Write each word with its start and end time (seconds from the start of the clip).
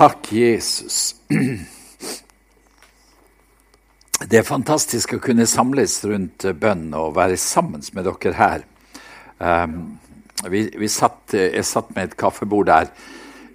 Takk, 0.00 0.32
Jesus. 0.32 1.14
Det 4.30 4.38
er 4.38 4.46
fantastisk 4.48 5.12
å 5.12 5.18
kunne 5.20 5.44
samles 5.44 5.98
rundt 6.08 6.46
bønn 6.56 6.86
og 6.96 7.18
være 7.18 7.36
sammen 7.36 7.84
med 7.92 8.08
dere 8.08 8.32
her. 8.38 8.64
Um, 9.36 10.00
vi, 10.48 10.62
vi 10.72 10.88
satt, 10.88 11.36
jeg 11.36 11.68
satt 11.68 11.92
med 11.92 12.08
et 12.08 12.16
kaffebord 12.16 12.70
der 12.70 12.88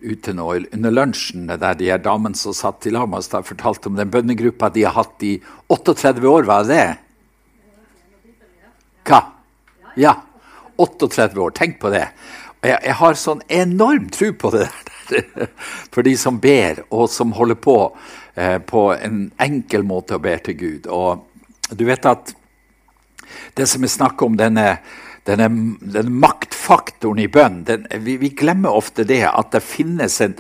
ute 0.06 0.36
nå 0.38 0.52
under 0.60 0.94
lunsjen, 0.94 1.50
der 1.50 1.82
de 1.82 1.90
her 1.90 2.06
damene 2.06 2.38
som 2.38 2.54
satt 2.54 2.86
i 2.86 2.94
lag 2.94 3.10
med 3.10 3.24
oss, 3.24 3.34
fortalte 3.34 3.90
om 3.90 3.98
den 3.98 4.14
bønnegruppa 4.14 4.70
de 4.76 4.86
har 4.86 4.94
hatt 5.00 5.26
i 5.26 5.40
38 5.74 6.30
år. 6.30 6.46
Var 6.46 6.70
det 6.70 6.78
det? 6.78 6.88
Hva? 9.10 9.24
Ja. 9.98 10.20
38 10.78 11.42
år. 11.42 11.58
Tenk 11.58 11.82
på 11.82 11.90
det. 11.90 12.06
Jeg, 12.62 12.78
jeg 12.78 13.02
har 13.02 13.18
sånn 13.18 13.42
enorm 13.50 14.14
tro 14.14 14.30
på 14.38 14.54
det 14.54 14.68
der. 14.70 14.85
for 15.94 16.06
de 16.06 16.16
som 16.18 16.40
ber, 16.42 16.84
og 16.90 17.10
som 17.12 17.34
holder 17.36 17.60
på 17.62 17.78
eh, 18.36 18.58
på 18.60 18.88
en 18.96 19.30
enkel 19.42 19.86
måte 19.88 20.18
å 20.18 20.24
ber 20.24 20.44
til 20.46 20.60
Gud. 20.60 20.90
Og 20.92 21.26
du 21.72 21.86
vet 21.88 22.06
at 22.10 22.36
det 23.58 23.68
som 23.70 23.82
vi 23.82 23.90
snakker 23.90 24.28
om, 24.28 24.38
denne, 24.38 24.78
denne, 25.28 25.50
denne 25.82 26.12
maktfaktoren 26.26 27.24
i 27.24 27.30
bønn 27.32 27.64
den, 27.68 27.88
vi, 28.06 28.18
vi, 28.22 28.32
glemmer 28.38 28.76
ofte 28.76 29.06
det 29.08 29.24
at 29.30 29.54
det 29.56 29.64
finnes 29.66 30.20
en, 30.22 30.36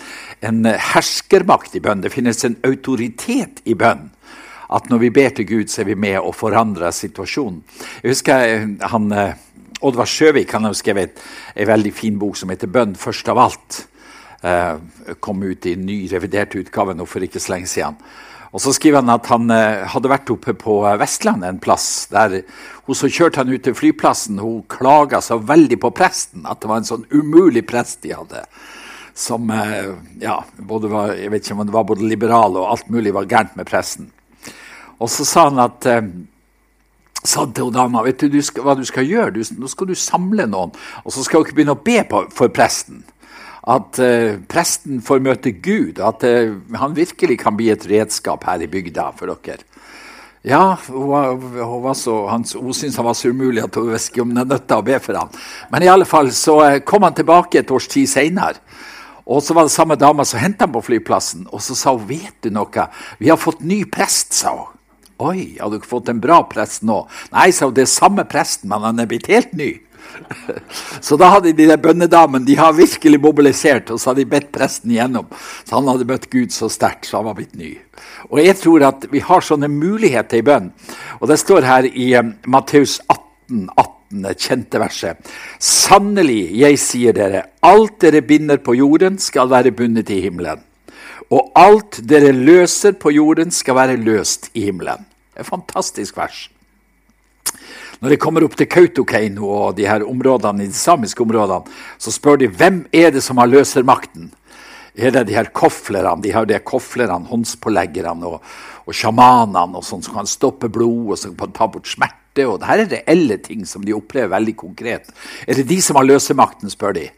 en 0.46 0.66
herskermakt 0.94 1.76
i 1.78 1.82
bønn. 1.84 2.04
Det 2.06 2.14
finnes 2.14 2.44
en 2.46 2.60
autoritet 2.68 3.64
i 3.66 3.78
bønn 3.78 4.10
at 4.76 4.88
når 4.90 5.04
vi 5.04 5.10
ber 5.14 5.34
til 5.36 5.48
Gud, 5.48 5.70
så 5.70 5.84
er 5.84 5.92
vi 5.92 5.98
med 6.00 6.18
og 6.20 6.34
forandrer 6.36 6.94
situasjonen. 6.96 7.62
Jeg 8.04 8.16
husker 8.16 8.46
eh, 8.50 8.70
han, 8.92 9.12
eh, 9.14 9.36
Oddvar 9.86 10.10
Sjøvik 10.10 10.54
han 10.56 10.66
har 10.66 10.78
skrevet 10.78 11.20
en 11.54 11.70
veldig 11.70 11.92
fin 11.94 12.18
bok 12.20 12.38
som 12.40 12.50
heter 12.50 12.68
'Bønn 12.68 12.96
først 12.96 13.30
av 13.30 13.38
alt' 13.38 13.86
kom 15.20 15.40
ut 15.42 15.66
i 15.66 15.74
en 15.74 15.86
ny, 15.88 15.96
revidert 16.12 16.54
utgave 16.60 16.94
nå 16.94 17.08
for 17.10 17.24
ikke 17.26 17.42
så 17.42 17.56
lenge 17.56 17.70
siden. 17.72 17.98
Og 18.56 18.62
så 18.64 18.72
skriver 18.72 19.02
han 19.02 19.12
at 19.12 19.28
han 19.28 19.52
eh, 19.52 19.84
hadde 19.92 20.10
vært 20.12 20.32
oppe 20.32 20.54
på 20.56 20.78
eh, 20.88 20.96
Vestlandet 21.02 21.50
en 21.50 21.60
plass. 21.60 22.08
der 22.08 22.38
Hun 22.88 22.96
som 22.96 23.12
kjørte 23.12 23.42
han 23.42 23.52
ut 23.52 23.66
til 23.66 23.76
flyplassen, 23.76 24.40
hun 24.40 24.62
klaga 24.72 25.20
så 25.20 25.42
veldig 25.44 25.80
på 25.84 25.92
presten. 25.92 26.46
At 26.48 26.62
det 26.64 26.72
var 26.72 26.80
en 26.80 26.88
sånn 26.88 27.04
umulig 27.12 27.66
prest 27.68 28.00
de 28.06 28.14
hadde. 28.16 28.46
Som 29.12 29.52
eh, 29.52 29.92
ja, 30.24 30.38
både 30.56 30.92
var, 30.92 31.12
jeg 31.20 31.34
vet 31.34 31.44
ikke 31.44 31.58
om 31.58 31.66
det 31.68 31.76
var 31.76 31.90
både 31.90 32.08
liberal 32.08 32.56
og 32.56 32.70
alt 32.70 32.88
mulig 32.96 33.12
var 33.16 33.28
gærent 33.28 33.60
med 33.60 33.68
presten. 33.68 34.08
Og 35.04 35.12
så 35.12 35.28
sa 35.28 35.50
han 35.50 35.60
at 35.60 35.90
eh, 35.92 36.08
sa 37.28 37.44
til 37.52 37.74
dama 37.76 38.06
vet 38.06 38.24
du, 38.24 38.30
du 38.38 38.40
skal, 38.40 38.64
hva 38.64 38.78
du 38.80 38.86
skal 38.88 39.04
gjøre. 39.10 39.36
Du, 39.36 39.44
nå 39.60 39.68
skal 39.68 39.92
du 39.92 39.98
samle 40.00 40.48
noen, 40.48 40.72
og 41.04 41.12
så 41.12 41.28
skal 41.28 41.44
dere 41.44 41.60
begynne 41.60 41.76
å 41.76 41.84
be 41.84 42.00
på, 42.08 42.24
for 42.32 42.56
presten 42.56 43.04
at 43.66 44.00
uh, 44.02 44.36
presten 44.50 45.00
får 45.02 45.24
møte 45.26 45.56
Gud, 45.64 46.02
at 46.04 46.26
uh, 46.26 46.58
han 46.78 46.98
virkelig 46.98 47.40
kan 47.42 47.58
bli 47.58 47.72
et 47.74 47.88
redskap 47.90 48.46
her 48.46 48.62
i 48.62 48.70
bygda 48.70 49.10
for 49.18 49.34
dere. 49.34 49.66
Ja, 50.46 50.76
hun, 50.88 51.10
var 51.82 51.96
så, 51.98 52.20
hun 52.30 52.46
syntes 52.46 53.00
han 53.00 53.08
var 53.08 53.16
så 53.18 53.32
umulig 53.34 53.64
at 53.64 53.80
hun 53.80 53.90
visste 53.90 54.22
om 54.22 54.30
hun 54.30 54.44
er 54.44 54.46
nødt 54.46 54.76
å 54.76 54.84
be 54.86 55.00
for 55.02 55.18
ham. 55.18 55.32
Men 55.72 55.82
i 55.82 55.90
alle 55.90 56.06
fall 56.06 56.30
så 56.36 56.60
uh, 56.62 56.78
kom 56.86 57.08
han 57.08 57.18
tilbake 57.18 57.64
et 57.64 57.74
års 57.74 57.90
tid 57.90 58.10
seinere. 58.12 58.62
Og 59.26 59.42
så 59.42 59.56
var 59.58 59.66
det 59.66 59.74
samme 59.74 59.98
dama 59.98 60.22
som 60.22 60.38
henta 60.38 60.68
ham 60.68 60.76
på 60.76 60.84
flyplassen. 60.86 61.48
Og 61.50 61.64
så 61.66 61.74
sa 61.74 61.96
hun 61.96 62.06
'Vet 62.06 62.46
du 62.46 62.52
noe? 62.54 62.88
Vi 63.18 63.30
har 63.30 63.42
fått 63.42 63.66
ny 63.66 63.84
prest', 63.90 64.34
sa 64.38 64.54
hun. 64.54 64.72
Oi, 65.18 65.58
har 65.60 65.72
du 65.72 65.78
ikke 65.80 65.96
fått 65.96 66.10
en 66.12 66.20
bra 66.20 66.44
prest 66.44 66.84
nå? 66.84 67.08
Nei, 67.32 67.50
sa 67.56 67.66
hun, 67.66 67.74
det 67.74 67.86
er 67.88 67.92
samme 67.92 68.26
presten, 68.28 68.70
men 68.70 68.84
han 68.84 69.00
er 69.00 69.08
blitt 69.08 69.32
helt 69.32 69.54
ny. 69.56 69.72
Så 71.06 71.18
da 71.20 71.30
hadde 71.34 71.54
de 71.56 71.68
der 71.70 71.82
bønnedamene 71.82 72.46
de 72.48 72.58
har 72.60 72.76
virkelig 72.78 73.20
mobilisert, 73.22 73.92
og 73.92 74.00
så 74.00 74.12
hadde 74.12 74.24
de 74.24 74.32
bedt 74.32 74.52
presten 74.56 74.94
igjennom. 74.94 75.28
Så 75.64 75.78
han 75.78 75.90
hadde 75.92 76.08
møtt 76.10 76.30
Gud 76.34 76.54
så 76.56 76.70
sterkt, 76.72 77.08
så 77.08 77.20
han 77.20 77.30
var 77.30 77.38
blitt 77.40 77.56
ny. 77.60 77.74
Og 78.32 78.40
jeg 78.42 78.58
tror 78.62 78.88
at 78.90 79.08
vi 79.12 79.24
har 79.24 79.46
sånne 79.46 79.70
muligheter 79.72 80.42
i 80.42 80.46
bønn. 80.46 80.72
Og 81.22 81.28
det 81.32 81.40
står 81.42 81.68
her 81.68 81.90
i 81.90 82.12
um, 82.20 82.34
Matteus 82.52 83.00
18, 83.08 83.70
18, 83.76 84.24
det 84.26 84.36
kjente 84.40 84.82
verset. 84.82 85.34
Sannelig, 85.60 86.44
jeg 86.62 86.80
sier 86.82 87.16
dere, 87.18 87.44
alt 87.66 88.00
dere 88.04 88.24
binder 88.26 88.62
på 88.64 88.78
jorden, 88.78 89.20
skal 89.22 89.52
være 89.52 89.74
bundet 89.76 90.12
i 90.14 90.22
himmelen. 90.26 90.64
Og 91.34 91.52
alt 91.58 92.00
dere 92.06 92.32
løser 92.36 92.94
på 93.02 93.14
jorden, 93.16 93.52
skal 93.52 93.78
være 93.80 93.98
løst 93.98 94.52
i 94.54 94.68
himmelen. 94.68 95.08
Det 95.34 95.42
er 95.42 95.48
et 95.48 95.50
fantastisk 95.50 96.18
vers. 96.18 96.46
Når 98.02 98.12
de 98.12 98.18
kommer 98.20 98.44
opp 98.46 98.58
til 98.60 98.68
Kautokeino 98.70 99.48
og 99.50 99.76
de 99.78 99.88
her 99.88 100.04
områdene, 100.08 100.68
de 100.68 100.76
samiske 100.76 101.24
områdene, 101.24 101.72
så 102.02 102.12
spør 102.12 102.42
de 102.42 102.50
hvem 102.52 102.84
er 102.94 103.14
det 103.16 103.24
som 103.24 103.40
har 103.40 103.52
løsermakten. 103.52 104.32
Er 104.96 105.12
det 105.12 105.26
de 105.28 105.36
her 105.36 105.52
koflerne, 105.52 106.22
de 106.24 106.32
her 106.32 106.48
de 106.48 106.60
koflerne, 106.64 107.28
håndspåleggerne 107.28 108.30
og, 108.30 108.44
og 108.86 108.96
sjamanene 108.96 109.80
og 109.80 109.84
sånn, 109.84 110.04
som 110.06 110.16
kan 110.16 110.30
stoppe 110.30 110.70
blod 110.72 111.16
og 111.16 111.20
som 111.20 111.36
kan 111.40 111.56
ta 111.56 111.68
bort 111.72 111.90
smerte? 111.92 112.46
og 112.48 112.64
Her 112.68 112.84
er 112.84 112.92
reelle 112.92 113.38
ting 113.44 113.64
som 113.68 113.84
de 113.84 113.96
opplever 113.96 114.32
veldig 114.32 114.56
konkret. 114.60 115.12
Er 115.48 115.56
det 115.60 115.68
de 115.68 115.82
som 115.84 116.00
har 116.00 116.08
løsemakten, 116.08 116.72
spør 116.72 116.96
de. 116.98 117.10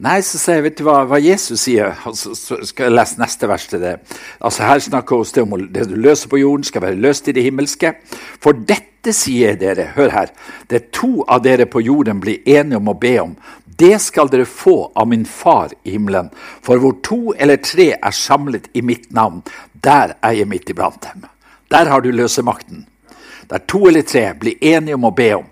Nei, 0.00 0.22
så 0.24 0.38
sier 0.40 0.56
jeg, 0.56 0.64
vet 0.64 0.78
du 0.78 0.86
hva, 0.86 1.02
hva 1.04 1.18
Jesus 1.20 1.66
sier? 1.66 1.90
Så, 2.16 2.32
så 2.32 2.56
skal 2.64 2.88
jeg 2.88 2.94
lese 2.94 3.20
neste 3.20 3.48
vers 3.50 3.66
til 3.68 3.82
det. 3.82 3.98
Altså 4.40 4.64
Her 4.64 4.80
snakker 4.80 5.20
vi 5.20 5.42
om 5.42 5.66
det 5.68 5.90
du 5.90 5.96
løser 6.00 6.30
på 6.32 6.40
jorden, 6.40 6.64
skal 6.64 6.86
være 6.86 6.96
løst 6.96 7.28
i 7.28 7.34
det 7.36 7.44
himmelske. 7.44 7.92
For 8.40 8.56
dette 8.56 9.12
sier 9.16 9.58
dere, 9.60 9.90
hør 9.98 10.14
her, 10.14 10.32
det 10.72 10.86
to 10.96 11.20
av 11.28 11.42
dere 11.44 11.68
på 11.68 11.82
jorden 11.84 12.22
blir 12.24 12.40
enige 12.48 12.80
om 12.80 12.88
å 12.88 12.96
be 12.96 13.12
om. 13.20 13.34
Det 13.80 13.98
skal 14.00 14.32
dere 14.32 14.48
få 14.48 14.90
av 14.96 15.08
min 15.12 15.26
far 15.28 15.76
i 15.84 15.98
himmelen. 15.98 16.32
For 16.64 16.80
hvor 16.80 16.96
to 17.04 17.34
eller 17.36 17.60
tre 17.60 17.92
er 18.00 18.16
samlet 18.16 18.72
i 18.72 18.80
mitt 18.80 19.10
navn, 19.12 19.42
der 19.84 20.16
er 20.24 20.38
jeg 20.38 20.48
midt 20.48 20.72
iblant 20.72 21.04
dem. 21.10 21.28
Der 21.68 21.92
har 21.92 22.00
du 22.00 22.08
løsemakten. 22.08 22.86
Der 23.52 23.68
to 23.68 23.84
eller 23.88 24.08
tre 24.08 24.30
blir 24.32 24.56
enige 24.64 24.96
om 24.96 25.08
å 25.08 25.16
be 25.16 25.34
om. 25.42 25.48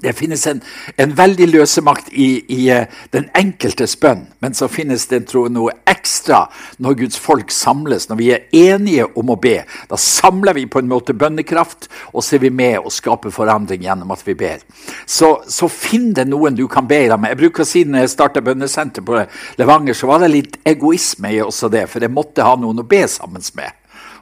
Det 0.00 0.12
finnes 0.12 0.46
en, 0.46 0.60
en 0.96 1.12
veldig 1.16 1.46
løsemakt 1.50 2.08
i, 2.12 2.28
i, 2.48 2.68
eh, 2.70 2.86
den 3.12 3.26
enkeltes 3.36 3.96
bønn, 4.00 4.22
men 4.40 4.54
så 4.54 4.68
finnes 4.70 5.08
det 5.10 5.24
tror 5.28 5.50
noe 5.52 5.74
ekstra 5.90 6.44
når 6.82 6.98
Guds 7.02 7.18
folk 7.20 7.50
samles, 7.52 8.06
når 8.08 8.20
vi 8.20 8.28
er 8.32 8.46
enige 8.56 9.08
om 9.18 9.32
å 9.34 9.38
be. 9.40 9.58
Da 9.90 9.98
samler 10.00 10.56
vi 10.56 10.68
på 10.70 10.80
en 10.80 10.88
måte 10.88 11.16
bønnekraft, 11.18 11.90
og 12.14 12.24
så 12.24 12.38
er 12.38 12.44
vi 12.46 12.52
med 12.54 12.78
og 12.78 12.94
skaper 12.94 13.34
forandring 13.34 13.84
gjennom 13.84 14.14
at 14.14 14.22
vi 14.26 14.36
ber. 14.38 14.62
Så, 15.04 15.32
så 15.50 15.68
finn 15.72 16.12
det 16.16 16.28
noen 16.30 16.56
du 16.56 16.64
kan 16.70 16.86
be 16.88 17.02
med. 17.16 17.32
Jeg 17.34 17.42
bruker 17.42 17.66
å 17.66 17.68
si 17.68 17.84
Når 17.86 18.06
jeg 18.06 18.14
starta 18.14 18.40
bønnesenter 18.42 19.04
på 19.06 19.18
Levanger, 19.58 19.94
så 19.94 20.08
var 20.08 20.22
det 20.22 20.30
litt 20.32 20.56
egoisme 20.66 21.34
i 21.34 21.42
også 21.42 21.68
det, 21.72 21.84
for 21.90 22.02
jeg 22.02 22.14
måtte 22.14 22.46
ha 22.46 22.54
noen 22.58 22.80
å 22.82 22.86
be 22.88 23.02
sammen 23.10 23.44
med. 23.58 23.74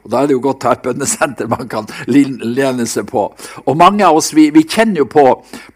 Og 0.05 0.11
Da 0.11 0.21
er 0.21 0.29
det 0.29 0.35
jo 0.37 0.43
godt 0.45 0.65
å 0.65 0.69
ha 0.69 0.77
et 0.77 0.83
bønnesenter 0.85 1.47
man 1.49 1.69
kan 1.69 1.87
lene 2.05 2.85
seg 2.85 3.07
på. 3.09 3.25
Og 3.65 3.77
mange 3.79 4.05
av 4.05 4.19
oss 4.19 4.35
vi, 4.37 4.51
vi 4.53 4.61
kjenner 4.61 5.01
jo 5.01 5.07
på, 5.09 5.25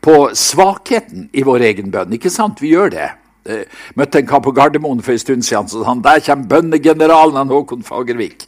på, 0.06 0.20
svakheten 0.38 1.32
i 1.34 1.46
vår 1.48 1.66
egen 1.72 1.90
bønn. 1.94 2.14
Ikke 2.14 2.30
sant? 2.34 2.62
Vi 2.62 2.76
gjør 2.76 2.94
det. 2.94 3.08
Jeg 3.50 3.66
møtte 3.98 4.20
en 4.20 4.28
kar 4.30 4.44
på 4.46 4.54
Gardermoen 4.54 5.02
for 5.02 5.16
en 5.16 5.22
stund 5.24 5.48
siden. 5.48 5.72
så 5.72 5.82
han, 5.88 6.04
Der 6.06 6.22
kommer 6.22 6.46
bønnegeneralen 6.52 7.40
han 7.42 7.50
Håkon 7.50 7.82
Fagervik. 7.88 8.46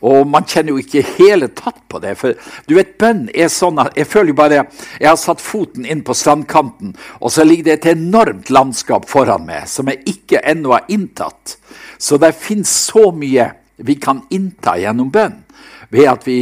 Og 0.00 0.24
man 0.26 0.48
kjenner 0.48 0.72
jo 0.72 0.80
ikke 0.80 1.04
hele 1.18 1.50
tatt 1.52 1.82
på 1.92 2.00
det. 2.00 2.16
For 2.16 2.32
du 2.64 2.78
vet, 2.78 2.96
bønn 2.96 3.26
er 3.34 3.52
sånn 3.52 3.82
at 3.84 4.00
jeg 4.00 4.08
føler 4.08 4.32
jo 4.32 4.40
bare 4.40 4.64
Jeg 4.96 5.10
har 5.10 5.20
satt 5.20 5.44
foten 5.44 5.84
inn 5.84 6.00
på 6.06 6.16
strandkanten, 6.16 6.96
og 7.20 7.32
så 7.34 7.44
ligger 7.44 7.68
det 7.68 7.78
et 7.78 7.92
enormt 7.98 8.48
landskap 8.48 9.04
foran 9.10 9.44
meg 9.44 9.68
som 9.68 9.92
jeg 9.92 10.06
ikke 10.08 10.40
ennå 10.40 10.72
har 10.72 10.88
inntatt. 10.88 11.58
Så 11.98 12.16
det 12.16 12.32
finnes 12.38 12.72
så 12.72 13.10
mye 13.12 13.52
vi 13.78 13.94
kan 13.94 14.24
innta 14.34 14.76
gjennom 14.78 15.10
bønn. 15.14 15.44
Ved 15.88 16.08
at 16.10 16.26
vi 16.26 16.38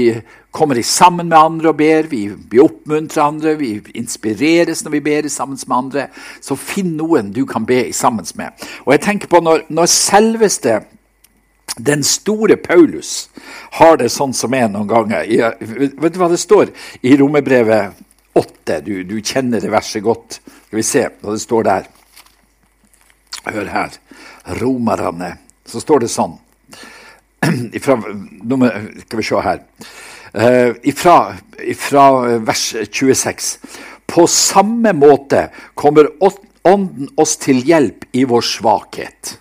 kommer 0.51 0.81
sammen 0.83 1.29
med 1.29 1.39
andre 1.39 1.69
og 1.69 1.77
ber, 1.77 2.09
vi, 2.11 2.23
vi 2.51 2.61
oppmuntrer 2.63 3.23
andre, 3.23 3.55
vi 3.61 3.75
inspireres 3.95 4.83
når 4.85 4.95
vi 4.97 5.03
ber 5.05 5.29
sammen 5.29 5.59
med 5.69 5.77
andre. 5.77 6.07
Så 6.41 6.57
finn 6.57 6.95
noen 6.97 7.33
du 7.37 7.45
kan 7.47 7.67
be 7.69 7.93
sammen 7.95 8.27
med. 8.41 8.67
Og 8.87 8.95
jeg 8.97 9.05
tenker 9.05 9.31
på 9.31 9.43
når, 9.45 9.67
når 9.69 9.91
selveste 9.93 10.81
den 11.77 12.03
store 12.07 12.57
Paulus 12.57 13.29
har 13.77 13.99
det 14.01 14.09
sånn 14.15 14.33
som 14.35 14.55
er 14.57 14.71
noen 14.73 14.89
ganger. 14.89 15.29
I, 15.29 15.43
vet 16.01 16.15
du 16.15 16.21
hva 16.23 16.31
det 16.33 16.41
står 16.41 16.73
i 17.05 17.13
Romerbrevet 17.21 18.01
8? 18.37 18.81
Du, 18.87 18.95
du, 19.05 19.19
kjenner 19.21 19.61
det 19.61 19.73
verset 19.73 20.05
godt. 20.05 20.41
Skal 20.41 20.81
vi 20.81 20.87
se 20.87 21.05
hva 21.21 21.37
det 21.37 21.45
står 21.45 21.69
der. 21.69 21.93
Hør 23.45 23.71
her. 23.75 24.01
Romerne. 24.63 25.35
Så 25.69 25.85
står 25.85 26.07
det 26.07 26.13
sånn 26.15 26.39
ifra, 27.79 27.99
Skal 29.07 29.21
vi 29.21 29.27
se 29.27 29.43
her. 29.49 29.63
Uh, 30.37 30.75
ifra, 30.83 31.35
ifra 31.65 32.07
vers 32.45 32.75
26. 32.93 33.59
På 34.07 34.27
samme 34.27 34.93
måte 34.93 35.49
kommer 35.75 36.11
Ånden 36.67 37.13
oss 37.15 37.37
til 37.39 37.61
hjelp 37.63 38.09
i 38.19 38.25
vår 38.27 38.43
svakhet. 38.43 39.37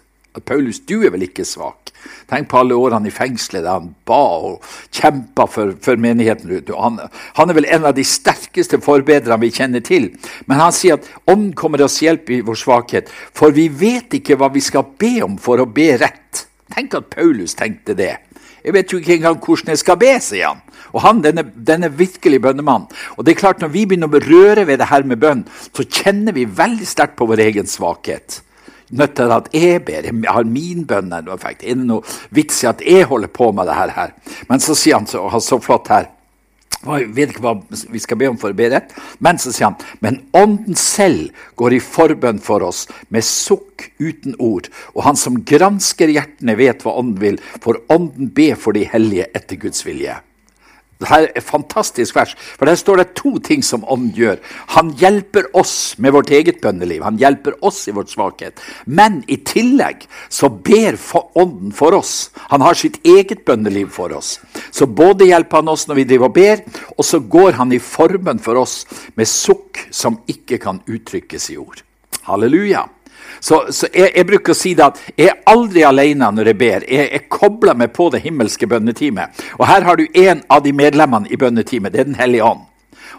Paulus, 0.46 0.78
du 0.86 1.00
er 1.02 1.13
vel 1.13 1.25
ikke 1.25 1.46
svak? 1.48 1.90
Tenk 2.30 2.50
på 2.52 2.60
alle 2.60 2.78
årene 2.78 3.10
i 3.10 3.13
fengselet 3.13 3.63
der 3.66 3.80
han 3.80 3.88
ba 4.06 4.19
og 4.50 4.66
kjempa 4.94 5.48
for, 5.50 5.74
for 5.81 5.98
menigheten. 6.02 6.52
Han, 6.78 7.00
han, 7.38 7.50
er 7.50 7.57
vel 7.57 7.69
en 7.69 7.88
av 7.90 7.96
de 7.98 8.06
sterkeste 8.06 8.78
forbedrerne 8.84 9.42
vi 9.42 9.54
kjenner 9.56 9.81
til. 9.86 10.12
Men 10.46 10.62
han 10.62 10.75
sier 10.75 11.00
at 11.00 11.10
ånden 11.25 11.54
kommer 11.57 11.81
oss 11.86 11.98
hjelp 12.04 12.30
i 12.30 12.44
vår 12.46 12.62
svakhet, 12.62 13.10
for 13.10 13.56
vi 13.56 13.72
vet 13.74 14.19
ikke 14.19 14.38
hva 14.38 14.52
vi 14.54 14.62
skal 14.66 14.86
be 15.02 15.18
om 15.25 15.40
for 15.42 15.62
å 15.62 15.69
be 15.69 15.96
rett. 16.02 16.46
Tenk 16.74 16.96
at 16.98 17.12
Paulus 17.14 17.54
tenkte 17.58 17.94
det. 17.98 18.16
Jeg 18.66 18.74
vet 18.74 18.92
jo 18.92 18.98
ikke 18.98 19.20
engang 19.20 19.38
hvordan 19.38 19.76
jeg 19.76 19.82
skal 19.84 20.00
be, 20.02 20.16
sier 20.24 20.50
han. 20.50 20.64
Og 20.96 21.04
han, 21.04 21.22
denne, 21.22 21.44
denne 21.68 21.92
virkelig 21.94 22.40
bønnemann. 22.42 22.88
Og 23.18 23.26
det 23.26 23.36
er 23.36 23.42
klart 23.44 23.62
Når 23.62 23.74
vi 23.74 23.86
begynner 23.86 24.10
å 24.10 24.16
berøre 24.16 24.66
ved 24.66 24.80
det 24.82 24.90
her 24.90 25.04
med 25.04 25.22
bønn, 25.22 25.46
så 25.46 25.86
kjenner 25.86 26.34
vi 26.34 26.46
veldig 26.46 26.88
sterkt 26.88 27.18
på 27.20 27.28
vår 27.30 27.44
egen 27.46 27.70
svakhet. 27.70 28.42
Nødt 28.96 29.16
til 29.18 29.32
at 29.34 29.50
jeg 29.54 29.84
ber. 29.86 30.06
Jeg 30.06 30.30
har 30.30 30.44
min 30.44 30.86
bønn 30.86 31.14
Er 31.14 31.26
det 31.26 31.78
noe 31.78 32.02
vits 32.30 32.64
i 32.64 32.68
at 32.70 32.82
jeg 32.82 33.06
holder 33.06 33.28
på 33.28 33.52
med 33.52 33.68
det 33.68 33.76
her? 33.76 34.14
Men 34.50 34.60
så 34.60 34.76
sier 34.76 34.98
han 34.98 35.08
så, 35.08 35.26
så 35.40 35.60
flott 35.60 35.90
her 35.94 36.10
jeg 36.86 37.10
vet 37.16 37.34
ikke 37.34 37.44
hva 37.46 37.56
vi 37.92 38.02
skal 38.04 38.20
be 38.22 38.30
om 38.30 38.38
for 38.42 38.54
å 38.54 38.58
be 38.58 38.70
rett. 38.74 38.94
Men 39.24 39.40
så 39.42 39.54
sier 39.54 39.72
han, 39.72 39.80
men 40.06 40.22
Ånden 40.38 40.78
selv 40.80 41.34
går 41.60 41.78
i 41.78 41.82
forbønn 41.84 42.42
for 42.44 42.66
oss 42.66 42.86
med 43.14 43.26
sukk 43.26 43.90
uten 43.98 44.38
ord. 44.40 44.70
Og 44.94 45.04
han 45.08 45.20
som 45.20 45.42
gransker 45.48 46.14
hjertene, 46.14 46.58
vet 46.60 46.86
hva 46.86 46.98
Ånden 47.00 47.20
vil, 47.22 47.42
for 47.64 47.82
Ånden 47.94 48.32
ber 48.36 48.60
for 48.60 48.78
de 48.78 48.86
hellige 48.90 49.30
etter 49.36 49.60
Guds 49.62 49.86
vilje. 49.88 50.20
Dette 50.95 51.18
er 51.18 51.25
et 51.36 51.44
fantastisk 51.44 52.15
vers, 52.15 52.31
for 52.56 52.69
der 52.69 52.77
står 52.80 53.01
det 53.01 53.07
to 53.19 53.33
ting 53.44 53.63
som 53.65 53.83
Ånden 53.83 54.13
gjør. 54.15 54.39
Han 54.77 54.94
hjelper 54.95 55.50
oss 55.57 55.97
med 56.00 56.15
vårt 56.15 56.31
eget 56.31 56.62
bønneliv, 56.63 57.03
han 57.03 57.19
hjelper 57.19 57.57
oss 57.65 57.81
i 57.89 57.94
vårt 57.95 58.13
svakhet. 58.13 58.62
Men 58.86 59.19
i 59.27 59.38
tillegg 59.44 60.07
så 60.31 60.50
ber 60.50 60.95
Ånden 61.36 61.74
for 61.75 61.97
oss. 62.00 62.31
Han 62.47 62.63
har 62.63 62.80
sitt 62.80 63.01
eget 63.03 63.44
bønneliv 63.45 63.92
for 63.92 64.15
oss. 64.15 64.39
Så 64.71 64.88
både 64.88 65.27
hjelper 65.27 65.62
han 65.62 65.74
oss 65.74 65.88
når 65.89 66.00
vi 66.00 66.07
driver 66.13 66.31
og 66.31 66.38
ber, 66.38 66.63
og 66.95 67.03
så 67.03 67.19
går 67.19 67.59
han 67.59 67.75
i 67.75 67.83
formen 67.83 68.39
for 68.39 68.62
oss 68.63 68.83
med 69.19 69.27
sukk 69.27 69.88
som 69.92 70.21
ikke 70.31 70.62
kan 70.63 70.80
uttrykkes 70.88 71.51
i 71.51 71.59
ord. 71.59 71.83
Halleluja. 72.25 72.88
Så, 73.40 73.66
så 73.72 73.90
jeg, 73.92 74.12
jeg, 74.16 74.28
bruker 74.30 74.54
å 74.54 74.58
si 74.58 74.74
det 74.78 74.86
at 74.86 75.02
jeg 75.16 75.32
er 75.32 75.42
aldri 75.50 75.84
alene 75.88 76.30
når 76.34 76.52
jeg 76.52 76.60
ber. 76.62 76.86
Jeg, 76.90 77.10
jeg 77.12 77.28
kobler 77.32 77.78
meg 77.78 77.94
på 77.96 78.10
det 78.14 78.24
himmelske 78.26 78.70
bønneteamet. 78.70 79.44
Og 79.60 79.68
her 79.70 79.88
har 79.88 80.00
du 80.00 80.06
en 80.06 80.46
av 80.50 80.64
de 80.66 80.74
medlemmene 80.76 81.30
i 81.32 81.40
bønneteamet. 81.40 81.94
Det 81.94 82.04
er 82.04 82.10
Den 82.12 82.22
hellige 82.22 82.46
ånd. 82.46 82.66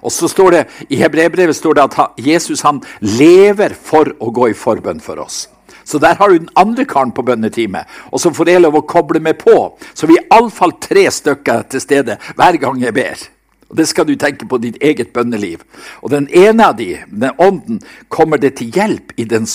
Og 0.05 0.13
så 0.13 0.29
står 0.29 0.51
det, 0.53 0.63
I 0.93 1.01
hebreerbrevet 1.01 1.57
står 1.57 1.77
det 1.79 1.85
at 1.87 2.19
Jesus 2.21 2.63
han 2.67 2.83
lever 3.01 3.75
for 3.75 4.13
å 4.21 4.31
gå 4.35 4.51
i 4.53 4.57
forbønn 4.57 5.01
for 5.03 5.23
oss. 5.23 5.47
Så 5.87 6.01
der 6.03 6.19
har 6.19 6.29
du 6.29 6.39
den 6.39 6.51
andre 6.59 6.85
karen 6.85 7.13
på 7.15 7.23
bønneteamet. 7.23 7.87
Og 8.11 8.21
så 8.21 8.33
får 8.35 8.51
jeg 8.51 8.63
lov 8.65 8.81
å 8.81 8.87
koble 8.89 9.23
meg 9.23 9.39
på. 9.39 9.55
Så 9.95 10.09
vi 10.11 10.19
er 10.19 10.27
iallfall 10.27 10.75
tre 10.83 11.07
stykker 11.15 11.69
til 11.71 11.83
stede 11.83 12.19
hver 12.35 12.59
gang 12.63 12.83
jeg 12.83 12.95
ber. 12.97 13.23
Og 13.69 13.77
Det 13.77 13.87
skal 13.89 14.07
du 14.07 14.15
tenke 14.15 14.47
på 14.47 14.59
ditt 14.63 14.79
eget 14.83 15.13
bønneliv. 15.13 15.65
Og 16.03 16.11
den 16.11 16.29
ene 16.31 16.71
av 16.71 16.77
de, 16.79 16.93
den 17.11 17.31
ånden, 17.39 17.81
kommer 18.09 18.39
det 18.39 18.57
til 18.61 18.71
hjelp 18.75 19.15
i 19.17 19.25
din 19.25 19.47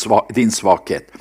svakhet. 0.51 1.11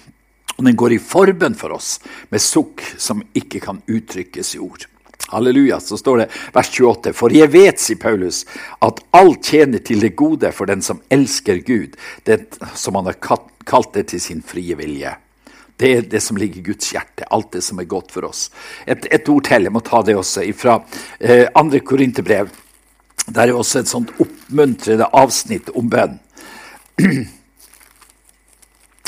Og 0.58 0.66
den 0.66 0.76
går 0.76 0.92
i 0.92 1.00
forbønn 1.00 1.54
for 1.56 1.72
oss 1.72 1.98
med 2.28 2.42
sukk 2.42 2.82
som 3.00 3.22
ikke 3.32 3.62
kan 3.64 3.78
uttrykkes 3.88 4.56
i 4.58 4.60
ord. 4.60 4.84
Halleluja. 5.30 5.80
Så 5.80 5.96
står 5.96 6.18
det 6.18 6.28
vers 6.52 6.70
28. 6.74 7.14
For 7.16 7.32
jeg 7.32 7.52
vet, 7.52 7.80
sier 7.80 8.00
Paulus, 8.00 8.42
at 8.82 9.00
alt 9.16 9.52
tjener 9.52 9.82
til 9.84 10.02
det 10.02 10.16
gode 10.18 10.50
for 10.52 10.68
den 10.68 10.82
som 10.82 11.00
elsker 11.08 11.62
Gud, 11.66 11.96
det 12.26 12.58
som 12.74 12.98
han 12.98 13.08
har 13.08 13.20
kalt 13.22 13.92
det 13.94 14.08
til 14.12 14.20
sin 14.20 14.42
frie 14.42 14.76
vilje. 14.76 15.14
Det 15.80 15.90
er 15.96 16.08
det 16.12 16.20
som 16.20 16.36
ligger 16.36 16.60
i 16.60 16.66
Guds 16.66 16.90
hjerte, 16.92 17.24
alt 17.32 17.54
det 17.54 17.62
som 17.64 17.78
er 17.80 17.88
godt 17.88 18.10
for 18.12 18.26
oss. 18.28 18.50
Et, 18.84 19.06
et 19.08 19.28
ord 19.32 19.46
til, 19.48 19.64
jeg 19.64 19.72
må 19.72 19.80
ta 19.80 20.02
det 20.04 20.18
også, 20.18 20.44
fra 20.52 20.76
eh, 21.16 21.46
andre 21.56 21.80
Korinterbrev. 21.80 22.50
Det 23.30 23.42
er 23.42 23.52
jo 23.52 23.60
også 23.62 23.82
et 23.82 23.90
sånt 23.90 24.10
oppmuntrende 24.22 25.06
avsnitt 25.14 25.70
om 25.78 25.90
bønn. 25.90 26.18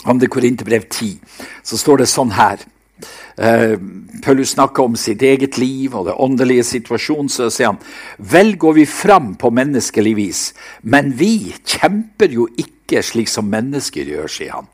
Om 0.02 0.19
det 0.19 0.32
Korinterbrev 0.34 0.88
10, 0.90 1.12
så 1.62 1.76
står 1.78 2.00
det 2.02 2.08
sånn 2.10 2.32
her. 2.34 2.64
Uh, 3.38 3.78
Paulus 4.24 4.50
snakker 4.56 4.82
om 4.82 4.96
sitt 4.98 5.22
eget 5.22 5.60
liv 5.62 5.94
og 5.94 6.08
det 6.08 6.16
åndelige 6.19 6.64
situasjonen. 6.66 7.30
Så 7.30 7.46
sier 7.54 7.70
han 7.70 7.78
vel 8.19 8.56
går 8.58 8.74
vi 8.80 8.86
fram 8.90 9.36
på 9.38 9.52
menneskelig 9.54 10.16
vis, 10.19 10.40
men 10.82 11.14
vi 11.14 11.52
kjemper 11.54 12.34
jo 12.34 12.48
ikke 12.58 13.02
slik 13.06 13.30
som 13.30 13.46
mennesker 13.50 14.10
gjør, 14.10 14.26
sier 14.26 14.56
han. 14.58 14.66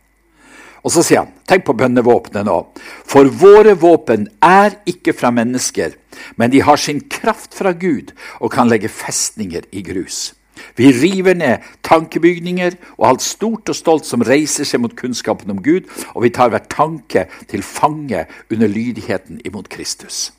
Og 0.80 0.94
så 0.94 1.04
sier 1.04 1.26
han, 1.26 1.32
tenk 1.44 1.66
på 1.66 1.76
bønnevåpenet 1.76 2.48
nå. 2.48 2.58
For 3.04 3.28
våre 3.28 3.74
våpen 3.76 4.28
er 4.44 4.78
ikke 4.88 5.12
fra 5.12 5.28
mennesker, 5.34 5.92
men 6.36 6.50
de 6.50 6.62
har 6.64 6.80
sin 6.80 7.00
kraft 7.10 7.54
fra 7.54 7.72
Gud 7.72 8.14
og 8.40 8.52
kan 8.54 8.68
legge 8.70 8.90
festninger 8.92 9.68
i 9.72 9.82
grus. 9.86 10.34
Vi 10.76 10.90
river 10.92 11.34
ned 11.38 11.66
tankebygninger 11.86 12.74
og 12.96 13.08
alt 13.08 13.22
stort 13.22 13.70
og 13.70 13.76
stolt 13.76 14.06
som 14.06 14.24
reiser 14.26 14.66
seg 14.66 14.82
mot 14.82 14.96
kunnskapen 14.98 15.50
om 15.54 15.62
Gud, 15.62 15.86
og 16.14 16.24
vi 16.26 16.32
tar 16.34 16.50
hver 16.52 16.66
tanke 16.70 17.28
til 17.50 17.62
fange 17.62 18.26
under 18.52 18.70
lydigheten 18.70 19.40
imot 19.46 19.70
Kristus. 19.72 20.32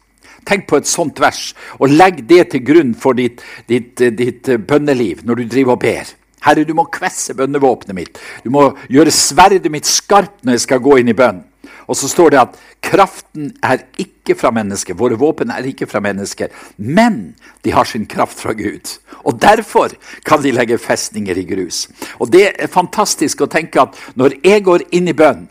Tenk 0.47 0.67
på 0.69 0.79
et 0.79 0.87
sånt 0.87 1.19
vers, 1.19 1.53
og 1.79 1.91
legg 1.91 2.23
det 2.29 2.49
til 2.53 2.63
grunn 2.65 2.93
for 2.95 3.17
ditt, 3.17 3.43
ditt, 3.67 3.99
ditt 3.99 4.47
bønneliv 4.67 5.25
når 5.27 5.41
du 5.41 5.49
driver 5.51 5.75
og 5.75 5.83
ber. 5.83 6.15
Herre, 6.45 6.63
du 6.63 6.71
må 6.75 6.85
kvesse 6.87 7.35
bønnevåpenet 7.35 7.95
mitt. 7.97 8.19
Du 8.45 8.49
må 8.53 8.69
gjøre 8.87 9.11
sverdet 9.11 9.67
mitt 9.71 9.87
skarpt 9.87 10.45
når 10.45 10.55
jeg 10.55 10.67
skal 10.67 10.83
gå 10.83 11.01
inn 11.01 11.11
i 11.11 11.17
bønn. 11.17 11.43
Og 11.89 11.97
så 11.97 12.09
står 12.09 12.33
det 12.33 12.41
at 12.41 12.57
kraften 12.85 13.49
er 13.65 13.81
ikke 13.97 14.35
fra 14.37 14.51
mennesker. 14.53 14.97
Våre 14.97 15.17
våpen 15.17 15.49
er 15.49 15.65
ikke 15.65 15.87
fra 15.89 16.01
mennesker, 16.05 16.53
men 16.77 17.33
de 17.65 17.73
har 17.73 17.89
sin 17.89 18.05
kraft 18.09 18.39
fra 18.43 18.53
Gud. 18.53 18.93
Og 19.25 19.39
derfor 19.41 19.95
kan 20.25 20.43
de 20.43 20.53
legge 20.53 20.77
festninger 20.77 21.41
i 21.41 21.47
grus. 21.49 21.87
Og 22.21 22.29
det 22.31 22.45
er 22.53 22.71
fantastisk 22.71 23.41
å 23.41 23.49
tenke 23.49 23.81
at 23.81 23.97
når 24.19 24.37
jeg 24.45 24.65
går 24.69 24.85
inn 24.93 25.09
i 25.09 25.17
bønn, 25.17 25.47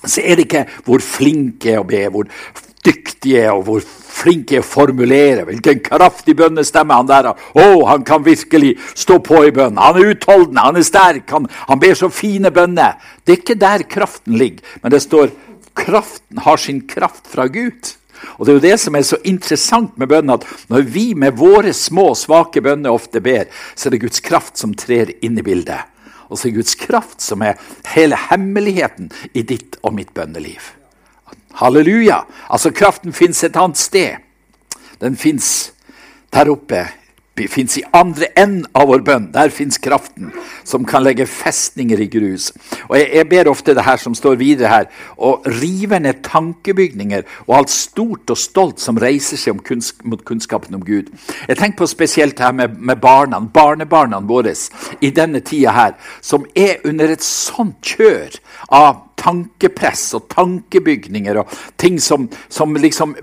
så 0.00 0.24
er 0.24 0.40
det 0.40 0.48
ikke 0.48 0.66
hvor 0.86 1.04
flink 1.04 1.68
jeg 1.68 1.76
er 1.76 1.84
å 1.84 1.88
be, 1.88 2.06
hvor 2.08 2.28
dyktig 2.86 3.34
jeg 3.34 3.44
er 3.44 3.52
og 3.52 3.66
hvor 3.66 3.82
flink 3.84 4.52
er 4.54 4.62
å 4.62 4.66
formulere. 4.66 5.44
Hvilken 5.48 5.82
kraftig 5.84 6.34
bønnestemme 6.38 6.96
han 6.96 7.08
der 7.08 7.30
har. 7.30 7.44
Oh, 7.52 7.84
han 7.88 8.04
kan 8.08 8.24
virkelig 8.24 8.74
stå 8.94 9.18
på 9.24 9.44
i 9.46 9.52
bønn. 9.54 9.78
Han 9.80 10.00
er 10.00 10.14
utholdende, 10.14 10.64
han 10.64 10.80
er 10.80 10.86
sterk, 10.86 11.26
han, 11.34 11.48
han 11.68 11.82
ber 11.82 11.98
så 11.98 12.10
fine 12.12 12.52
bønner. 12.54 12.96
Det 13.24 13.36
er 13.36 13.42
ikke 13.42 13.60
der 13.60 13.86
kraften 13.90 14.40
ligger, 14.40 14.64
men 14.82 14.96
det 14.96 15.02
står 15.04 15.34
kraften 15.78 16.38
har 16.44 16.60
sin 16.60 16.82
kraft 16.88 17.26
fra 17.30 17.46
Gud. 17.46 17.94
Og 18.38 18.46
Det 18.46 18.52
er 18.52 18.58
jo 18.58 18.66
det 18.68 18.80
som 18.80 18.96
er 18.96 19.04
så 19.06 19.16
interessant 19.24 19.96
med 19.98 20.10
bønnen, 20.10 20.34
at 20.34 20.44
når 20.68 20.82
vi 20.92 21.06
med 21.14 21.38
våre 21.38 21.72
små, 21.72 22.12
svake 22.14 22.60
bønner 22.60 22.92
ofte 22.92 23.20
ber, 23.20 23.48
så 23.74 23.88
er 23.88 23.96
det 23.96 24.02
Guds 24.04 24.20
kraft 24.20 24.60
som 24.60 24.74
trer 24.74 25.14
inn 25.24 25.38
i 25.38 25.44
bildet. 25.46 25.88
Og 26.28 26.38
så 26.38 26.48
er 26.48 26.58
Guds 26.58 26.76
kraft 26.78 27.24
som 27.24 27.42
er 27.42 27.58
hele 27.94 28.18
hemmeligheten 28.28 29.10
i 29.34 29.42
ditt 29.42 29.80
og 29.82 29.96
mitt 29.96 30.12
bønneliv. 30.14 30.60
Halleluja! 31.58 32.22
Altså, 32.48 32.70
kraften 32.70 33.12
fins 33.12 33.42
et 33.44 33.56
annet 33.58 33.80
sted. 33.80 34.20
Den 35.00 35.16
fins 35.16 35.72
der 36.30 36.52
oppe. 36.52 36.84
Fins 37.48 37.78
i 37.78 37.82
andre 37.96 38.26
enden 38.36 38.66
av 38.76 38.90
vår 38.90 39.04
bønn. 39.06 39.28
Der 39.32 39.52
fins 39.54 39.78
kraften 39.80 40.32
som 40.66 40.84
kan 40.84 41.04
legge 41.04 41.24
festninger 41.30 42.00
i 42.02 42.08
grus. 42.10 42.50
Og 42.88 42.96
jeg, 42.98 43.08
jeg, 43.16 43.28
ber 43.30 43.50
ofte 43.52 43.74
det 43.76 43.84
her 43.86 44.00
som 44.02 44.16
står 44.16 44.36
videre 44.40 44.72
her, 44.72 44.88
å 45.16 45.38
rive 45.60 46.00
ned 46.02 46.20
tankebygninger 46.26 47.24
og 47.46 47.56
alt 47.60 47.72
stort 47.72 48.34
og 48.34 48.40
stolt 48.40 48.82
som 48.82 49.00
reiser 49.00 49.40
seg 49.40 49.62
kunns 49.64 49.92
mot 50.04 50.22
kunnskapen 50.26 50.76
om 50.76 50.84
Gud. 50.84 51.08
Jeg 51.48 51.56
tenker 51.56 51.80
på 51.80 51.90
spesielt 51.90 52.36
det 52.38 52.44
her 52.44 52.56
med, 52.56 52.76
med 52.76 53.00
barna, 53.00 53.40
barnebarna 53.40 54.20
våre 54.20 54.52
i 55.00 55.12
denne 55.14 55.40
tida 55.46 55.72
her, 55.76 55.94
som 56.20 56.44
er 56.58 56.82
under 56.88 57.12
et 57.12 57.24
sånt 57.24 57.78
kjør 57.86 58.40
av 58.74 59.09
tankepress 59.20 60.06
og 60.16 60.28
tankebygninger 60.32 61.40
og 61.42 61.52
ting 61.80 61.98
som, 62.02 62.26
som 62.48 62.74
liksom 62.80 63.14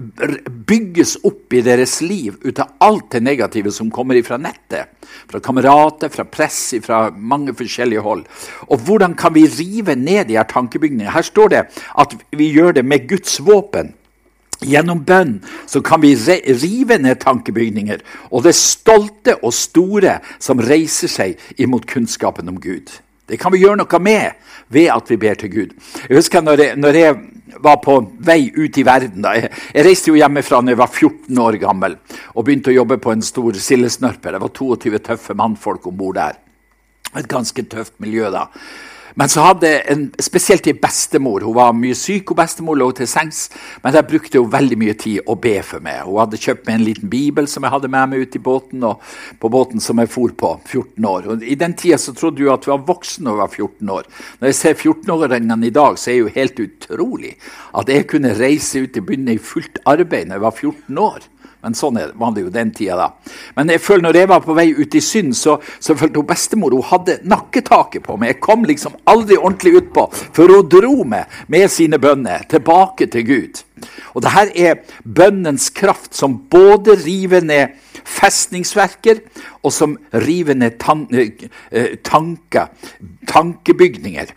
bygges 0.69 1.17
opp 1.27 1.53
i 1.57 1.63
deres 1.65 1.99
liv 2.05 2.37
ut 2.45 2.61
av 2.63 2.75
alt 2.85 3.09
det 3.15 3.23
negative 3.25 3.73
som 3.73 3.91
kommer 3.93 4.19
fra 4.25 4.39
nettet. 4.41 4.93
Fra 5.27 5.39
kamerater, 5.43 6.11
fra 6.13 6.27
press, 6.29 6.75
fra 6.83 7.07
mange 7.11 7.55
forskjellige 7.57 8.03
hold. 8.05 8.25
Og 8.67 8.83
hvordan 8.85 9.15
kan 9.17 9.33
vi 9.35 9.47
rive 9.47 9.95
ned 9.95 10.27
de 10.27 10.37
her 10.37 10.47
tankebygningene? 10.49 11.13
Her 11.13 11.25
står 11.25 11.53
det 11.53 11.63
at 11.97 12.17
vi 12.35 12.51
gjør 12.53 12.77
det 12.77 12.85
med 12.85 13.07
Guds 13.09 13.39
våpen. 13.45 13.95
Gjennom 14.65 15.03
bønn 15.05 15.35
så 15.69 15.83
kan 15.85 16.01
vi 16.01 16.15
rive 16.17 16.97
ned 16.97 17.19
tankebygninger 17.21 18.01
og 18.31 18.47
det 18.47 18.55
stolte 18.57 19.35
og 19.43 19.53
store 19.53 20.17
som 20.41 20.63
reiser 20.63 21.11
seg 21.13 21.61
imot 21.61 21.85
kunnskapen 21.89 22.49
om 22.49 22.57
Gud. 22.61 22.89
Det 23.27 23.39
kan 23.39 23.51
vi 23.51 23.59
gjøre 23.63 23.81
noe 23.81 23.99
med 23.99 24.37
ved 24.71 24.91
at 24.93 25.09
vi 25.11 25.17
ber 25.19 25.35
til 25.39 25.51
Gud. 25.51 25.73
Jeg 26.07 26.15
husker 26.15 26.43
når 26.43 26.63
jeg, 26.63 26.77
når 26.79 26.99
jeg 26.99 27.17
var 27.63 27.79
på 27.83 27.97
vei 28.23 28.51
ut 28.55 28.77
i 28.77 28.85
verden. 28.85 29.21
Da. 29.23 29.33
Jeg, 29.37 29.51
jeg 29.73 29.85
reiste 29.87 30.11
jo 30.11 30.19
hjemmefra 30.19 30.61
da 30.61 30.73
jeg 30.73 30.79
var 30.79 30.91
14 30.91 31.41
år 31.43 31.59
gammel 31.61 31.97
og 32.33 32.45
begynte 32.45 32.71
å 32.71 32.77
jobbe 32.77 32.99
på 33.03 33.13
en 33.13 33.25
stor 33.25 33.57
sildesnørper. 33.67 34.35
Det 34.35 34.43
var 34.43 34.53
22 34.59 35.01
tøffe 35.09 35.37
mannfolk 35.37 35.87
om 35.89 35.97
bord 35.99 36.19
der. 36.19 36.37
Et 37.17 37.27
ganske 37.27 37.63
tøft 37.71 37.97
miljø 38.03 38.29
da. 38.33 38.47
Men 39.17 39.31
så 39.33 39.41
hadde 39.41 39.69
en, 39.89 40.03
spesielt 40.21 40.67
en 40.69 40.77
bestemor 40.81 41.41
Hun 41.41 41.55
var 41.57 41.73
mye 41.73 41.95
syk, 41.97 42.31
og 42.31 42.37
bestemor 42.37 42.77
lå 42.77 42.91
til 42.95 43.09
sengs. 43.09 43.47
Men 43.83 43.95
der 43.95 44.05
brukte 44.05 44.37
hun 44.37 44.51
veldig 44.53 44.77
mye 44.77 44.93
tid 44.99 45.25
å 45.25 45.35
be 45.41 45.55
for 45.65 45.81
meg. 45.83 46.03
Hun 46.05 46.19
hadde 46.21 46.39
kjøpt 46.41 46.67
meg 46.67 46.77
en 46.77 46.85
liten 46.85 47.09
bibel 47.09 47.49
som 47.49 47.65
jeg 47.65 47.73
hadde 47.73 47.89
med 47.91 48.11
meg 48.11 48.27
ut 48.27 48.37
i 48.37 48.43
båten, 48.43 48.85
og 48.85 49.01
på 49.41 49.51
båten 49.53 49.81
som 49.83 49.97
jeg 50.01 50.11
for 50.13 50.35
på, 50.37 50.51
14 50.67 51.09
år. 51.09 51.29
Og 51.33 51.45
I 51.45 51.57
den 51.57 51.73
tida 51.77 51.97
så 52.01 52.13
trodde 52.17 52.45
hun 52.45 52.53
at 52.53 52.67
hun 52.67 52.75
var 52.75 52.85
voksen 52.91 53.25
når 53.25 53.37
hun 53.37 53.41
var 53.41 53.55
14 53.55 53.95
år. 53.97 54.11
Når 54.37 54.51
jeg 54.51 54.59
ser 54.59 54.77
14-åringene 54.77 55.67
i 55.67 55.73
dag, 55.73 55.97
så 55.97 56.11
er 56.11 56.13
det 56.13 56.21
jo 56.21 56.35
helt 56.37 56.61
utrolig 56.67 57.33
at 57.77 57.89
jeg 57.89 58.09
kunne 58.11 58.35
reise 58.37 58.83
ut 58.85 59.01
og 59.01 59.09
begynne 59.09 59.33
i 59.33 59.41
fullt 59.41 59.81
arbeid 59.89 60.29
når 60.29 60.37
jeg 60.37 60.45
var 60.45 60.61
14 60.61 61.03
år. 61.07 61.27
Men 61.67 61.75
sånn 61.75 61.97
var 62.15 62.31
det 62.31 62.45
jo 62.45 62.51
den 62.53 62.69
tida, 62.71 62.95
da. 62.95 63.33
Men 63.57 63.73
jeg 63.73 63.81
føler 63.83 64.05
når 64.05 64.17
jeg 64.21 64.27
var 64.31 64.43
på 64.45 64.53
vei 64.55 64.69
ut 64.71 64.93
i 64.95 65.01
synd, 65.03 65.33
så, 65.35 65.57
så 65.83 65.97
følte 65.99 66.21
hun 66.21 66.29
bestemor 66.29 66.71
hun 66.77 66.85
hadde 66.87 67.17
nakketaket 67.27 68.05
på 68.05 68.15
meg. 68.15 68.31
Jeg 68.31 68.43
kom 68.45 68.63
liksom 68.69 68.95
aldri 69.11 69.35
ordentlig 69.35 69.81
utpå, 69.81 70.05
for 70.15 70.53
hun 70.55 70.69
dro 70.71 71.03
meg 71.03 71.33
med 71.51 71.67
sine 71.73 71.99
bønner 71.99 72.47
tilbake 72.47 73.09
til 73.11 73.27
Gud. 73.27 73.59
Og 74.15 74.23
det 74.23 74.31
her 74.37 74.53
er 74.55 74.95
bønnens 75.03 75.67
kraft, 75.75 76.15
som 76.15 76.39
både 76.47 76.95
river 77.03 77.43
ned 77.43 77.75
festningsverker, 78.07 79.19
og 79.59 79.75
som 79.75 79.99
river 80.23 80.55
ned 80.55 80.79
tan 80.79 81.03
eh, 81.11 81.99
tanker, 81.99 82.71
tankebygninger 83.27 84.36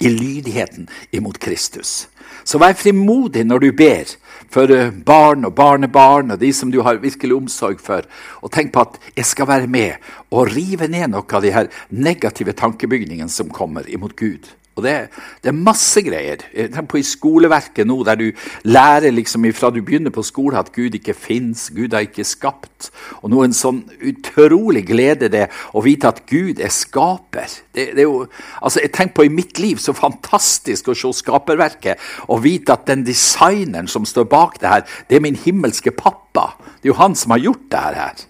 i 0.00 0.10
lydigheten 0.10 0.88
imot 1.10 1.38
Kristus. 1.38 2.08
Så 2.44 2.58
vær 2.60 2.74
frimodig 2.76 3.44
når 3.46 3.62
du 3.62 3.70
ber 3.76 4.10
for 4.52 4.70
eh, 4.70 4.90
barn 4.90 5.46
og 5.48 5.54
barnebarn 5.56 6.34
og 6.34 6.40
de 6.40 6.50
som 6.52 6.72
du 6.72 6.80
har 6.84 7.00
virkelig 7.02 7.36
omsorg 7.36 7.80
for. 7.82 8.04
Og 8.42 8.52
tenk 8.52 8.72
på 8.74 8.84
at 8.84 8.98
jeg 9.16 9.28
skal 9.28 9.48
være 9.48 9.70
med 9.70 10.10
og 10.30 10.50
rive 10.52 10.88
ned 10.90 11.14
noe 11.14 11.24
av 11.24 11.44
de 11.44 11.54
her 11.54 11.70
negative 11.90 12.52
tankebygningene 12.52 13.32
som 13.32 13.52
kommer 13.52 13.88
imot 13.88 14.16
Gud. 14.18 14.50
Og 14.74 14.82
det, 14.82 14.94
det, 15.42 15.52
er 15.52 15.54
masse 15.54 16.02
greier. 16.02 16.40
Tenk 16.50 16.88
på 16.90 16.98
I 16.98 17.04
skoleverket 17.06 17.86
nå, 17.86 18.00
der 18.06 18.18
du 18.18 18.24
lærer 18.66 19.14
liksom 19.14 19.46
fra 19.54 19.70
du 19.70 19.78
begynner 19.86 20.10
på 20.14 20.24
skole 20.26 20.58
at 20.58 20.72
Gud 20.74 20.96
ikke 20.98 21.14
fins, 21.14 21.68
Gud 21.74 21.94
har 21.94 22.02
ikke 22.08 22.26
skapt. 22.26 22.90
Og 23.22 23.30
nå 23.30 23.44
en 23.44 23.54
sånn 23.54 23.84
utrolig 24.02 24.82
glede 24.88 25.30
det 25.30 25.46
å 25.78 25.84
vite 25.84 26.10
at 26.10 26.24
Gud 26.26 26.58
er 26.58 26.74
skaper. 26.74 27.54
Det, 27.70 27.92
det 27.94 28.02
er 28.02 28.08
jo, 28.08 28.24
altså 28.60 28.82
jeg 28.82 28.94
tenker 28.96 29.20
på 29.20 29.28
i 29.28 29.34
mitt 29.34 29.62
liv 29.62 29.78
så 29.78 29.94
fantastisk 29.94 30.90
å 30.90 30.98
se 30.98 31.12
skaperverket 31.22 32.02
og 32.26 32.42
vite 32.42 32.74
at 32.74 32.88
den 32.90 33.06
designeren 33.06 33.86
som 33.90 34.06
står 34.08 34.26
bak 34.30 34.58
det 34.58 34.72
her, 34.72 34.86
det 35.06 35.20
er 35.20 35.26
min 35.26 35.38
himmelske 35.38 35.94
pappa. 35.94 36.50
Det 36.80 36.88
er 36.88 36.96
jo 36.96 37.02
han 37.02 37.14
som 37.18 37.36
har 37.36 37.46
gjort 37.46 37.68
det 37.70 37.88
her. 37.94 38.24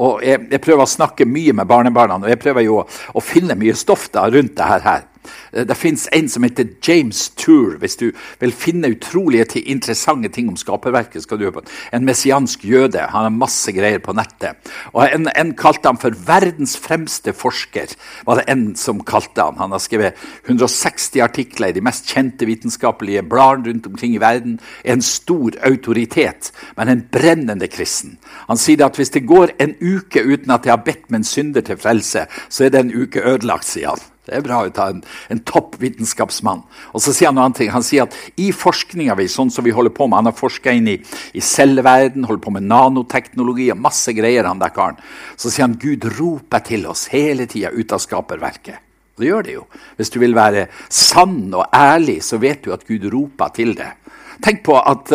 Og 0.00 0.20
jeg, 0.24 0.44
jeg 0.52 0.62
prøver 0.62 0.84
å 0.84 0.90
snakke 0.90 1.26
mye 1.28 1.54
med 1.56 1.68
barnebarna, 1.68 2.20
og 2.20 2.28
jeg 2.30 2.40
prøver 2.40 2.64
jo 2.68 2.82
å, 2.82 2.88
å 3.16 3.24
finne 3.24 3.56
mye 3.58 3.76
stoff 3.76 4.10
da 4.12 4.28
rundt 4.28 4.54
det 4.60 4.68
her. 4.68 5.08
Eh, 5.52 5.66
det 5.66 5.76
fins 5.78 6.08
en 6.12 6.28
som 6.28 6.44
heter 6.46 6.68
James 6.86 7.28
Tour. 7.36 7.76
Hvis 7.80 7.96
du 8.00 8.10
vil 8.40 8.52
finne 8.52 8.92
utrolige 8.94 9.60
interessante 9.60 10.28
ting 10.28 10.48
om 10.48 10.58
skaperverket, 10.58 11.22
skal 11.22 11.38
du 11.38 11.46
høre 11.46 11.60
på 11.60 11.64
en 11.92 12.06
messiansk 12.06 12.64
jøde. 12.64 13.06
Han 13.12 13.28
har 13.28 13.34
masse 13.34 13.72
greier 13.72 14.02
på 14.02 14.14
nettet. 14.16 14.58
Og 14.92 15.08
En, 15.10 15.28
en 15.36 15.54
kalte 15.58 15.88
han 15.88 15.98
for 15.98 16.14
verdens 16.26 16.76
fremste 16.78 17.32
forsker. 17.32 17.94
var 18.26 18.40
det 18.40 18.44
en 18.48 18.76
som 18.76 19.00
kalte 19.04 19.42
Han 19.42 19.58
Han 19.58 19.72
har 19.72 19.78
skrevet 19.78 20.14
160 20.46 21.20
artikler 21.20 21.68
i 21.68 21.72
de 21.72 21.80
mest 21.80 22.06
kjente 22.06 22.46
vitenskapelige 22.46 23.22
bladene 23.22 23.68
rundt 23.68 23.86
omkring 23.86 24.14
i 24.14 24.20
verden. 24.20 24.60
En 24.84 25.02
stor 25.02 25.50
autoritet, 25.62 26.52
men 26.76 26.88
en 26.88 27.08
brennende 27.12 27.68
kristen. 27.68 28.18
Han 28.48 28.56
sier 28.56 28.84
at 28.84 28.96
hvis 28.96 29.10
det 29.10 29.26
går 29.26 29.54
en 29.58 29.74
uke 29.80 30.22
uten 30.22 30.50
at 30.50 30.66
jeg 30.66 30.72
har 30.72 30.84
bedt 30.84 31.10
min 31.10 31.24
synder 31.24 31.60
til 31.60 31.76
frelse, 31.76 32.26
så 32.48 32.64
er 32.64 32.68
det 32.70 32.80
en 32.80 32.94
uke 33.02 33.22
ødelagt, 33.22 33.64
sier 33.64 33.94
han. 33.94 34.00
Det 34.30 34.38
er 34.38 34.44
bra 34.46 34.60
ut 34.62 34.76
av 34.78 34.92
en, 34.94 35.00
en 35.34 35.40
topp 35.42 35.74
vitenskapsmann. 35.82 36.60
Og 36.94 37.02
så 37.02 37.10
sier 37.10 37.32
Han 37.32 37.40
noe 37.40 37.48
annet. 37.48 37.64
Han 37.74 37.82
sier 37.86 38.06
at 38.06 38.14
i 38.38 38.52
forskninga 38.54 39.16
vi, 39.18 39.26
sånn 39.30 39.50
som 39.50 39.66
vi 39.66 39.74
holder 39.74 39.94
på 39.96 40.06
med 40.06 40.20
Han 40.20 40.30
har 40.30 40.36
forska 40.38 40.74
inn 40.76 40.86
i, 40.92 41.00
i 41.34 41.42
celleverden, 41.42 42.28
holder 42.28 42.44
på 42.44 42.54
med 42.54 42.68
nanoteknologi 42.70 43.66
og 43.74 43.82
masse 43.82 44.14
greier. 44.14 44.46
han 44.46 44.62
der 44.62 44.70
karen. 44.74 45.00
Så 45.34 45.50
sier 45.50 45.66
han 45.66 45.78
Gud 45.82 46.06
roper 46.20 46.62
til 46.62 46.86
oss 46.86 47.08
hele 47.10 47.48
tida 47.50 47.74
ut 47.74 47.92
av 47.92 47.98
skaperverket. 48.06 48.86
Og 49.18 49.24
det 49.24 49.28
gjør 49.32 49.42
det 49.48 49.54
jo. 49.58 49.66
Hvis 49.98 50.14
du 50.14 50.20
vil 50.22 50.38
være 50.38 50.68
sann 50.88 51.50
og 51.50 51.66
ærlig, 51.74 52.20
så 52.22 52.38
vet 52.38 52.62
du 52.64 52.72
at 52.72 52.86
Gud 52.86 53.10
roper 53.12 53.50
til 53.58 53.74
deg. 53.76 53.98
Tenk 54.40 54.62
på 54.64 54.78
at, 54.78 55.10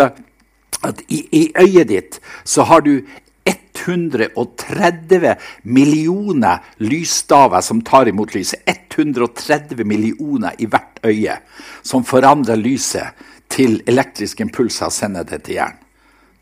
at 0.83 1.05
i, 1.07 1.23
i 1.31 1.43
øyet 1.55 1.87
ditt 1.89 2.19
så 2.43 2.67
har 2.67 2.83
du 2.85 2.99
130 3.45 5.35
millioner 5.63 6.63
lysstaver 6.77 7.61
som 7.61 7.81
tar 7.81 8.07
imot 8.07 8.33
lyset. 8.35 8.61
130 8.65 9.83
millioner 9.85 10.55
i 10.57 10.65
hvert 10.65 10.99
øye 11.05 11.37
som 11.83 12.03
forandrer 12.03 12.55
lyset 12.55 13.25
til 13.51 13.81
elektriske 13.87 14.41
impulser 14.43 14.89
og 14.89 14.95
sender 14.95 15.27
det 15.29 15.43
til 15.45 15.59
hjernen. 15.59 15.81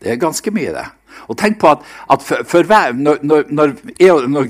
Det 0.00 0.12
er 0.12 0.20
ganske 0.20 0.50
mye, 0.52 0.72
det. 0.72 0.86
Og 1.28 1.38
tenk 1.40 1.60
på 1.62 1.70
at, 1.74 1.84
at 2.10 2.22
for, 2.22 2.46
for 2.48 2.68
hver, 2.68 2.94
når, 2.96 3.22
når, 3.22 3.74
jeg, 4.00 4.28
når, 4.28 4.48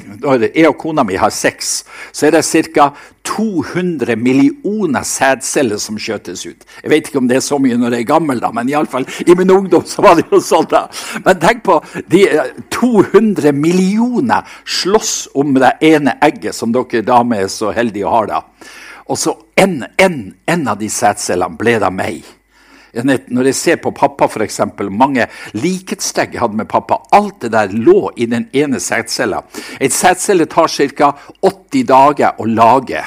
jeg, 0.50 0.68
og 0.68 0.78
kona 0.80 1.04
mi 1.06 1.18
har 1.20 1.32
sex, 1.34 1.82
så 2.12 2.28
er 2.28 2.38
det 2.38 2.44
ca. 2.44 2.90
200 3.24 4.16
millioner 4.20 5.02
sædceller 5.02 5.80
som 5.80 5.96
skjøtes 5.98 6.42
ut. 6.44 6.66
Jeg 6.82 6.90
vet 6.92 7.08
ikke 7.08 7.22
om 7.22 7.28
det 7.28 7.38
er 7.38 7.44
så 7.44 7.56
mye 7.62 7.78
når 7.80 7.96
jeg 7.96 8.04
er 8.04 8.10
gammel, 8.10 8.40
da, 8.42 8.50
men 8.52 8.68
iallfall 8.68 9.06
i 9.24 9.36
min 9.38 9.50
ungdom 9.50 9.86
så 9.88 10.04
var 10.04 10.18
det 10.18 10.26
jo 10.28 10.42
sånn. 10.44 10.68
da. 10.68 10.84
Men 11.24 11.40
tenk 11.40 11.64
på 11.64 11.78
de 12.12 12.26
200 12.74 13.48
eh, 13.48 13.56
millioner 13.56 14.44
slåss 14.64 15.14
om 15.40 15.56
det 15.56 15.72
ene 15.88 16.18
egget 16.24 16.56
som 16.56 16.72
dere 16.74 17.04
damer 17.06 17.46
er 17.46 17.52
så 17.52 17.72
heldige 17.72 18.04
å 18.08 18.12
ha. 18.18 18.24
da. 18.28 18.42
Og 19.08 19.20
så 19.20 19.34
en, 19.60 19.82
en, 20.00 20.18
en 20.46 20.68
av 20.68 20.78
de 20.80 20.88
sædcellene 20.92 21.60
ble 21.60 21.78
da 21.80 21.90
meg. 21.92 22.24
Når 23.02 23.48
jeg 23.50 23.58
ser 23.58 23.80
på 23.82 23.92
pappa, 23.96 24.28
f.eks., 24.28 24.60
mange 24.90 25.26
likhetstegn 25.56 26.34
jeg 26.36 26.42
hadde 26.42 26.60
med 26.60 26.70
pappa, 26.70 27.00
alt 27.16 27.40
det 27.42 27.52
der 27.54 27.74
lå 27.74 28.12
i 28.16 28.28
den 28.30 28.48
ene 28.52 28.80
sædcella. 28.80 29.42
En 29.80 29.90
sædcelle 29.90 30.46
tar 30.46 30.70
ca. 30.70 31.12
80 31.42 31.84
dager 31.90 32.40
å 32.40 32.48
lage. 32.48 33.04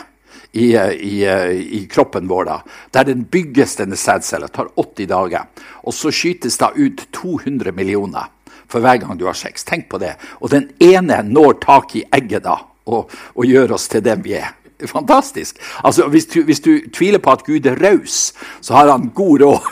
I, 0.58 0.72
i, 0.74 1.18
i, 1.78 1.84
kroppen 1.92 2.26
vår. 2.26 2.46
da. 2.48 2.56
Der 2.96 3.04
den 3.06 3.26
bygges, 3.30 3.76
denne 3.78 3.98
sædcella, 4.00 4.48
tar 4.50 4.72
80 4.74 5.10
dager. 5.12 5.44
Og 5.86 5.94
så 5.94 6.10
skytes 6.10 6.58
det 6.58 6.72
ut 6.80 7.04
200 7.14 7.76
millioner 7.78 8.32
for 8.68 8.82
hver 8.82 8.98
gang 9.04 9.20
du 9.20 9.28
har 9.28 9.38
sex. 9.38 9.68
Tenk 9.68 9.86
på 9.92 10.00
det. 10.02 10.16
Og 10.42 10.50
den 10.50 10.72
ene 10.82 11.20
når 11.28 11.60
tak 11.62 11.94
i 12.00 12.08
egget 12.10 12.48
da, 12.48 12.58
og, 12.90 13.12
og 13.36 13.46
gjør 13.46 13.76
oss 13.78 13.86
til 13.92 14.02
dem 14.02 14.24
vi 14.26 14.40
er 14.40 14.56
fantastisk. 14.86 15.58
Altså, 15.84 16.08
hvis 16.08 16.26
du, 16.26 16.42
hvis 16.44 16.60
du, 16.60 16.80
tviler 16.94 17.20
på 17.20 17.32
at 17.32 17.44
Gud 17.46 17.66
er 17.66 17.78
raus, 17.82 18.34
så 18.62 18.74
har 18.74 18.92
han 18.92 19.10
god 19.16 19.42
råd. 19.42 19.70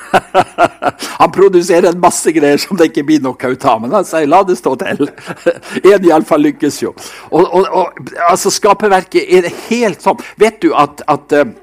han 1.22 1.32
produserer 1.32 1.90
en 1.92 2.02
masse 2.02 2.32
greier 2.34 2.58
som 2.62 2.78
det 2.78 2.90
ikke 2.90 3.06
blir 3.06 3.22
noe 3.26 3.52
ut 3.52 3.66
av. 3.66 3.82
Men 3.84 3.94
han 3.94 4.08
sier 4.08 4.30
la 4.30 4.42
det 4.44 4.58
stå 4.58 4.76
til. 4.82 5.06
en 5.94 6.10
iallfall 6.10 6.48
lykkes 6.48 6.82
jo. 6.84 6.96
Og, 7.32 7.46
og, 7.46 7.68
og, 7.70 8.02
altså, 8.30 8.54
Skaperverket 8.54 9.30
er 9.30 9.52
helt 9.68 10.02
sånn. 10.02 10.22
Vet 10.42 10.62
du 10.66 10.74
at, 10.74 11.06
at 11.12 11.38
eh, 11.38 11.54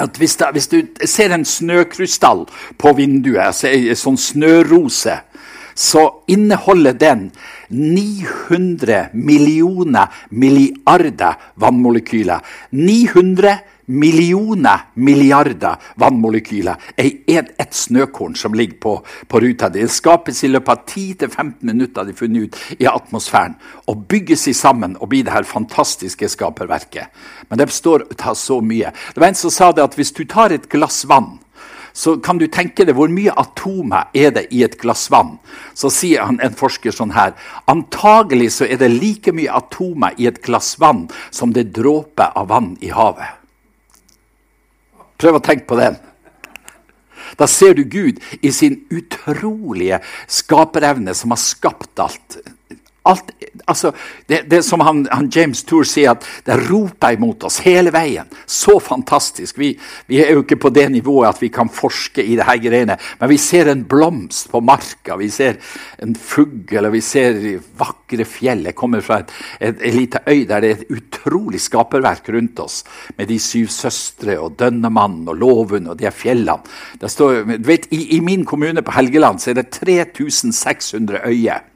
at 0.00 0.16
hvis, 0.18 0.36
da, 0.40 0.48
hvis, 0.50 0.66
du 0.72 0.80
ser 1.04 1.34
en 1.34 1.44
snøkrystall 1.44 2.46
på 2.80 2.92
vinduet, 2.96 3.42
altså 3.44 3.68
en 3.68 3.98
sånn 3.98 4.16
snørose, 4.18 5.18
så 5.74 6.06
inneholder 6.28 6.92
den 6.92 7.30
900 7.68 9.06
millioner 9.12 10.12
milliarder 10.30 11.34
vannmolekyler. 11.54 12.40
900 12.70 13.58
millioner 13.86 14.86
milliarder 14.94 15.76
vannmolekyler 16.00 16.92
er 16.96 17.50
et 17.60 17.74
snøkorn 17.74 18.36
som 18.38 18.54
ligger 18.56 18.78
på, 18.80 18.94
på 19.28 19.40
ruta. 19.42 19.68
Det 19.72 19.88
skapes 19.90 20.44
i 20.44 20.50
løpet 20.52 20.72
av 20.72 20.84
10-15 20.86 21.52
minutter 21.66 22.06
de 22.06 22.16
funnet 22.16 22.46
ut 22.48 22.78
i 22.78 22.88
atmosfæren, 22.88 23.56
og 23.90 24.06
bygges 24.08 24.48
sammen 24.56 24.96
og 25.00 25.10
blir 25.12 25.26
det 25.26 25.34
her 25.34 25.48
fantastiske 25.48 26.28
skaperverket. 26.28 27.10
Men 27.48 27.60
det 27.60 27.70
består 27.72 28.06
av 28.22 28.38
så 28.38 28.60
mye. 28.64 28.92
Det 29.14 29.20
var 29.20 29.32
en 29.32 29.42
som 29.42 29.52
sa 29.52 29.72
det 29.72 29.84
at 29.84 29.96
hvis 29.98 30.14
du 30.16 30.24
tar 30.24 30.54
et 30.54 30.68
glass 30.70 31.04
vann 31.08 31.41
så 31.92 32.16
kan 32.24 32.38
du 32.40 32.46
tenke 32.48 32.86
deg 32.88 32.96
hvor 32.96 33.10
mye 33.12 33.34
atomer 33.38 34.08
er 34.16 34.32
det 34.36 34.46
i 34.50 34.62
et 34.64 34.78
glass 34.80 35.08
vann. 35.12 35.36
Så 35.74 35.90
sier 35.92 36.24
han, 36.26 36.40
en 36.40 36.56
forsker 36.56 36.94
sånn 36.94 37.14
her 37.16 37.34
antagelig 37.70 38.52
så 38.56 38.68
er 38.68 38.80
det 38.80 38.92
like 38.94 39.34
mye 39.36 39.52
atomer 39.52 40.16
i 40.18 40.28
et 40.30 40.40
glass 40.44 40.74
vann 40.80 41.06
som 41.30 41.52
det 41.52 41.70
dråper 41.76 42.32
av 42.38 42.48
vann 42.52 42.74
i 42.80 42.92
havet. 42.94 43.38
Prøv 45.20 45.38
å 45.38 45.44
tenke 45.44 45.68
på 45.68 45.78
den. 45.78 46.00
Da 47.38 47.46
ser 47.48 47.76
du 47.78 47.84
Gud 47.84 48.18
i 48.42 48.50
sin 48.52 48.82
utrolige 48.90 50.00
skaperevne 50.26 51.14
som 51.16 51.32
har 51.32 51.40
skapt 51.40 52.02
alt. 52.02 52.40
Alt, 53.02 53.32
altså, 53.66 53.90
det, 54.30 54.44
det 54.50 54.60
som 54.62 54.80
han, 54.86 55.00
han 55.10 55.26
James 55.34 55.64
Tour 55.66 55.82
sier, 55.88 56.14
at 56.14 56.26
det 56.46 56.54
roper 56.68 57.16
imot 57.16 57.42
oss 57.48 57.58
hele 57.64 57.90
veien. 57.94 58.28
Så 58.46 58.76
fantastisk. 58.78 59.58
Vi, 59.58 59.72
vi, 60.06 60.20
er 60.22 60.36
jo 60.36 60.44
ikke 60.44 60.60
på 60.62 60.70
det 60.70 60.86
nivået 60.94 61.32
at 61.32 61.42
vi 61.42 61.50
kan 61.50 61.70
forske 61.72 62.22
i 62.22 62.36
det 62.38 62.46
her 62.46 62.60
greiene, 62.62 62.96
men 63.18 63.32
vi 63.32 63.38
ser 63.42 63.72
en 63.72 63.82
blomst 63.90 64.52
på 64.52 64.60
marka, 64.62 65.16
vi 65.18 65.30
ser 65.34 65.58
en 66.02 66.14
fugl, 66.14 66.78
og 66.78 66.92
vi 66.94 67.02
ser 67.02 67.40
vakre 67.80 68.26
fjell. 68.28 68.68
Jeg 68.70 68.78
kommer 68.78 69.02
fra 69.02 69.18
et 69.58 69.82
lite 69.96 70.22
øy 70.28 70.44
der 70.46 70.62
det 70.62 70.70
er 70.70 70.84
et 70.84 70.94
utrolig 70.94 71.58
skaperverk 71.64 72.30
rundt 72.36 72.62
oss, 72.62 72.84
med 73.18 73.26
de 73.32 73.40
syv 73.42 73.66
søstre 73.72 74.38
og 74.38 74.54
Dønnemannen 74.62 75.26
og 75.32 75.42
Låvund 75.42 75.90
og 75.90 75.98
de 75.98 76.10
fjellene. 76.14 76.62
Står, 77.02 77.42
vet, 77.66 77.90
i, 77.90 78.16
I 78.16 78.22
min 78.22 78.46
kommune 78.46 78.82
på 78.86 78.94
Helgeland 78.94 79.42
så 79.42 79.50
er 79.50 79.58
det 79.58 79.70
3600 79.74 81.26
øyer. 81.26 81.66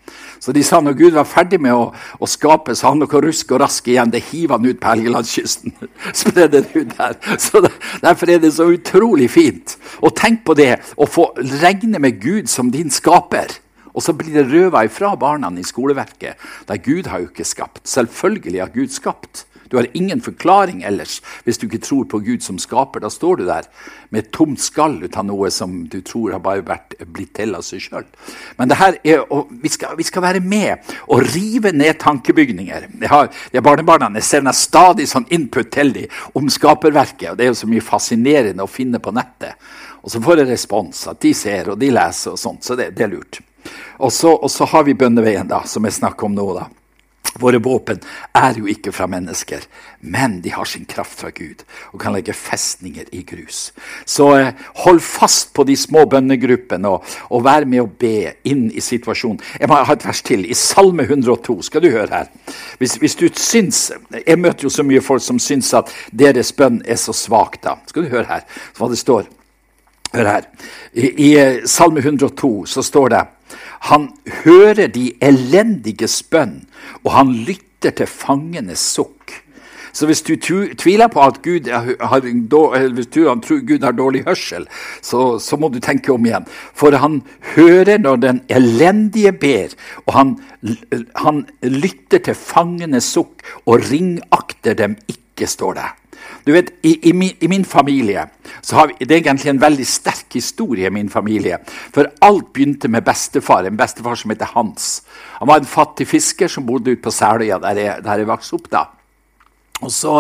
Så 0.47 0.53
de 0.55 0.63
sa 0.63 0.79
når 0.79 0.95
Gud 0.95 1.17
var 1.17 1.27
ferdig 1.27 1.59
med 1.59 1.75
å, 1.75 1.89
å 2.23 2.27
skape, 2.31 2.77
så 2.79 2.93
han 2.93 3.01
noe 3.03 3.23
rusk 3.25 3.51
og 3.51 3.65
rask 3.65 3.89
igjen. 3.91 4.13
Det 4.15 4.21
hiver 4.29 4.61
han 4.61 4.69
ut 4.69 4.79
på 4.79 4.93
Helgelandskysten. 4.93 5.75
Spre 6.21 6.47
det 6.53 6.61
ut 6.71 6.93
der. 6.93 7.17
Så 7.43 7.65
det, 7.65 7.73
Derfor 8.05 8.31
er 8.31 8.39
det 8.45 8.53
så 8.55 8.69
utrolig 8.71 9.27
fint. 9.35 9.75
Og 10.07 10.15
tenk 10.15 10.45
på 10.47 10.55
det, 10.55 10.77
å 10.95 11.09
få 11.11 11.33
regne 11.65 11.99
med 11.99 12.21
Gud 12.23 12.47
som 12.53 12.71
din 12.71 12.95
skaper. 12.95 13.59
Og 13.91 14.07
så 14.07 14.15
blir 14.15 14.39
det 14.39 14.47
røva 14.53 14.85
ifra 14.87 15.17
barna 15.19 15.51
i 15.59 15.67
skoleverket. 15.67 16.39
Der 16.71 16.79
Gud 16.85 17.11
har 17.11 17.25
jo 17.25 17.33
ikke 17.33 17.49
skapt. 17.49 17.83
Selvfølgelig 17.91 18.63
har 18.63 18.71
Gud 18.71 18.95
skapt. 18.95 19.49
Du 19.71 19.77
har 19.79 19.89
ingen 19.97 20.21
forklaring 20.23 20.83
ellers 20.87 21.19
hvis 21.47 21.59
du 21.59 21.67
ikke 21.67 21.83
tror 21.85 22.05
på 22.11 22.21
Gud 22.27 22.45
som 22.45 22.59
skaper. 22.61 23.03
Da 23.05 23.11
står 23.13 23.41
du 23.41 23.45
der 23.49 23.69
med 24.11 24.25
et 24.25 24.33
tomt 24.35 24.61
skall 24.63 24.99
ut 25.03 25.17
av 25.19 25.27
noe 25.29 25.51
som 25.55 25.79
du 25.91 25.99
tror 26.07 26.37
har 26.37 26.43
bare 26.45 26.65
vært 26.67 26.97
blitt 27.13 27.35
til 27.39 27.57
av 27.59 27.65
seg 27.67 27.83
sjøl. 27.85 28.07
Men 28.59 28.71
det 28.71 28.79
her 28.81 28.99
er, 29.03 29.25
vi 29.63 29.73
skal, 29.73 29.97
vi, 29.99 30.07
skal, 30.07 30.25
være 30.27 30.43
med 30.45 30.93
og 31.07 31.27
rive 31.35 31.73
ned 31.75 31.99
tankebygninger. 32.03 32.89
Jeg 33.01 33.13
har, 33.13 33.33
jeg 33.53 33.65
barnebarna 33.67 34.13
jeg 34.17 34.29
ser 34.29 34.53
stadig 34.57 35.09
sånn 35.11 35.27
input 35.35 35.73
til 35.75 35.93
dem 35.95 36.23
om 36.39 36.49
skaperverket. 36.53 37.33
og 37.33 37.39
Det 37.39 37.47
er 37.47 37.53
jo 37.53 37.61
så 37.63 37.71
mye 37.71 37.85
fascinerende 37.85 38.65
å 38.65 38.71
finne 38.71 39.03
på 39.03 39.15
nettet. 39.15 39.59
Og 40.07 40.13
så 40.13 40.23
får 40.23 40.43
jeg 40.43 40.51
respons, 40.53 41.07
at 41.11 41.19
de 41.23 41.33
ser 41.35 41.73
og 41.73 41.81
de 41.81 41.91
leser 41.91 42.37
og 42.37 42.39
sånt. 42.39 42.63
Så 42.63 42.77
det, 42.79 42.93
det 42.95 43.07
er 43.07 43.11
lurt. 43.11 43.41
Og 43.99 44.13
så, 44.13 44.31
og 44.31 44.51
så 44.53 44.69
har 44.71 44.85
vi 44.87 44.95
bønneveien, 44.95 45.49
da, 45.51 45.65
som 45.67 45.85
jeg 45.87 45.97
snakker 45.97 46.29
om 46.29 46.37
nå. 46.37 46.47
da. 46.55 46.69
Våre 47.41 47.59
våpen 47.63 48.01
er 48.37 48.57
jo 48.57 48.69
ikke 48.71 48.93
fra 48.95 49.07
mennesker, 49.11 49.65
men 50.01 50.39
de 50.45 50.53
har 50.55 50.69
sin 50.69 50.87
kraft 50.89 51.19
fra 51.21 51.31
Gud 51.35 51.65
og 51.93 52.01
kan 52.01 52.15
legge 52.15 52.35
festninger 52.37 53.11
i 53.13 53.23
grus. 53.29 53.73
Så 54.09 54.29
eh, 54.39 54.53
hold 54.85 55.01
fast 55.05 55.53
på 55.57 55.67
de 55.69 55.77
små 55.77 56.07
bønnegruppene 56.11 56.89
og, 56.89 57.05
og 57.31 57.45
vær 57.45 57.67
med 57.69 57.85
å 57.85 57.91
be 57.91 58.33
inn 58.49 58.67
i 58.71 58.85
situasjonen. 58.85 59.41
Jeg 59.61 59.71
må 59.71 59.81
ha 59.81 59.97
et 59.97 60.07
vers 60.07 60.23
til. 60.27 60.47
I 60.49 60.57
Salme 60.57 61.07
102 61.09 61.59
skal 61.69 61.85
du 61.85 61.91
høre 61.91 62.23
her. 62.23 62.33
Hvis, 62.79 62.97
hvis 63.03 63.19
du 63.19 63.29
syns, 63.33 63.93
Jeg 64.27 64.39
møter 64.39 64.65
jo 64.65 64.71
så 64.73 64.83
mye 64.87 65.01
folk 65.05 65.23
som 65.23 65.39
syns 65.39 65.73
at 65.75 65.91
deres 66.13 66.53
bønn 66.53 66.81
er 66.87 66.97
så 66.97 67.13
svak. 67.13 67.61
da. 67.63 67.77
Skal 67.87 68.07
du 68.07 68.09
høre 68.09 68.27
her 68.29 68.63
hva 68.79 68.89
det 68.91 68.99
står. 68.99 69.27
Hør 70.15 70.29
her. 70.31 70.47
I, 70.95 71.07
I 71.07 71.31
Salme 71.67 72.01
102 72.01 72.67
så 72.67 72.83
står 72.83 73.09
det 73.13 73.25
han 73.81 74.11
hører 74.45 74.89
de 74.93 75.13
elendiges 75.23 76.23
bønn, 76.23 76.63
og 77.05 77.13
han 77.13 77.33
lytter 77.47 77.95
til 77.97 78.09
fangenes 78.11 78.83
sukk. 78.97 79.43
Så 79.97 80.05
hvis 80.05 80.21
du 80.21 80.35
tviler 80.37 81.09
på 81.09 81.23
at 81.25 81.39
Gud 81.45 81.71
har, 81.73 82.21
hvis 82.21 83.07
du 83.09 83.23
tror 83.25 83.63
Gud 83.65 83.85
har 83.85 83.97
dårlig 83.97 84.27
hørsel, 84.27 84.67
så, 85.01 85.39
så, 85.41 85.57
må 85.57 85.71
du 85.73 85.79
tenke 85.81 86.13
om 86.13 86.27
igjen. 86.27 86.45
For 86.77 86.93
han 87.01 87.23
hører 87.55 87.99
når 87.99 88.21
den 88.21 88.43
elendige 88.53 89.33
ber, 89.33 89.73
og 90.05 90.13
han, 90.19 90.35
han 91.17 91.47
lytter 91.63 92.21
til 92.29 92.37
fangenes 92.37 93.09
sukk 93.17 93.47
og 93.65 93.89
ringakter 93.89 94.77
dem 94.77 94.99
ikke, 95.09 95.49
står 95.49 95.81
det. 95.81 95.89
Du 96.47 96.53
vet, 96.55 96.73
i, 96.87 96.95
i, 97.11 97.13
min, 97.13 97.33
i, 97.41 97.49
min, 97.51 97.65
familie 97.65 98.29
så 98.61 98.77
har 98.77 98.91
vi, 98.91 99.05
Det 99.05 99.15
er 99.15 99.23
egentlig 99.23 99.51
en 99.51 99.63
veldig 99.63 99.87
sterk 99.87 100.37
historie 100.39 100.91
min 100.91 101.09
familie. 101.11 101.59
For 101.95 102.11
alt 102.23 102.53
begynte 102.55 102.89
med 102.89 103.05
bestefar, 103.07 103.67
en 103.67 103.79
bestefar 103.79 104.19
som 104.19 104.31
heter 104.31 104.53
Hans. 104.55 105.03
Han 105.41 105.49
var 105.51 105.63
en 105.63 105.71
fattig 105.71 106.09
fisker 106.09 106.49
som 106.49 106.67
bodde 106.67 106.95
ute 106.95 107.03
på 107.03 107.15
Seløya, 107.15 107.59
der 107.63 107.83
jeg, 107.83 108.05
der 108.05 108.23
jeg 108.23 108.31
vokste 108.31 108.61
opp. 108.61 108.71
da. 108.71 108.85
Og 109.85 109.93
så, 109.93 110.13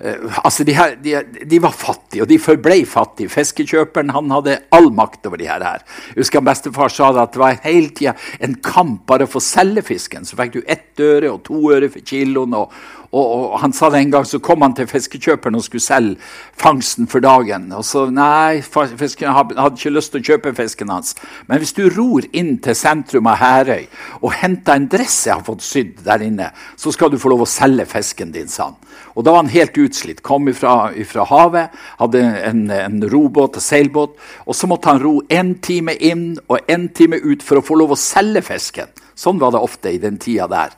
eh, 0.00 0.38
altså 0.42 0.64
de, 0.66 0.74
her, 0.74 0.96
de, 0.98 1.14
de, 1.46 1.58
var 1.62 1.70
fattige, 1.70 2.24
og 2.24 2.28
de 2.28 2.38
forble 2.42 2.80
fattige. 2.88 3.30
Fiskekjøperen 3.30 4.10
han 4.10 4.32
hadde 4.34 4.56
all 4.74 4.90
makt 4.94 5.28
over 5.30 5.38
de 5.38 5.46
her. 5.46 5.62
Jeg 6.10 6.24
husker 6.24 6.42
Bestefar 6.42 6.90
sa 6.90 7.12
det 7.14 7.22
at 7.22 7.36
det 7.36 7.42
var 7.44 7.60
hele 7.62 7.92
tida 7.94 8.16
en 8.42 8.56
kamp 8.58 9.04
bare 9.06 9.28
for 9.30 9.38
å 9.38 9.46
selge 9.46 9.84
fisken. 9.86 10.26
Så 10.26 10.38
fikk 10.40 10.56
du 10.56 10.60
ett 10.66 10.98
øre 11.02 11.30
og 11.30 11.44
to 11.46 11.62
øre 11.70 11.92
for 11.92 12.02
kiloen. 12.02 12.58
og, 12.58 12.74
og, 13.12 13.26
og, 13.52 13.58
Han 13.60 13.72
sa 13.76 13.90
det 13.92 14.00
en 14.00 14.12
gang, 14.14 14.24
så 14.24 14.40
kom 14.40 14.62
han 14.64 14.74
til 14.76 14.88
fiskekjøperen 14.88 15.58
og 15.58 15.64
skulle 15.66 15.84
selge 15.84 16.16
fangsten 16.58 17.08
for 17.12 17.20
dagen. 17.24 17.68
Og 17.76 17.84
så 17.84 18.06
Nei, 18.12 18.62
fiskeren 18.64 19.36
hadde 19.36 19.76
ikke 19.76 19.92
lyst 19.92 20.14
til 20.14 20.22
å 20.22 20.28
kjøpe 20.30 20.54
fisken 20.56 20.92
hans. 20.92 21.12
Men 21.48 21.60
hvis 21.60 21.74
du 21.76 21.84
ror 21.92 22.24
inn 22.32 22.56
til 22.64 22.76
sentrum 22.78 23.28
av 23.28 23.40
Herøy 23.42 23.84
og 24.22 24.32
henter 24.40 24.78
en 24.78 24.88
dress 24.92 25.18
jeg 25.28 25.36
har 25.36 25.44
fått 25.44 25.64
sydd 25.66 26.00
der 26.06 26.24
inne, 26.24 26.48
så 26.80 26.92
skal 26.94 27.12
du 27.12 27.18
få 27.20 27.34
lov 27.34 27.44
å 27.44 27.50
selge 27.50 27.86
fisken 27.90 28.32
din, 28.32 28.48
sa 28.48 28.70
han. 28.70 28.80
Og 29.12 29.26
da 29.26 29.34
var 29.34 29.44
han 29.44 29.52
helt 29.52 29.76
utslitt. 29.76 30.24
Kom 30.24 30.48
ifra, 30.48 30.92
ifra 30.96 31.28
havet, 31.28 31.76
hadde 32.00 32.24
en, 32.48 32.64
en 32.72 32.98
robåt 33.12 33.60
og 33.60 33.64
seilbåt. 33.64 34.16
Og 34.46 34.56
så 34.56 34.68
måtte 34.70 34.88
han 34.88 35.02
ro 35.04 35.18
én 35.28 35.58
time 35.60 35.94
inn 36.00 36.30
og 36.48 36.64
én 36.64 36.88
time 36.96 37.20
ut 37.20 37.44
for 37.44 37.60
å 37.60 37.66
få 37.66 37.76
lov 37.82 37.92
å 37.92 38.00
selge 38.00 38.44
fisken. 38.48 38.92
Sånn 39.12 39.40
var 39.42 39.52
det 39.52 39.60
ofte 39.60 39.92
i 39.92 40.00
den 40.00 40.16
tida 40.20 40.48
der. 40.48 40.72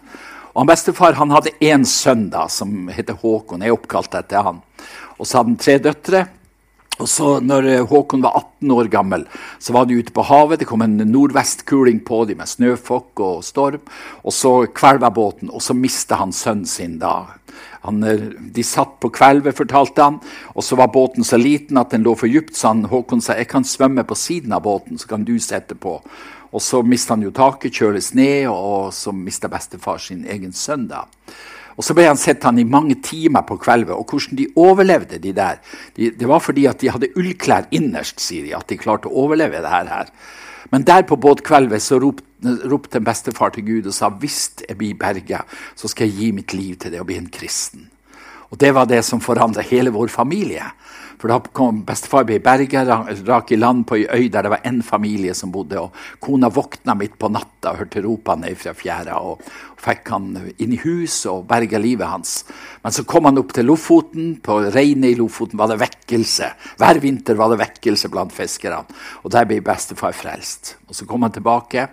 Og 0.55 0.63
han 0.63 0.71
Bestefar 0.71 1.17
han 1.19 1.35
hadde 1.35 1.51
én 1.67 1.83
sønn 1.89 2.29
da, 2.31 2.47
som 2.47 2.87
heter 2.95 3.19
Håkon. 3.19 3.65
Jeg 3.65 3.73
er 3.73 3.77
oppkalt 3.77 4.15
etter 4.15 4.47
han. 4.47 4.63
Og 5.19 5.27
så 5.27 5.41
hadde 5.41 5.51
han 5.51 5.61
tre 5.61 5.79
døtre. 5.83 6.25
Og 7.03 7.09
så 7.11 7.29
når 7.43 7.67
eh, 7.73 7.87
Håkon 7.91 8.23
var 8.23 8.37
18 8.39 8.71
år 8.71 8.89
gammel, 8.93 9.25
så 9.59 9.75
var 9.75 9.89
de 9.91 9.97
ute 9.99 10.15
på 10.15 10.23
havet. 10.29 10.61
Det 10.63 10.69
kom 10.71 10.85
en 10.87 10.95
nordvestkuling 11.11 12.05
på 12.07 12.21
dem 12.31 12.39
med 12.39 12.51
snøfokk 12.51 13.23
og 13.27 13.41
storm. 13.43 13.83
Og 14.23 14.35
så 14.35 14.53
kvelva 14.71 15.11
båten, 15.11 15.51
og 15.51 15.63
så 15.65 15.75
mista 15.75 16.21
han 16.23 16.35
sønnen 16.35 16.71
sin 16.71 17.01
da. 17.03 17.17
Han, 17.83 17.99
eh, 18.07 18.23
de 18.55 18.63
satt 18.63 18.95
på 19.03 19.11
kvelvet, 19.11 19.59
fortalte 19.59 20.07
han, 20.07 20.21
og 20.55 20.65
så 20.65 20.79
var 20.79 20.95
båten 20.95 21.27
så 21.27 21.37
liten 21.37 21.83
at 21.83 21.91
den 21.91 22.07
lå 22.07 22.15
for 22.17 22.31
dypt, 22.31 22.55
så 22.57 22.71
han, 22.71 22.87
Håkon 22.89 23.21
sa 23.21 23.35
jeg 23.37 23.51
kan 23.51 23.67
svømme 23.67 24.07
på 24.07 24.17
siden 24.17 24.55
av 24.55 24.63
båten, 24.63 24.97
så 24.99 25.11
kan 25.11 25.27
du 25.27 25.35
sette 25.43 25.75
på. 25.75 25.99
Og 26.55 26.63
så 26.63 26.85
mista 26.87 27.17
han 27.17 27.25
jo 27.27 27.33
taket, 27.35 27.75
kjøles 27.75 28.13
ned, 28.15 28.47
og 28.47 28.93
så 28.95 29.13
mista 29.15 29.51
bestefar 29.51 29.99
sin 29.99 30.23
egen 30.31 30.53
sønn. 30.55 30.87
da. 30.89 31.07
Og 31.75 31.83
Så 31.83 31.95
ble 31.95 32.07
han 32.07 32.21
sett 32.21 32.45
han 32.47 32.59
i 32.59 32.65
mange 32.65 33.01
timer 33.03 33.43
på 33.43 33.59
kvelvet. 33.59 33.97
Og 33.97 34.07
hvordan 34.07 34.39
de 34.39 34.47
overlevde, 34.55 35.19
de 35.19 35.33
der 35.33 35.59
de, 35.97 36.11
Det 36.11 36.29
var 36.29 36.39
fordi 36.39 36.67
at 36.67 36.79
de 36.79 36.91
hadde 36.91 37.11
ullklær 37.17 37.67
innerst, 37.71 38.21
sier 38.21 38.45
de. 38.45 38.55
At 38.55 38.69
de 38.69 38.79
klarte 38.79 39.09
å 39.09 39.27
overleve 39.27 39.63
det 39.63 39.71
her. 39.71 40.07
Men 40.71 40.85
der 40.85 41.03
på 41.03 41.17
båtkvelvet 41.17 41.83
så 41.83 41.99
ropte, 41.99 42.25
ropte 42.71 42.99
en 42.99 43.05
bestefar 43.05 43.51
til 43.51 43.65
Gud 43.65 43.87
og 43.87 43.95
sa 43.95 44.09
hvis 44.11 44.53
jeg 44.69 44.77
blir 44.79 44.95
berga, 44.95 45.45
så 45.75 45.89
skal 45.89 46.07
jeg 46.07 46.17
gi 46.19 46.33
mitt 46.33 46.55
liv 46.55 46.77
til 46.77 46.93
det 46.93 47.01
og 47.01 47.07
bli 47.07 47.17
en 47.17 47.31
kristen. 47.31 47.91
Og 48.51 48.59
Det 48.59 48.75
var 48.75 48.87
det 48.87 49.05
som 49.05 49.21
forandra 49.21 49.63
hele 49.63 49.91
vår 49.91 50.09
familie. 50.09 50.63
For 51.19 51.31
da 51.31 51.39
kom 51.53 51.83
bestefar 51.87 52.27
ble 52.29 52.41
berga, 52.45 52.85
rak 53.27 53.53
i 53.53 53.57
land 53.57 53.87
på 53.89 53.97
ei 54.01 54.07
øy 54.07 54.29
der 54.33 54.43
det 54.43 54.51
var 54.51 54.65
én 54.65 54.83
familie 54.83 55.35
som 55.35 55.53
bodde. 55.53 55.81
og 55.81 55.93
Kona 56.21 56.49
våkna 56.49 56.95
midt 56.95 57.19
på 57.19 57.29
natta 57.29 57.73
og 57.73 57.79
hørte 57.79 58.03
ropene 58.03 58.55
fra 58.55 58.73
fjæra. 58.73 59.19
og 59.19 59.41
Fikk 59.85 60.09
han 60.15 60.31
inn 60.57 60.73
i 60.73 60.79
huset 60.81 61.29
og 61.29 61.45
berga 61.49 61.77
livet 61.81 62.09
hans. 62.09 62.33
Men 62.81 62.95
så 62.95 63.05
kom 63.09 63.27
han 63.29 63.41
opp 63.41 63.53
til 63.53 63.67
Lofoten. 63.69 64.31
På 64.45 64.57
reinet 64.73 65.13
i 65.13 65.19
Lofoten 65.19 65.61
var 65.61 65.69
det 65.69 65.81
vekkelse. 65.83 66.49
Hver 66.81 67.01
vinter 67.03 67.37
var 67.37 67.53
det 67.53 67.61
vekkelse 67.61 68.09
blant 68.13 68.33
fiskerne. 68.33 68.81
Og 69.25 69.35
der 69.35 69.49
ble 69.49 69.61
bestefar 69.65 70.17
frelst. 70.17 70.77
Og 70.89 70.97
Så 70.97 71.07
kom 71.07 71.23
han 71.23 71.33
tilbake. 71.33 71.89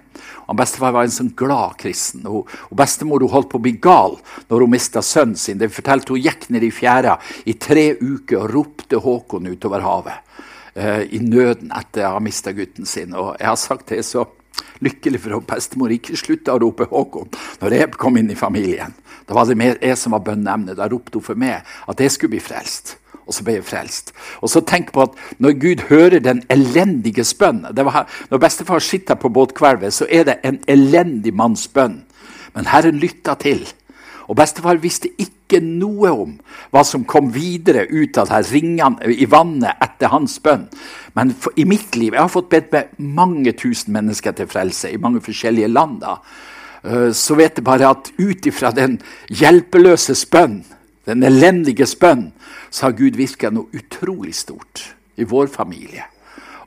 og 0.48 0.56
Bestefar 0.56 0.92
var 0.92 1.04
en 1.04 1.12
sånn 1.12 1.36
glad 1.36 1.78
kristen. 1.78 2.26
Og, 2.28 2.48
Bestemor 2.72 3.20
hun 3.20 3.30
holdt 3.30 3.50
på 3.50 3.60
å 3.60 3.66
bli 3.66 3.76
gal 3.82 4.18
når 4.50 4.60
hun 4.62 4.72
mista 4.72 5.02
sønnen 5.02 5.36
sin. 5.36 5.58
Det 5.58 5.72
fortalte 5.72 6.14
Hun 6.14 6.22
gikk 6.22 6.50
ned 6.50 6.64
i 6.64 6.72
fjæra 6.72 7.20
i 7.46 7.54
tre 7.54 7.96
uker 8.00 8.38
og 8.38 8.52
ropte 8.52 8.98
Håkon 8.98 9.48
utover 9.48 9.82
havet 9.82 10.28
Uh, 10.72 11.04
i 11.12 11.20
nøden 11.20 11.68
etter 11.76 12.06
å 12.08 12.14
ha 12.14 12.20
mista 12.24 12.54
gutten 12.56 12.86
sin. 12.88 13.12
Og 13.12 13.36
jeg 13.36 13.48
har 13.50 13.58
sagt 13.60 13.90
det 13.92 14.06
så 14.08 14.24
lykkelig 14.82 15.22
for 15.24 15.46
bestemor 15.48 15.94
ikke 15.94 16.18
slutta 16.20 16.56
å 16.56 16.62
rope 16.62 16.88
Håkon 16.90 17.30
når 17.62 17.78
jeg 17.78 17.94
kom 18.02 18.18
inn 18.18 18.32
i 18.34 18.40
familien. 18.40 18.94
Da 19.28 19.38
var 19.38 19.48
det 19.48 19.58
mer 19.60 19.78
jeg 19.82 19.98
som 20.00 20.16
var 20.16 20.26
bønneemnet. 20.26 20.78
Da 20.78 20.90
ropte 20.92 21.20
hun 21.20 21.26
for 21.26 21.40
meg 21.40 21.62
at 21.88 22.02
jeg 22.02 22.12
skulle 22.12 22.36
bli 22.36 22.44
frelst. 22.44 22.98
Og 23.22 23.36
så 23.36 23.46
ble 23.46 23.60
jeg 23.60 23.68
frelst. 23.68 24.12
Og 24.42 24.50
så 24.52 24.64
tenk 24.66 24.90
på 24.92 25.06
at 25.06 25.18
Når 25.40 25.54
Gud 25.62 25.84
hører 25.90 26.20
den 26.20 26.42
elendige 26.50 27.24
bønn 27.40 27.62
Når 27.64 28.38
bestefar 28.42 28.80
sitter 28.80 29.16
på 29.16 29.30
båtkvelvet, 29.30 29.94
så 29.94 30.08
er 30.10 30.24
det 30.24 30.40
en 30.44 30.60
elendig 30.68 31.34
manns 31.34 31.68
bønn. 31.68 32.04
Men 32.54 32.66
Herren 32.66 33.00
lytta 33.00 33.36
til. 33.36 33.68
Og 34.32 34.38
bestefar 34.40 34.80
visste 34.80 35.10
ikke 35.20 35.60
noe 35.60 36.12
om 36.16 36.36
hva 36.72 36.86
som 36.88 37.04
kom 37.04 37.34
videre 37.36 37.84
ut 37.92 38.16
av 38.22 38.32
her 38.32 38.46
ringene 38.48 39.12
i 39.12 39.28
vannet 39.28 39.82
etter 39.84 40.14
hans 40.14 40.38
bønn. 40.40 40.70
Men 41.20 41.34
for, 41.36 41.52
i 41.60 41.66
mitt 41.68 41.98
liv 42.00 42.16
Jeg 42.16 42.22
har 42.22 42.32
fått 42.32 42.50
bedt 42.54 42.72
med 42.72 42.94
mange 43.20 43.52
tusen 43.60 43.92
mennesker 43.92 44.32
til 44.38 44.48
frelse 44.48 44.94
i 44.94 45.02
mange 45.02 45.20
forskjellige 45.20 45.68
land. 45.68 46.00
da. 46.00 46.18
eh, 46.84 47.12
så 47.12 47.36
vet 47.36 47.60
jeg 47.60 47.68
bare 47.68 47.92
at 47.92 48.12
ut 48.18 48.48
ifra 48.48 48.72
den 48.72 49.02
hjelpeløse 49.28 50.16
bønn, 50.32 50.64
den 51.06 51.24
elendige 51.24 51.86
bønn, 52.00 52.32
så 52.70 52.88
har 52.88 52.96
Gud 52.96 53.20
virka 53.20 53.52
noe 53.52 53.68
utrolig 53.76 54.36
stort 54.36 54.96
i 55.18 55.28
vår 55.28 55.52
familie. 55.52 56.08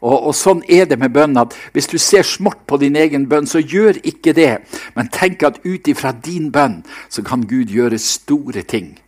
Og, 0.05 0.29
og, 0.29 0.35
Sånn 0.37 0.61
er 0.69 0.85
det 0.88 0.99
med 1.01 1.14
bønn. 1.14 1.37
at 1.40 1.57
Hvis 1.73 1.88
du 1.88 1.97
ser 1.99 2.27
smått 2.29 2.67
på 2.69 2.79
din 2.83 2.97
egen 3.01 3.27
bønn, 3.29 3.49
så 3.49 3.62
gjør 3.62 4.03
ikke 4.05 4.35
det. 4.37 4.53
Men 4.97 5.09
tenk 5.12 5.43
at 5.43 5.62
ut 5.64 5.88
ifra 5.88 6.12
din 6.12 6.51
bønn 6.53 6.83
så 7.09 7.25
kan 7.25 7.47
Gud 7.49 7.73
gjøre 7.73 7.99
store 7.99 8.62
ting. 8.62 8.99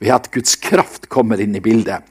Ved 0.00 0.14
at 0.16 0.30
Guds 0.34 0.56
kraft 0.56 1.08
kommer 1.08 1.40
inn 1.40 1.54
i 1.54 1.62
bildet. 1.62 2.02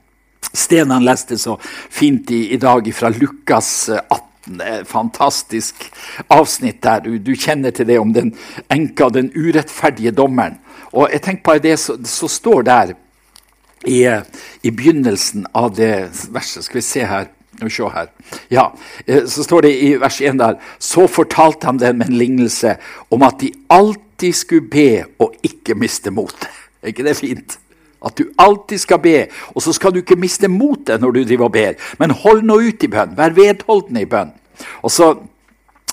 Sten 0.54 0.92
han 0.94 1.06
leste 1.06 1.38
så 1.38 1.58
fint 1.62 2.32
i, 2.32 2.54
i 2.56 2.58
dag 2.58 2.88
fra 2.96 3.12
Lukas 3.12 3.90
18. 3.90 4.26
Eh, 4.50 4.80
fantastisk 4.88 5.84
avsnitt 6.32 6.80
der. 6.82 7.04
Du, 7.04 7.18
du, 7.20 7.36
kjenner 7.36 7.76
til 7.76 7.90
det 7.90 8.00
om 8.00 8.14
den 8.16 8.32
enka, 8.72 9.12
den 9.14 9.34
urettferdige 9.36 10.16
dommeren. 10.16 10.58
Og 10.94 11.12
jeg 11.12 11.22
tenker 11.26 11.46
på 11.46 11.58
det 11.62 11.76
som 11.78 12.32
står 12.32 12.64
der 12.66 12.96
i, 13.86 14.00
i 14.64 14.72
begynnelsen 14.72 15.46
av 15.54 15.76
det 15.76 15.92
verset. 16.34 16.66
Skal 16.66 16.80
vi 16.80 16.88
se 16.88 17.06
her. 17.06 17.30
Se 17.68 17.90
her. 17.94 18.08
Ja, 18.52 18.70
eh, 19.08 19.26
Så 19.26 19.44
står 19.44 19.62
det 19.62 19.74
i 19.84 19.94
vers 20.00 20.22
1 20.22 20.40
der 20.40 20.56
Så 20.80 21.08
fortalte 21.08 21.66
han 21.66 21.80
dem 21.80 22.02
en 22.02 22.14
lignelse 22.14 22.76
om 23.12 23.24
at 23.24 23.42
de 23.42 23.52
alltid 23.70 24.34
skulle 24.34 24.70
be 24.70 25.04
og 25.20 25.34
ikke 25.44 25.76
miste 25.76 26.12
motet. 26.12 26.48
Er 26.82 26.88
ikke 26.88 27.04
det 27.04 27.18
fint? 27.18 27.60
At 28.06 28.18
du 28.18 28.30
alltid 28.40 28.78
skal 28.78 29.00
be, 29.00 29.28
og 29.56 29.62
så 29.62 29.74
skal 29.74 29.92
du 29.92 30.00
ikke 30.00 30.16
miste 30.16 30.48
motet 30.48 31.02
når 31.02 31.12
du 31.12 31.24
driver 31.24 31.46
og 31.46 31.52
ber. 31.52 31.74
Men 32.00 32.12
hold 32.12 32.44
nå 32.48 32.60
ut 32.60 32.84
i 32.84 32.88
bønn. 32.88 33.18
Vær 33.18 33.36
vedholdende 33.36 34.02
i 34.02 34.06
bønn. 34.06 34.32
Og 34.84 34.92
så 34.92 35.16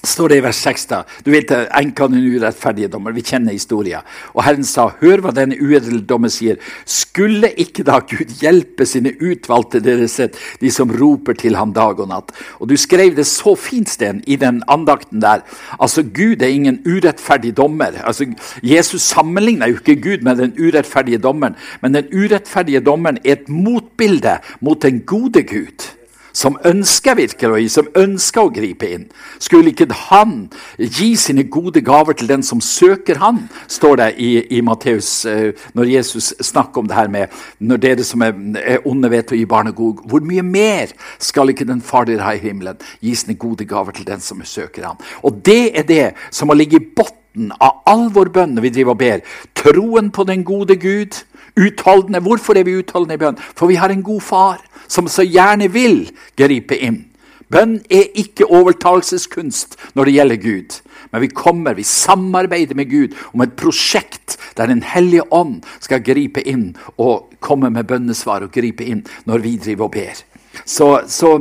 står 0.06 0.32
det 0.32 0.38
i 0.40 0.44
vers 0.44 0.60
6. 0.64 0.86
da, 0.90 1.02
Du 1.24 1.30
vet 1.34 1.50
enka 1.50 2.08
den 2.10 2.24
urettferdige 2.24 2.90
dommer. 2.92 3.14
Vi 3.16 3.24
kjenner 3.26 3.54
historien. 3.54 4.06
Og 4.34 4.44
Herren 4.46 4.64
sa, 4.66 4.88
hør 5.00 5.22
hva 5.24 5.32
denne 5.34 5.58
uedle 5.58 6.00
dommer 6.06 6.32
sier. 6.32 6.60
Skulle 6.84 7.52
ikke 7.58 7.84
da 7.86 7.98
Gud 8.00 8.36
hjelpe 8.40 8.86
sine 8.88 9.14
utvalgte 9.20 9.82
deres 9.84 10.16
de 10.16 10.70
som 10.72 10.92
roper 10.92 11.36
til 11.38 11.56
ham 11.58 11.74
dag 11.76 12.00
og 12.00 12.10
natt? 12.10 12.32
Og 12.60 12.68
Du 12.68 12.76
skrev 12.76 13.14
det 13.16 13.26
så 13.26 13.54
fint, 13.56 13.88
Sten, 13.88 14.22
i 14.26 14.36
den 14.36 14.62
andakten 14.68 15.20
der. 15.22 15.44
Altså, 15.80 16.02
Gud 16.02 16.42
er 16.42 16.52
ingen 16.52 16.80
urettferdig 16.86 17.54
dommer. 17.56 17.94
Altså, 18.04 18.26
Jesus 18.62 19.02
sammenligner 19.02 19.70
jo 19.70 19.80
ikke 19.80 20.00
Gud 20.02 20.24
med 20.26 20.36
den 20.42 20.54
urettferdige 20.58 21.18
dommeren, 21.18 21.56
men 21.82 21.94
den 21.94 22.10
urettferdige 22.12 22.80
dommeren 22.80 23.18
er 23.24 23.38
et 23.38 23.48
motbilde 23.48 24.38
mot 24.60 24.82
den 24.82 25.00
gode 25.06 25.42
Gud 25.42 25.95
som 26.37 26.59
ønsker 26.68 27.16
virkelig, 27.16 27.70
som 27.72 27.88
ønsker 27.96 28.44
å 28.44 28.53
gripe 28.53 28.88
inn. 28.92 29.07
Skulle 29.42 29.72
ikke 29.72 29.88
han 30.11 30.35
gi 30.77 31.14
sine 31.20 31.46
gode 31.53 31.81
gaver 31.85 32.16
til 32.18 32.29
den 32.29 32.44
som 32.46 32.61
søker 32.61 33.20
han, 33.22 33.46
står 33.72 34.01
det 34.03 34.11
i, 34.22 34.31
i 34.59 34.62
Matteus 34.64 35.11
eh, 35.31 35.57
når 35.77 35.92
Jesus 35.96 36.33
snakker 36.44 36.83
om 36.83 36.90
det 36.90 36.99
her 36.99 37.11
med 37.12 37.33
når 37.59 37.83
dere 37.83 38.07
som 38.07 38.25
er, 38.27 38.35
er 38.61 38.85
onde, 38.88 39.11
vet 39.11 39.33
å 39.33 39.38
gi 39.38 39.46
barnet 39.49 39.77
god 39.77 40.03
Hvor 40.11 40.25
mye 40.27 40.42
mer 40.42 40.92
skal 41.22 41.53
ikke 41.53 41.66
den 41.68 41.81
far 41.85 42.09
dere 42.09 42.25
har 42.27 42.37
i 42.37 42.42
himmelen, 42.42 42.81
gi 43.01 43.14
sine 43.16 43.37
gode 43.40 43.64
gaver 43.68 43.96
til 43.96 44.09
den 44.09 44.20
som 44.20 44.42
søker 44.44 44.90
han? 44.90 45.01
Og 45.25 45.40
det 45.46 45.77
er 45.79 45.87
det 45.88 46.05
som 46.31 46.51
må 46.51 46.59
ligge 46.59 46.81
i 46.81 46.88
bunnen 46.96 47.22
av 47.61 47.83
all 47.87 48.09
vår 48.14 48.31
bønn 48.35 48.55
når 48.57 48.66
vi 48.66 48.75
driver 48.79 48.96
og 48.96 49.01
ber. 49.03 49.25
Troen 49.59 50.11
på 50.11 50.27
den 50.29 50.44
gode 50.46 50.77
Gud. 50.81 51.22
Utholdende. 51.57 52.20
Hvorfor 52.20 52.59
er 52.59 52.66
vi 52.68 52.79
utholdende 52.81 53.16
i 53.16 53.22
bønn? 53.22 53.38
For 53.57 53.70
vi 53.70 53.79
har 53.81 53.92
en 53.92 54.05
god 54.05 54.20
far 54.20 54.64
som 54.88 55.09
så 55.09 55.25
gjerne 55.25 55.70
vil 55.72 56.05
gripe 56.38 56.77
inn. 56.77 57.05
Bønn 57.53 57.79
er 57.90 58.11
ikke 58.18 58.49
overtalelseskunst 58.51 59.77
når 59.94 60.09
det 60.09 60.14
gjelder 60.16 60.42
Gud. 60.42 60.79
Men 61.12 61.22
vi 61.22 61.31
kommer, 61.31 61.77
vi 61.79 61.87
samarbeider 61.87 62.75
med 62.75 62.90
Gud 62.90 63.14
om 63.33 63.44
et 63.44 63.55
prosjekt 63.59 64.37
der 64.57 64.66
Den 64.66 64.83
hellige 64.83 65.33
ånd 65.33 65.62
skal 65.81 66.03
gripe 66.03 66.42
inn 66.42 66.75
og 66.99 67.37
komme 67.40 67.70
med 67.70 67.87
bønnesvar 67.87 68.42
og 68.42 68.53
gripe 68.53 68.85
inn 68.85 69.05
når 69.25 69.44
vi 69.44 69.57
driver 69.57 69.85
og 69.85 69.94
ber. 69.94 70.22
Så, 70.64 70.88
så 71.07 71.38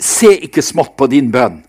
se 0.00 0.32
ikke 0.48 0.64
smått 0.64 0.96
på 0.96 1.06
din 1.12 1.30
bønn, 1.30 1.62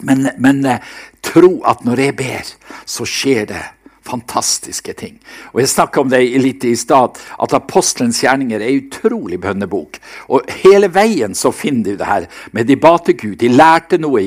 men, 0.00 0.28
men 0.38 0.64
eh, 0.66 0.82
tro 1.24 1.62
at 1.68 1.84
når 1.84 2.02
jeg 2.06 2.16
ber, 2.16 2.52
så 2.84 3.06
skjer 3.08 3.48
det 3.52 3.62
fantastiske 4.06 4.92
ting. 4.96 5.18
Og 5.52 5.60
Jeg 5.60 5.72
snakka 5.72 6.00
om 6.00 6.10
det 6.10 6.22
litt 6.40 6.64
i 6.64 6.74
stad, 6.78 7.18
at 7.42 7.54
apostelens 7.56 8.22
gjerninger 8.22 8.62
er 8.62 8.78
utrolig 8.78 9.40
bønnebok. 9.42 9.98
Og 10.28 10.46
Hele 10.62 10.88
veien 10.92 11.34
så 11.34 11.52
finner 11.54 11.92
du 11.92 12.00
det 12.00 12.08
her 12.08 12.26
med 12.52 12.68
de 12.68 12.76
ba 12.80 12.96
til 13.04 13.16
Gud. 13.18 13.36
De 13.40 13.50
lærte 13.52 13.98
noe. 14.00 14.22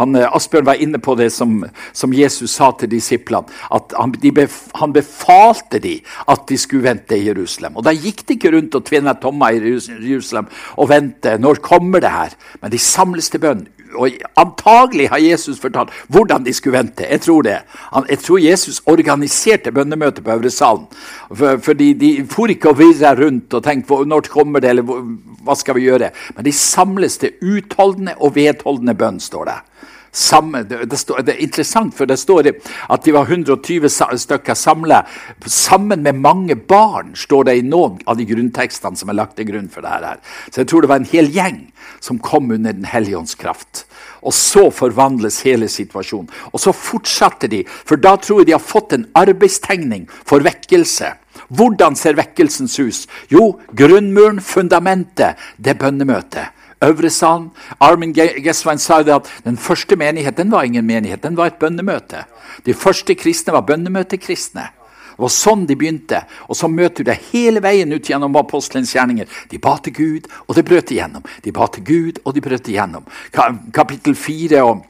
Han, 0.00 0.16
Asbjørn 0.16 0.68
var 0.68 0.82
inne 0.82 1.00
på 1.02 1.14
det 1.18 1.30
som, 1.34 1.60
som 1.92 2.14
Jesus 2.14 2.56
sa 2.58 2.70
til 2.78 2.90
disiplene. 2.92 3.48
At 3.74 3.94
han, 3.98 4.14
bef, 4.34 4.60
han, 4.78 4.94
befalte 4.94 5.80
de 5.82 5.98
at 6.28 6.46
de 6.48 6.58
skulle 6.58 6.88
vente 6.88 7.18
i 7.18 7.26
Jerusalem. 7.28 7.76
Og 7.76 7.84
Da 7.84 7.94
gikk 7.94 8.24
de 8.26 8.38
ikke 8.38 8.54
rundt 8.54 8.74
og 8.78 8.86
tvinna 8.88 9.14
tomma 9.18 9.50
i 9.52 9.60
Jerusalem 9.62 10.48
og 10.76 10.88
vente. 10.90 11.38
Når 11.38 11.62
kommer 11.64 12.00
det 12.00 12.12
her? 12.14 12.38
Men 12.62 12.72
de 12.72 12.80
samles 12.82 13.30
til 13.30 13.42
bønn 13.42 13.66
og 13.94 14.10
Antagelig 14.36 15.08
har 15.08 15.18
Jesus 15.18 15.60
fortalt 15.60 15.90
hvordan 16.08 16.44
de 16.46 16.52
skulle 16.52 16.78
vente. 16.78 17.06
Jeg 17.10 17.20
tror 17.20 17.42
det. 17.42 17.58
Jeg 18.08 18.18
tror 18.18 18.38
Jesus 18.38 18.67
organiserte 18.90 19.72
bønnemøtet 19.74 20.24
på 20.24 20.34
Øvre 20.36 20.50
Salen. 20.50 20.86
For, 21.32 21.58
fordi 21.62 21.92
De 21.98 22.12
for 22.30 22.52
ikke 22.52 22.72
å 22.72 22.78
virra 22.78 23.14
rundt 23.18 23.54
og 23.54 23.64
tenke 23.64 24.02
når 24.08 24.28
kommer 24.32 24.62
det, 24.64 24.74
eller 24.74 24.86
hva 25.44 25.56
skal 25.56 25.78
vi 25.78 25.88
gjøre? 25.88 26.12
Men 26.36 26.46
de 26.46 26.54
samles 26.54 27.18
til 27.22 27.36
utholdende 27.40 28.18
og 28.20 28.36
vedholdende 28.36 28.96
bønn, 28.98 29.20
står 29.22 29.50
det. 29.50 29.58
Samme, 30.18 30.62
det, 30.64 30.86
det, 30.90 30.96
står, 30.96 31.20
det, 31.22 31.34
er 31.36 31.44
interessant, 31.44 31.92
for 31.94 32.08
det 32.08 32.16
står 32.18 32.48
at 32.48 33.04
de 33.04 33.12
var 33.14 33.28
120 33.28 33.90
stykker 34.18 34.56
samla. 34.56 35.02
Sammen 35.46 36.02
med 36.02 36.18
mange 36.18 36.56
barn, 36.56 37.12
står 37.14 37.50
det 37.50 37.58
i 37.58 37.66
noen 37.66 38.00
av 38.08 38.16
de 38.18 38.26
grunntekstene 38.28 38.96
som 38.98 39.12
er 39.12 39.18
lagt 39.20 39.36
til 39.38 39.50
grunn 39.50 39.68
for 39.72 39.84
dette. 39.84 40.16
Så 40.50 40.62
jeg 40.62 40.70
tror 40.70 40.84
det 40.84 40.92
var 40.92 41.02
en 41.02 41.12
hel 41.12 41.28
gjeng 41.32 41.60
som 42.00 42.18
kom 42.18 42.50
under 42.50 42.72
Den 42.72 42.88
hellige 42.88 43.18
ånds 43.18 43.36
kraft. 43.38 43.84
Og 44.22 44.34
så 44.34 44.68
forvandles 44.74 45.40
hele 45.46 45.68
situasjonen. 45.68 46.28
Og 46.52 46.60
så 46.60 46.74
fortsatte 46.74 47.50
de, 47.50 47.62
for 47.66 48.00
da 48.00 48.16
tror 48.16 48.42
jeg 48.42 48.50
de 48.50 48.56
har 48.56 48.64
fått 48.64 48.96
en 48.96 49.08
arbeidstegning 49.18 50.06
for 50.24 50.44
vekkelse. 50.44 51.14
Hvordan 51.48 51.96
ser 51.96 52.18
vekkelsens 52.18 52.76
hus? 52.82 53.02
Jo, 53.32 53.58
grunnmuren, 53.72 54.40
fundamentet, 54.44 55.38
det 55.56 55.76
er 55.76 55.80
bønnemøtet. 55.80 56.54
Øvre 56.84 57.10
salen. 57.10 57.50
Armin 57.80 58.12
Gesswein 58.14 58.78
sa 58.78 59.00
det 59.02 59.14
at 59.14 59.30
den 59.44 59.56
første 59.58 59.96
menigheten 59.96 60.50
var 60.50 60.62
ingen 60.62 60.86
menighet, 60.86 61.22
den 61.22 61.36
var 61.36 61.50
et 61.50 61.58
bønnemøte. 61.58 62.22
De 62.66 62.74
første 62.74 63.14
kristne 63.18 63.52
var 63.52 63.66
bønnemøtekristne. 63.66 64.68
Det 65.18 65.24
var 65.24 65.32
sånn 65.34 65.64
de 65.66 65.74
begynte. 65.74 66.20
Og 66.46 66.54
så 66.54 66.68
møter 66.70 67.02
du 67.02 67.08
det 67.10 67.16
hele 67.32 67.58
veien 67.58 67.90
ut 67.90 68.06
gjennom 68.06 68.36
apostelens 68.38 68.92
gjerninger. 68.94 69.26
De 69.50 69.58
ba 69.58 69.72
til 69.82 69.96
Gud, 69.96 70.28
og 70.46 70.54
det 70.54 70.62
brøt 70.68 70.92
igjennom. 70.94 71.24
De 71.42 71.50
ba 71.50 71.66
til 71.74 71.82
Gud, 71.88 72.20
og 72.22 72.36
de 72.36 72.44
brøt 72.44 72.70
igjennom. 72.70 73.08
Kapittel 73.74 74.14
4 74.14 74.62
og 74.62 74.86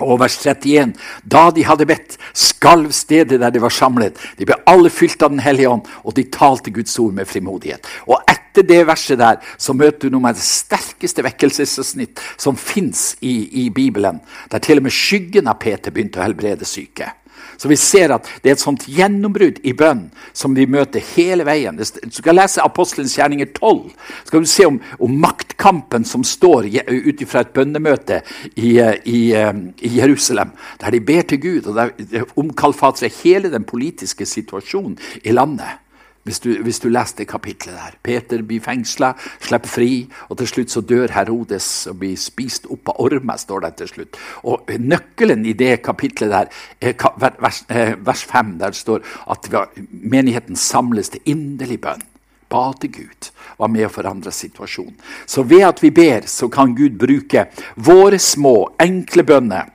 og 0.00 0.16
vers 0.20 0.38
31. 0.40 0.94
Da 1.28 1.50
de 1.52 1.64
hadde 1.68 1.86
bedt, 1.88 2.14
skalv 2.32 2.92
stedet 2.96 3.40
der 3.42 3.52
de 3.52 3.60
var 3.60 3.74
samlet. 3.74 4.16
De 4.38 4.46
ble 4.48 4.56
alle 4.70 4.88
fylt 4.88 5.22
av 5.22 5.34
Den 5.34 5.42
hellige 5.44 5.68
ånd, 5.68 5.88
og 6.04 6.16
de 6.16 6.24
talte 6.32 6.72
Guds 6.72 6.98
ord 6.98 7.12
med 7.16 7.28
frimodighet. 7.28 7.84
Og 8.08 8.16
etter 8.50 8.66
det 8.66 8.82
verset 8.88 9.20
der 9.20 9.38
så 9.56 9.74
møter 9.76 10.08
du 10.08 10.16
noe 10.16 10.32
av 10.32 10.38
det 10.38 10.44
sterkeste 10.44 11.22
vekkelsessnitt 11.26 12.20
som 12.36 12.58
fins 12.58 13.14
i, 13.20 13.64
i, 13.64 13.70
Bibelen. 13.70 14.20
Der 14.50 14.62
til 14.62 14.80
og 14.80 14.88
med 14.88 14.94
skyggen 14.94 15.50
av 15.50 15.60
Peter 15.62 15.94
begynte 15.94 16.20
å 16.20 16.26
helbrede 16.26 16.66
syke. 16.66 17.12
Så 17.60 17.68
vi 17.68 17.76
ser 17.76 18.12
at 18.14 18.26
det 18.42 18.50
er 18.50 18.56
et 18.56 18.62
sånt 18.62 18.86
gjennombrudd 18.88 19.60
i 19.68 19.74
bønn 19.76 20.06
som 20.36 20.54
vi 20.56 20.64
møter 20.68 21.04
hele 21.12 21.44
veien. 21.44 21.76
Du 21.76 21.84
skal 22.16 22.38
lese 22.38 22.64
Apostelens 22.64 23.18
gjerninger 23.18 23.52
12. 23.52 23.92
Så 23.92 24.32
skal 24.32 24.44
du 24.44 24.48
se 24.50 24.66
om, 24.68 24.78
om 24.98 25.18
maktkampen 25.22 26.06
som 26.08 26.24
står 26.26 26.70
ut 26.88 27.24
fra 27.28 27.44
et 27.44 27.52
bønnemøte 27.56 28.22
i, 28.54 28.78
i, 28.80 29.20
i, 29.36 29.92
Jerusalem, 29.98 30.56
der 30.80 30.96
de 30.96 31.04
ber 31.04 31.28
til 31.28 31.42
Gud, 31.44 31.68
og 31.68 31.76
der 31.76 32.34
omkalfatrer 32.40 33.12
hele 33.22 33.52
den 33.52 33.68
politiske 33.68 34.26
situasjonen 34.26 34.98
i 35.22 35.36
landet. 35.36 35.84
Hvis 36.28 36.40
du, 36.44 36.50
hvis 36.62 36.78
du 36.82 36.90
leser 36.92 37.22
det 37.22 37.28
kapitlet 37.30 37.74
der. 37.74 37.94
Peter 38.04 38.42
blir 38.44 38.60
fengsla, 38.60 39.14
slipper 39.40 39.72
fri, 39.72 39.92
og 40.28 40.36
til 40.36 40.50
slutt 40.50 40.74
så 40.74 40.82
dør 40.84 41.14
Herodes 41.14 41.68
og 41.88 41.96
blir 42.02 42.18
spist 42.20 42.68
opp 42.68 42.92
av 42.92 43.00
ormer, 43.06 43.40
står 43.40 43.64
det 43.64 43.72
til 43.78 43.88
slutt. 43.94 44.20
Og 44.44 44.68
Nøkkelen 44.68 45.46
i 45.48 45.56
det 45.56 45.78
kapitlet 45.86 46.30
der 46.30 46.52
er 46.84 47.40
vers, 47.40 47.64
eh, 47.72 47.94
vers 47.96 48.24
5, 48.28 48.58
der 48.60 48.76
står 48.76 49.00
at 49.32 49.48
menigheten 49.90 50.56
samles 50.56 51.08
til 51.08 51.24
inderlig 51.24 51.80
bønn. 51.80 52.04
Ba 52.50 52.72
til 52.80 52.92
Gud, 52.92 53.30
var 53.58 53.68
med 53.70 53.86
å 53.86 53.92
forandre 53.94 54.32
situasjonen. 54.34 54.96
Så 55.26 55.42
ved 55.42 55.64
at 55.64 55.82
vi 55.82 55.90
ber, 55.90 56.26
så 56.26 56.50
kan 56.50 56.74
Gud 56.74 56.98
bruke 56.98 57.46
våre 57.76 58.18
små, 58.18 58.74
enkle 58.78 59.24
bønner 59.24 59.70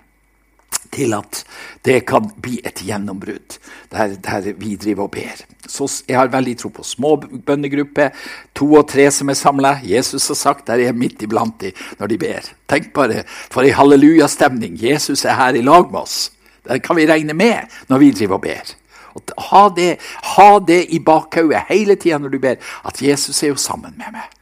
til 0.95 1.15
at 1.17 1.41
det 1.85 1.99
kan 2.09 2.29
bli 2.41 2.57
et 2.65 2.81
gjennombrudd 2.85 3.57
der, 3.91 4.15
der, 4.23 4.51
vi 4.57 4.75
driver 4.79 5.07
og 5.07 5.11
ber. 5.15 5.43
Så 5.67 5.87
Jeg 6.07 6.17
har 6.17 6.31
veldig 6.33 6.55
tro 6.57 6.69
på 6.69 6.83
små 6.83 7.15
bønnegrupper, 7.17 8.13
to 8.55 8.71
og 8.79 8.87
tre 8.89 9.09
som 9.11 9.29
er 9.29 9.37
samla. 9.39 9.79
Jesus 9.83 10.27
har 10.27 10.39
sagt 10.39 10.67
der 10.67 10.79
er 10.79 10.89
jeg 10.89 10.99
midt 10.99 11.25
iblant 11.25 11.59
de 11.61 11.71
når 11.99 12.07
de 12.07 12.17
ber. 12.21 12.49
Tenk 12.69 12.93
bare 12.93 13.23
for 13.27 13.65
ei 13.65 13.73
hallelujastemning. 13.75 14.77
Jesus 14.81 15.25
er 15.25 15.37
her 15.39 15.57
i 15.57 15.65
lag 15.65 15.91
med 15.91 16.01
oss. 16.01 16.31
Det 16.65 16.81
kan 16.83 16.97
vi 16.97 17.07
regne 17.09 17.33
med 17.33 17.69
når 17.89 18.01
vi 18.01 18.11
driver 18.11 18.39
og 18.39 18.45
ber. 18.47 18.75
Og 19.15 19.35
ha, 19.49 19.67
det, 19.75 19.91
ha 20.35 20.49
det 20.59 20.81
i 20.91 20.99
bakhodet 20.99 21.67
hele 21.69 21.95
tida 21.95 22.19
når 22.19 22.33
du 22.33 22.39
ber, 22.43 22.57
at 22.85 23.01
Jesus 23.01 23.43
er 23.43 23.53
jo 23.53 23.59
sammen 23.59 23.95
med 23.97 24.11
meg. 24.11 24.34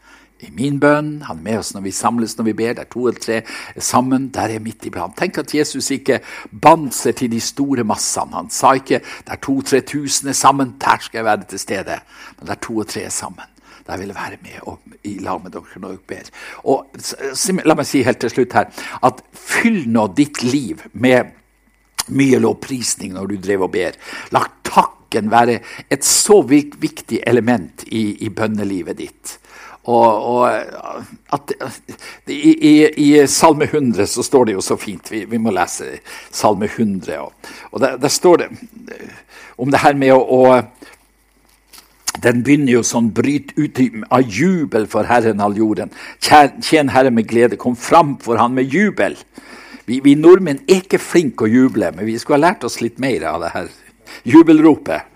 I 0.44 0.52
min 0.52 0.80
bønn, 0.82 1.22
han 1.28 1.40
er 1.40 1.46
med 1.46 1.62
oss 1.62 1.72
når 1.76 1.86
vi 1.86 1.94
samles 1.96 2.36
når 2.38 2.48
vi 2.50 2.56
ber, 2.58 2.74
Det 2.74 2.84
er 2.84 2.92
to 2.92 3.08
eller 3.08 3.20
tre 3.20 3.40
er 3.44 3.82
sammen, 3.82 4.30
der 4.34 4.52
er 4.52 4.60
midt 4.60 4.86
iblant. 4.86 5.16
Tenk 5.18 5.38
at 5.38 5.54
Jesus 5.56 5.90
ikke 5.92 6.20
bandt 6.52 6.96
seg 6.98 7.16
til 7.16 7.32
de 7.32 7.40
store 7.40 7.84
massene. 7.88 8.36
Han 8.36 8.52
sa 8.52 8.74
ikke 8.76 9.02
der 9.28 9.42
to-tre 9.42 9.82
tusen 9.82 10.30
er 10.30 10.38
sammen, 10.38 10.76
der 10.82 11.00
skal 11.00 11.20
jeg 11.20 11.26
være 11.26 11.50
til 11.50 11.60
stede. 11.60 12.00
Men 12.40 12.48
der 12.48 12.60
to 12.62 12.78
og 12.78 12.88
tre 12.88 13.08
er 13.08 13.14
sammen. 13.14 13.48
Der 13.88 13.98
vil 13.98 14.12
jeg 14.12 14.16
være 14.16 14.40
med 14.44 14.60
og, 14.62 14.80
i 15.04 15.18
lag 15.20 15.42
med 15.44 15.52
dere 15.52 15.80
når 15.80 15.96
dere 15.96 16.08
ber. 16.08 16.30
Og 16.64 16.88
La 17.68 17.76
meg 17.76 17.88
si 17.88 18.04
helt 18.04 18.22
til 18.24 18.32
slutt 18.32 18.56
her 18.56 18.70
at 19.04 19.24
fyll 19.36 19.84
nå 19.92 20.08
ditt 20.16 20.44
liv 20.44 20.84
med 20.94 21.34
mye 22.12 22.40
lovprisning 22.40 23.14
når 23.16 23.32
du 23.32 23.38
drev 23.44 23.68
og 23.68 23.74
ber. 23.76 24.00
La 24.36 24.46
takken 24.64 25.32
være 25.32 25.60
et 25.92 26.04
så 26.08 26.42
viktig 26.48 27.22
element 27.28 27.84
i, 27.92 28.26
i 28.26 28.30
bønnelivet 28.30 29.00
ditt. 29.00 29.38
Og, 29.84 30.26
og 30.36 30.48
at, 31.36 31.52
i, 32.32 32.54
i, 32.54 32.74
i, 32.88 33.08
Salme 33.28 33.67
100 33.67 34.08
så 34.08 34.24
står 34.24 34.48
det 34.48 34.56
jo 34.56 34.63
så 34.63 34.78
fint. 34.80 35.12
Vi, 35.12 35.26
vi 35.28 35.39
må 35.41 35.52
lese 35.52 35.98
Salme 36.32 36.69
100. 36.72 37.17
Og, 37.19 37.52
og 37.72 37.84
der, 37.84 37.98
der, 38.00 38.13
står 38.13 38.43
det 38.43 38.50
om 39.58 39.72
det 39.72 39.84
her 39.84 39.98
med 40.00 40.15
å, 40.15 40.22
å 40.24 40.62
den 42.24 42.43
begynner 42.46 42.78
jo 42.78 42.84
sånn 42.86 43.10
Bryt 43.15 43.52
ut 43.58 43.80
av 44.13 44.24
jubel 44.30 44.86
for 44.88 45.10
Herren 45.10 45.41
all 45.43 45.58
jorden. 45.58 45.91
Tjen 46.22 46.91
Herre 46.93 47.12
med 47.12 47.28
glede. 47.28 47.60
Kom 47.60 47.76
fram 47.76 48.15
for 48.24 48.39
Han 48.39 48.56
med 48.56 48.72
jubel. 48.72 49.17
Vi, 49.86 50.00
vi, 50.00 50.15
nordmenn 50.15 50.62
er 50.63 50.80
ikke 50.80 51.02
flinke 51.02 51.43
å 51.43 51.52
juble, 51.52 51.89
men 51.91 52.08
vi 52.08 52.15
skulle 52.22 52.39
ha 52.39 52.52
lært 52.52 52.63
oss 52.63 52.80
litt 52.80 53.02
mer 53.04 53.26
av 53.28 53.41
det 53.43 53.52
her 53.52 53.72
jubelropet. 54.24 55.10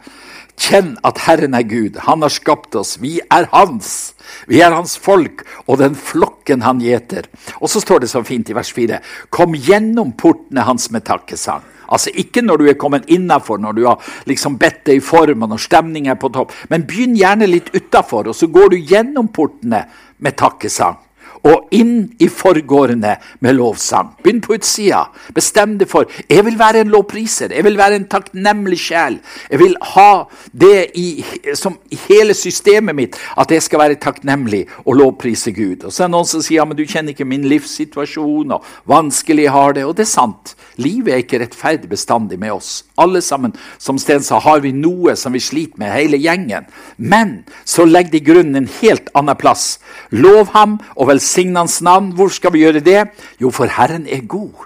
Kjenn 0.58 0.96
at 1.06 1.20
Herren 1.28 1.54
er 1.54 1.66
Gud. 1.70 2.00
Han 2.08 2.26
har 2.26 2.34
skapt 2.34 2.76
oss. 2.76 2.96
Vi 3.02 3.20
er 3.22 3.46
Hans. 3.52 4.16
Vi 4.50 4.60
er 4.66 4.74
Hans 4.74 4.98
folk 4.98 5.46
og 5.68 5.78
den 5.84 5.96
flokken 5.96 6.66
han 6.66 6.82
gjeter. 6.82 7.30
Og 7.62 7.70
så 7.70 7.82
står 7.84 8.04
det 8.04 8.10
så 8.12 8.24
fint 8.26 8.50
i 8.50 8.58
vers 8.58 8.74
4.: 8.74 9.00
Kom 9.30 9.54
gjennom 9.54 10.16
portene 10.18 10.66
hans 10.66 10.90
med 10.92 11.06
takkesang. 11.06 11.62
Altså 11.88 12.12
Ikke 12.20 12.42
når 12.42 12.58
du 12.58 12.68
er 12.68 12.74
kommet 12.74 13.06
innafor, 13.08 13.58
når 13.58 13.72
du 13.72 13.86
har 13.86 14.02
liksom 14.26 14.58
bedt 14.58 14.84
deg 14.86 14.98
i 14.98 15.04
form 15.04 15.44
og 15.44 15.50
når 15.54 15.64
stemningen 15.70 16.12
er 16.12 16.20
på 16.20 16.34
topp. 16.34 16.52
Men 16.70 16.88
begynn 16.88 17.16
gjerne 17.16 17.48
litt 17.48 17.70
utafor, 17.76 18.28
og 18.28 18.36
så 18.36 18.48
går 18.48 18.74
du 18.74 18.78
gjennom 18.78 19.30
portene 19.32 19.86
med 20.18 20.36
takkesang 20.36 20.98
og 21.48 21.72
inn 21.76 22.10
i 22.20 22.28
forgårdene 22.32 23.16
med 23.44 23.56
lovsang. 23.56 24.14
Begynn 24.24 24.42
på 24.44 24.58
utsida. 24.58 25.06
Bestem 25.36 25.78
deg 25.80 25.90
for 25.92 26.10
jeg 26.28 26.44
vil 26.48 26.58
være 26.60 26.84
en 26.84 26.92
lovpriser. 26.92 27.54
Jeg 27.56 27.64
vil 27.68 27.78
være 27.80 28.00
en 28.02 28.08
takknemlig 28.12 28.80
sjel. 28.88 29.20
Jeg 29.52 29.62
vil 29.62 29.78
ha 29.94 30.12
det 30.52 30.92
i, 31.00 31.08
som 31.56 31.78
hele 32.08 32.36
systemet 32.38 32.98
mitt, 32.98 33.20
at 33.38 33.52
jeg 33.52 33.64
skal 33.64 33.84
være 33.84 34.00
takknemlig 34.04 34.66
og 34.84 34.98
lovprise 35.00 35.54
Gud. 35.56 35.88
Og 35.88 35.94
så 35.94 36.04
er 36.04 36.10
det 36.10 36.16
noen 36.18 36.30
som 36.30 36.44
sier 36.44 36.60
ja, 36.60 36.66
men 36.68 36.78
du 36.78 36.86
kjenner 36.88 37.14
ikke 37.14 37.28
min 37.28 37.46
livssituasjon, 37.48 38.56
og 38.58 38.66
vanskelig 38.90 39.48
har 39.54 39.78
det. 39.78 39.86
Og 39.88 39.96
det 39.98 40.08
er 40.08 40.12
sant. 40.12 40.56
Livet 40.82 41.14
er 41.14 41.24
ikke 41.24 41.42
rettferdig 41.44 41.90
bestandig 41.92 42.40
med 42.42 42.56
oss. 42.58 42.82
Alle 42.98 43.22
sammen, 43.22 43.54
som 43.82 44.00
Sten 44.02 44.26
sa, 44.26 44.42
har 44.42 44.64
vi 44.66 44.74
noe 44.76 45.16
som 45.20 45.36
vi 45.36 45.42
sliter 45.44 45.80
med, 45.82 45.94
hele 45.94 46.20
gjengen. 46.22 46.68
Men 46.98 47.44
så 47.66 47.86
legg 47.86 48.12
de 48.12 48.22
grunnen 48.26 48.64
en 48.64 48.72
helt 48.80 49.12
annen 49.18 49.38
plass. 49.38 49.78
Lov 50.12 50.54
ham 50.56 50.80
og 50.96 51.12
velsign 51.12 51.37
velsigne 51.38 51.60
Hans 51.60 51.82
navn. 51.82 52.14
Hvor 52.16 52.30
skal 52.30 52.54
vi 52.54 52.66
gjøre 52.66 52.80
det? 52.82 53.10
Jo, 53.42 53.52
for 53.52 53.68
Herren 53.68 54.08
er 54.08 54.26
god. 54.28 54.66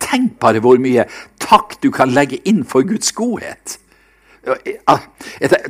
Tenk 0.00 0.38
bare 0.40 0.60
hvor 0.60 0.78
mye 0.78 1.06
takk 1.40 1.78
du 1.82 1.90
kan 1.90 2.10
legge 2.12 2.40
inn 2.44 2.64
for 2.64 2.82
Guds 2.82 3.12
godhet. 3.12 3.78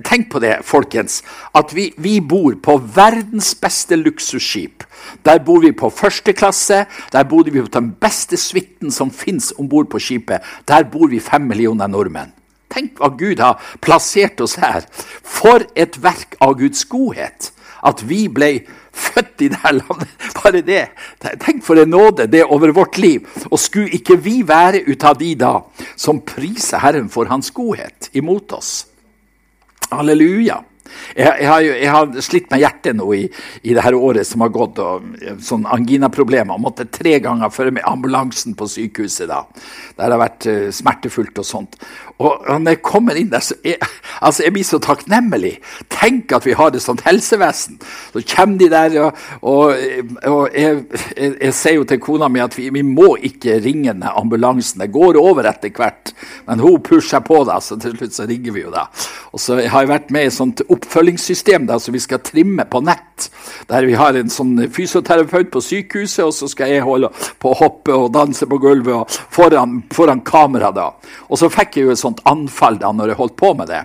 Tenk 0.03 0.31
på 0.33 0.41
det, 0.41 0.63
folkens, 0.65 1.23
at 1.55 1.75
vi, 1.77 1.93
vi, 1.99 2.21
bor 2.21 2.55
på 2.57 2.79
verdens 2.95 3.55
beste 3.55 3.97
luksusskip. 3.97 4.85
Der 5.25 5.39
bor 5.45 5.61
vi 5.61 5.73
på 5.73 5.91
første 5.91 6.33
klasse. 6.33 6.87
Der 7.13 7.25
bor 7.25 7.45
vi 7.45 7.61
på 7.61 7.69
den 7.69 7.93
beste 8.01 8.37
suiten 8.37 8.91
som 8.91 9.11
fins 9.11 9.53
om 9.59 9.69
bord 9.69 9.91
på 9.91 10.01
skipet. 10.01 10.41
Der 10.67 10.85
bor 10.85 11.09
vi 11.09 11.21
fem 11.21 11.43
millioner 11.43 11.87
nordmenn. 11.87 12.33
Tenk 12.73 12.97
hva 12.97 13.13
Gud 13.13 13.39
har 13.45 13.61
plassert 13.85 14.41
oss 14.41 14.57
her. 14.57 14.89
For 15.23 15.69
et 15.77 16.01
verk 16.03 16.39
av 16.41 16.57
Guds 16.59 16.87
godhet. 16.89 17.53
At 17.85 18.01
vi 18.09 18.25
ble 18.33 18.63
født 18.93 19.45
i 19.45 19.49
dette 19.53 19.73
landet. 19.77 20.13
Bare 20.39 20.63
det. 20.65 20.83
Tenk 21.43 21.63
for 21.65 21.81
en 21.81 21.93
nåde 21.93 22.29
det 22.31 22.43
er 22.43 22.53
over 22.53 22.75
vårt 22.77 22.99
liv. 23.03 23.27
Og 23.51 23.59
skulle 23.61 23.93
ikke 23.97 24.19
vi 24.21 24.41
være 24.47 24.85
ut 24.89 25.05
av 25.05 25.19
de 25.21 25.35
da 25.39 25.55
som 25.97 26.23
priser 26.27 26.83
Herren 26.83 27.09
for 27.13 27.31
hans 27.33 27.51
godhet 27.55 28.11
imot 28.17 28.53
oss? 28.57 28.75
Halleluja. 29.93 30.63
Jeg, 31.17 31.27
jeg, 31.41 31.49
har, 31.49 31.61
jeg, 31.65 31.91
har, 31.93 32.21
slitt 32.25 32.51
med 32.53 32.63
hjertet 32.63 32.97
nå 32.97 33.07
i, 33.17 33.25
i 33.63 33.75
det 33.75 33.85
her 33.85 33.97
året 33.97 34.27
som 34.29 34.45
har 34.45 34.53
gått. 34.55 34.81
og 34.83 35.41
sånn 35.45 35.67
Anginaproblemer. 35.69 36.61
Måtte 36.61 36.89
tre 36.93 37.19
ganger 37.23 37.53
føre 37.53 37.75
med 37.75 37.87
ambulansen 37.89 38.57
på 38.59 38.69
sykehuset. 38.71 39.29
da. 39.31 39.43
Det 39.97 40.07
har 40.07 40.21
vært 40.21 40.49
uh, 40.49 40.69
smertefullt 40.75 41.43
og 41.43 41.49
sånt. 41.49 41.79
Og 42.23 42.45
når 42.47 42.77
jeg 42.77 42.83
kommer 42.87 43.19
inn 43.19 43.33
der, 43.33 43.43
så 43.43 43.57
jeg, 43.67 43.81
altså 44.23 44.45
jeg 44.47 44.55
blir 44.55 44.67
så 44.69 44.79
takknemlig. 44.83 45.57
Tenk 45.91 46.33
at 46.37 46.47
vi 46.47 46.55
har 46.57 46.71
et 46.71 46.85
sånt 46.85 47.03
helsevesen. 47.07 47.81
Så 48.13 48.23
kommer 48.35 48.61
de 48.61 48.69
der, 48.71 48.99
og, 49.03 49.19
og, 49.41 49.75
og 50.29 50.55
jeg, 50.55 50.85
jeg, 51.17 51.53
sier 51.57 51.81
jo 51.81 51.89
til 51.89 52.01
kona 52.03 52.29
mi 52.31 52.45
at 52.45 52.55
vi, 52.59 52.69
vi 52.75 52.85
må 52.87 53.17
ikke 53.19 53.59
ringe 53.65 53.91
den 53.91 54.07
ambulansen. 54.07 54.85
Det 54.85 54.93
går 54.95 55.19
over 55.21 55.49
etter 55.51 55.75
hvert. 55.75 56.15
Men 56.47 56.63
hun 56.63 56.79
pusher 56.85 57.25
på, 57.27 57.43
da, 57.49 57.59
så 57.59 57.81
til 57.81 57.97
slutt 57.99 58.15
så 58.15 58.29
ringer 58.31 58.55
vi 58.55 58.67
jo 58.69 58.73
da. 58.75 58.87
Og 59.33 59.43
så 59.43 59.59
har 59.59 59.83
jeg 59.83 59.91
vært 59.91 60.15
med 60.15 60.29
i 60.29 60.33
sånt 60.33 60.53
sånt 60.57 60.63
oppfølgingssystem 60.83 61.67
da, 61.67 61.79
som 61.81 61.95
vi 61.95 62.01
skal 62.01 62.19
trimme 62.19 62.65
på 62.65 62.81
nett. 62.81 63.31
Der 63.71 63.87
vi 63.87 63.95
har 63.95 64.15
en 64.19 64.31
sånn 64.31 64.57
fysioterapeut 64.73 65.51
på 65.53 65.63
sykehuset, 65.63 66.25
og 66.27 66.35
så 66.35 66.49
skal 66.51 66.73
jeg 66.73 66.87
holde 66.87 67.13
på 67.39 67.53
å 67.53 67.59
hoppe 67.63 67.95
og 67.97 68.13
danse 68.15 68.47
på 68.49 68.59
gulvet 68.63 68.95
og 68.95 69.19
foran, 69.33 69.83
foran 69.93 70.21
kamera. 70.27 70.73
da. 70.73 70.91
Og 71.29 71.39
så 71.39 71.51
fikk 71.53 71.77
jeg 71.77 71.89
jo 71.89 71.97
et 71.97 72.03
sånt 72.03 72.23
anfall 72.29 72.79
da 72.79 72.93
når 72.93 73.13
jeg 73.13 73.21
holdt 73.23 73.37
på 73.37 73.55
med 73.55 73.71
det. 73.73 73.85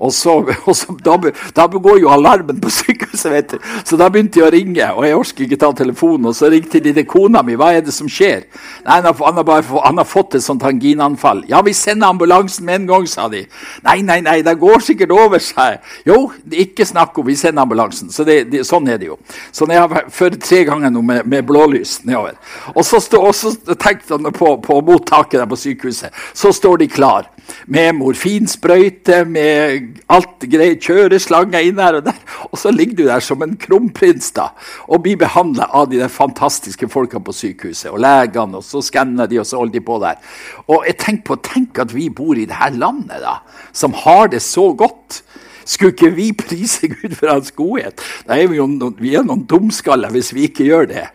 Og 0.00 0.12
så, 0.16 0.32
og 0.68 0.76
så 0.76 0.94
da, 1.04 1.16
da, 1.56 1.66
går 1.68 2.00
jo 2.00 2.10
alarmen 2.12 2.60
på 2.62 2.72
sykehuset, 2.72 3.30
vet 3.32 3.52
du. 3.52 3.58
Så 3.84 3.98
da 4.00 4.08
begynte 4.12 4.40
jeg 4.40 4.46
å 4.46 4.52
ringe, 4.54 4.86
og 4.96 5.04
jeg 5.06 5.18
orker 5.18 5.46
ikke 5.46 5.60
ta 5.60 5.70
telefonen. 5.76 6.30
Og 6.30 6.36
så 6.36 6.48
ringte 6.52 6.80
de 6.80 6.94
til 6.96 7.06
kona 7.08 7.42
mi. 7.44 7.56
Hva 7.60 7.72
er 7.76 7.84
det 7.84 7.94
som 7.94 8.08
skjer? 8.10 8.46
Nei, 8.86 9.00
han 9.00 9.10
har, 9.10 9.44
bare, 9.44 9.64
han 9.84 10.00
har 10.00 10.08
fått 10.08 10.38
et 10.38 10.44
sånt 10.44 10.64
anginanfall. 10.66 11.44
Ja, 11.50 11.60
vi 11.66 11.74
sender 11.76 12.14
ambulansen 12.14 12.64
med 12.68 12.82
en 12.82 12.88
gang, 12.90 13.08
sa 13.10 13.28
de. 13.32 13.44
Nei, 13.86 13.98
nei, 14.06 14.20
nei, 14.24 14.38
det 14.46 14.56
går 14.60 14.84
sikkert 14.86 15.12
over 15.14 15.42
seg. 15.44 15.84
Jo, 16.08 16.30
ikke 16.48 16.88
snakk 16.88 17.18
om, 17.20 17.28
vi 17.28 17.36
sender 17.38 17.66
ambulansen. 17.66 18.12
Så 18.14 18.24
det, 18.28 18.42
det, 18.52 18.64
sånn 18.68 18.88
er 18.88 19.00
det 19.00 19.10
jo. 19.10 19.18
Så 19.52 19.68
jeg 19.70 19.84
har 19.84 20.08
ført 20.14 20.40
tre 20.44 20.62
ganger 20.68 20.94
nå 20.94 21.04
med, 21.04 21.28
med 21.28 21.44
blålys 21.48 22.00
nedover. 22.08 22.40
Og 22.74 22.84
så, 22.86 23.02
stå, 23.04 23.20
og 23.20 23.36
så 23.36 23.52
tenkte 23.74 24.16
han 24.16 24.32
på, 24.32 24.56
på 24.64 24.80
mottaket 24.86 25.42
der 25.42 25.50
på 25.50 25.60
sykehuset. 25.60 26.16
Så 26.32 26.54
står 26.56 26.80
de 26.80 26.88
klar 26.90 27.28
med 27.66 27.92
morfinsprøyte, 27.98 29.24
med 29.24 29.89
alt 30.12 30.44
greit, 30.50 30.82
kjøreslange 30.84 31.60
inn 31.66 31.80
her 31.82 31.98
og 32.00 32.06
der. 32.08 32.18
Og 32.50 32.58
så 32.60 32.72
ligger 32.74 32.98
du 32.98 33.04
der 33.08 33.24
som 33.24 33.42
en 33.44 33.56
kronprins 33.60 34.30
da, 34.36 34.50
og 34.88 35.04
blir 35.04 35.18
behandla 35.20 35.68
av 35.76 35.90
de 35.90 36.00
der 36.00 36.12
fantastiske 36.12 36.88
folka 36.92 37.20
på 37.22 37.34
sykehuset. 37.36 37.90
Og 37.92 38.00
legene, 38.02 38.60
og 38.60 38.66
så 38.66 38.82
skanner 38.84 39.30
de, 39.30 39.40
og 39.42 39.48
så 39.48 39.60
holder 39.60 39.78
de 39.78 39.84
på 39.86 40.00
der. 40.02 40.20
Og 40.68 40.86
jeg 40.88 40.98
tenker 41.02 41.26
på, 41.30 41.40
Tenk 41.50 41.78
at 41.82 41.94
vi 41.94 42.08
bor 42.14 42.38
i 42.38 42.46
det 42.46 42.58
her 42.60 42.74
landet, 42.76 43.22
da, 43.24 43.40
som 43.72 43.96
har 44.04 44.30
det 44.32 44.42
så 44.44 44.70
godt. 44.76 45.22
Skulle 45.64 45.94
ikke 45.94 46.14
vi 46.16 46.32
prise 46.46 46.88
Gud 46.90 47.16
for 47.18 47.32
hans 47.32 47.52
godhet? 47.54 48.02
Da 48.26 48.38
er 48.38 48.50
vi, 48.50 48.60
jo 48.60 48.66
vi 48.98 49.14
er 49.14 49.26
noen 49.26 49.46
dumskaller 49.50 50.12
hvis 50.14 50.34
vi 50.34 50.48
ikke 50.50 50.66
gjør 50.68 50.90
det. 50.90 51.08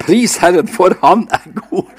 Pris 0.00 0.38
Herren, 0.40 0.68
for 0.68 0.96
Han 1.02 1.26
er 1.30 1.44
god. 1.68 1.90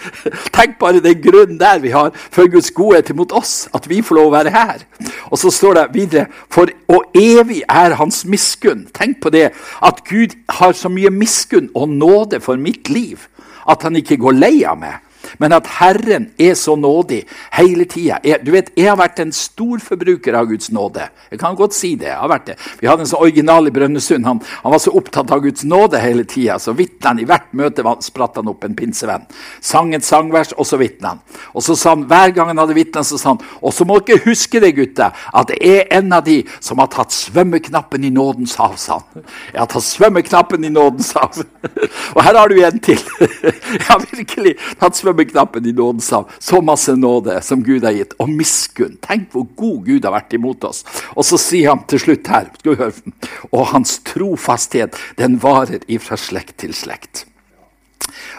Tenk 0.56 0.78
bare 0.82 1.04
den 1.04 1.22
grunnen 1.22 1.60
der 1.60 1.80
vi 1.84 1.94
har 1.94 2.12
for 2.16 2.50
Guds 2.52 2.72
godhet 2.76 3.14
mot 3.16 3.32
oss, 3.32 3.70
at 3.74 3.88
vi 3.90 4.02
får 4.02 4.18
lov 4.18 4.32
å 4.32 4.36
være 4.36 4.54
her. 4.56 4.86
Og 5.30 5.38
så 5.40 5.52
står 5.54 5.78
det 5.78 5.86
videre 5.94 6.26
For 6.52 6.72
og 6.92 7.14
evig 7.18 7.62
er 7.70 7.96
Hans 8.00 8.24
miskunn. 8.26 8.88
Tenk 8.94 9.22
på 9.22 9.30
det, 9.34 9.52
at 9.82 10.04
Gud 10.10 10.36
har 10.50 10.74
så 10.74 10.90
mye 10.90 11.14
miskunn 11.14 11.70
og 11.76 11.90
nåde 11.90 12.42
for 12.42 12.60
mitt 12.60 12.90
liv 12.90 13.28
at 13.70 13.84
han 13.86 13.96
ikke 13.96 14.18
går 14.18 14.40
lei 14.42 14.56
av 14.66 14.80
meg 14.82 15.11
men 15.39 15.54
at 15.56 15.67
Herren 15.80 16.30
er 16.39 16.56
så 16.60 16.76
nådig 16.76 17.22
hele 17.56 17.86
tida. 17.86 18.20
Du 18.44 18.52
vet, 18.54 18.72
jeg 18.78 18.89
har 18.89 19.00
vært 19.00 19.22
en 19.24 19.32
stor 19.36 19.82
forbruker 19.84 20.36
av 20.38 20.50
Guds 20.50 20.72
nåde. 20.74 21.08
Jeg 21.32 21.39
kan 21.39 21.56
godt 21.56 21.76
si 21.76 21.94
det. 21.96 22.10
jeg 22.10 22.20
har 22.20 22.32
vært 22.32 22.52
det. 22.52 22.58
Vi 22.82 22.89
hadde 22.89 23.06
en 23.06 23.12
sånn 23.12 23.24
original 23.24 23.67
i 23.67 23.74
Brønnøysund. 23.74 24.26
Han, 24.28 24.41
han, 24.63 24.74
var 24.74 24.82
så 24.84 24.94
opptatt 24.98 25.32
av 25.32 25.44
Guds 25.44 25.63
nåde 25.63 26.02
hele 26.02 26.26
tida. 26.28 26.60
Så 26.60 26.76
vitna 26.78 27.13
han 27.13 27.22
i 27.24 27.28
hvert 27.30 27.50
møte 27.58 27.86
spratt 28.04 28.39
han 28.39 28.52
opp 28.52 28.65
en 28.67 28.76
pinsevenn. 28.78 29.28
Sang 29.62 29.94
et 29.96 30.06
sangvers, 30.06 30.54
og 30.58 30.67
så 30.67 30.80
vitna 30.82 31.15
han. 31.15 31.24
Og 31.56 31.65
så 31.65 31.76
sa 31.80 31.96
han, 31.96 32.06
hver 32.10 32.36
gang 32.36 32.52
han 32.52 32.62
hadde 32.62 32.78
vitna, 32.78 33.04
så 33.04 33.20
sa 33.20 33.34
han 33.34 33.41
Og 33.62 33.74
så 33.76 33.86
må 33.88 34.00
dere 34.06 34.24
huske 34.26 34.62
det, 34.62 34.74
gutter, 34.78 35.12
at 35.12 35.52
det 35.52 35.60
er 35.65 35.88
en 35.98 36.12
av 36.13 36.26
de 36.26 36.41
som 36.60 36.80
har 36.82 36.89
tatt 36.91 37.13
svømmeknappen 37.15 38.04
i 38.08 38.12
nådens 38.13 38.56
hav, 38.60 38.76
sa 38.80 39.00
han. 39.00 39.26
Jeg 39.52 39.60
har 39.60 39.70
tatt 39.72 39.88
svømmeknappen 39.88 40.65
i 40.67 40.74
nådens 40.74 41.13
hav. 41.17 41.39
og 42.15 42.24
her 42.26 42.39
har 42.39 42.52
du 42.52 42.60
en 42.60 42.80
til. 42.84 43.00
jeg 43.78 43.86
har 43.88 44.04
virkelig 44.12 44.56
tatt 44.82 45.00
svømmeknappen 45.00 45.20
kommeknappen 45.21 45.65
i 45.65 45.71
nådens 45.71 46.12
hav. 46.12 46.29
Så 46.39 46.62
masse 46.62 46.95
nåde 46.95 47.41
som 47.41 47.63
Gud 47.63 47.84
har 47.84 47.91
gitt, 47.91 48.13
og 48.19 48.29
miskunn. 48.29 48.97
Tenk 49.01 49.31
hvor 49.31 49.45
god 49.55 49.86
Gud 49.86 50.05
har 50.05 50.13
vært 50.15 50.34
imot 50.34 50.63
oss. 50.63 50.84
Og 51.15 51.25
så 51.25 51.38
sier 51.38 51.69
han 51.69 51.86
til 51.88 51.99
slutt 51.99 52.27
her 52.27 52.49
skal 52.60 52.71
vi 52.71 52.84
høre, 52.84 53.13
Og 53.51 53.67
hans 53.67 53.99
trofasthet, 53.99 54.95
den 55.17 55.39
varer 55.39 55.81
ifra 55.88 56.17
slekt 56.17 56.57
til 56.57 56.73
slekt. 56.73 57.25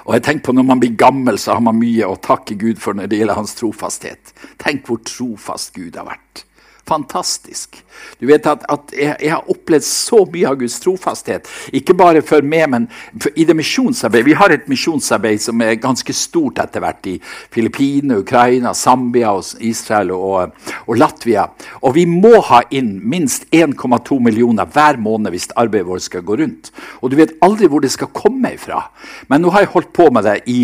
Og 0.05 0.15
jeg 0.15 0.23
tenker 0.23 0.45
på 0.47 0.53
Når 0.53 0.63
man 0.65 0.81
blir 0.81 0.97
gammel, 0.97 1.39
så 1.39 1.55
har 1.55 1.61
man 1.61 1.79
mye 1.79 2.07
å 2.07 2.17
takke 2.17 2.55
Gud 2.55 2.79
for 2.79 2.95
når 2.95 3.07
det 3.07 3.19
gjelder 3.19 3.39
hans 3.39 3.55
trofasthet. 3.55 4.35
Tenk 4.59 4.87
hvor 4.87 4.99
trofast 4.99 5.75
Gud 5.75 5.97
har 5.97 6.07
vært 6.07 6.45
fantastisk. 6.89 7.79
Du 8.19 8.27
vet 8.27 8.47
at, 8.47 8.65
at 8.71 8.93
jeg, 8.97 9.15
jeg, 9.21 9.31
har 9.33 9.51
opplevd 9.51 9.85
så 9.87 10.23
mye 10.33 10.49
av 10.49 10.59
Guds 10.61 10.79
trofasthet. 10.83 11.49
Ikke 11.75 11.95
bare 11.99 12.23
for 12.27 12.45
meg, 12.47 12.65
men 12.73 12.89
for, 13.13 13.31
i 13.39 13.47
det 13.47 13.55
misjonsarbeidet. 13.59 14.27
Vi 14.27 14.37
har 14.39 14.55
et 14.55 14.69
misjonsarbeid 14.71 15.43
som 15.45 15.63
er 15.63 15.79
ganske 15.83 16.15
stort 16.17 16.59
etter 16.63 16.83
hvert 16.83 17.09
i 17.11 17.17
Filippinene, 17.55 18.21
Ukraina, 18.23 18.75
Zambia, 18.75 19.35
Israel 19.63 20.13
og, 20.17 20.57
og, 20.87 20.97
Latvia. 20.99 21.47
Og 21.83 21.95
vi 21.99 22.07
må 22.11 22.35
ha 22.49 22.63
inn 22.75 22.97
minst 23.13 23.47
1,2 23.55 24.19
millioner 24.23 24.69
hver 24.73 24.99
måned 25.03 25.33
hvis 25.35 25.51
arbeidet 25.57 25.89
vårt 25.89 26.07
skal 26.09 26.27
gå 26.27 26.41
rundt. 26.43 26.73
Og 27.01 27.13
du 27.13 27.19
vet 27.21 27.37
aldri 27.45 27.71
hvor 27.71 27.85
det 27.85 27.93
skal 27.95 28.13
komme 28.15 28.55
ifra. 28.57 28.83
Men 29.31 29.45
nå 29.45 29.55
har 29.55 29.67
jeg 29.67 29.75
holdt 29.77 29.95
på 29.95 30.11
med 30.15 30.27
det 30.27 30.41
i 30.51 30.61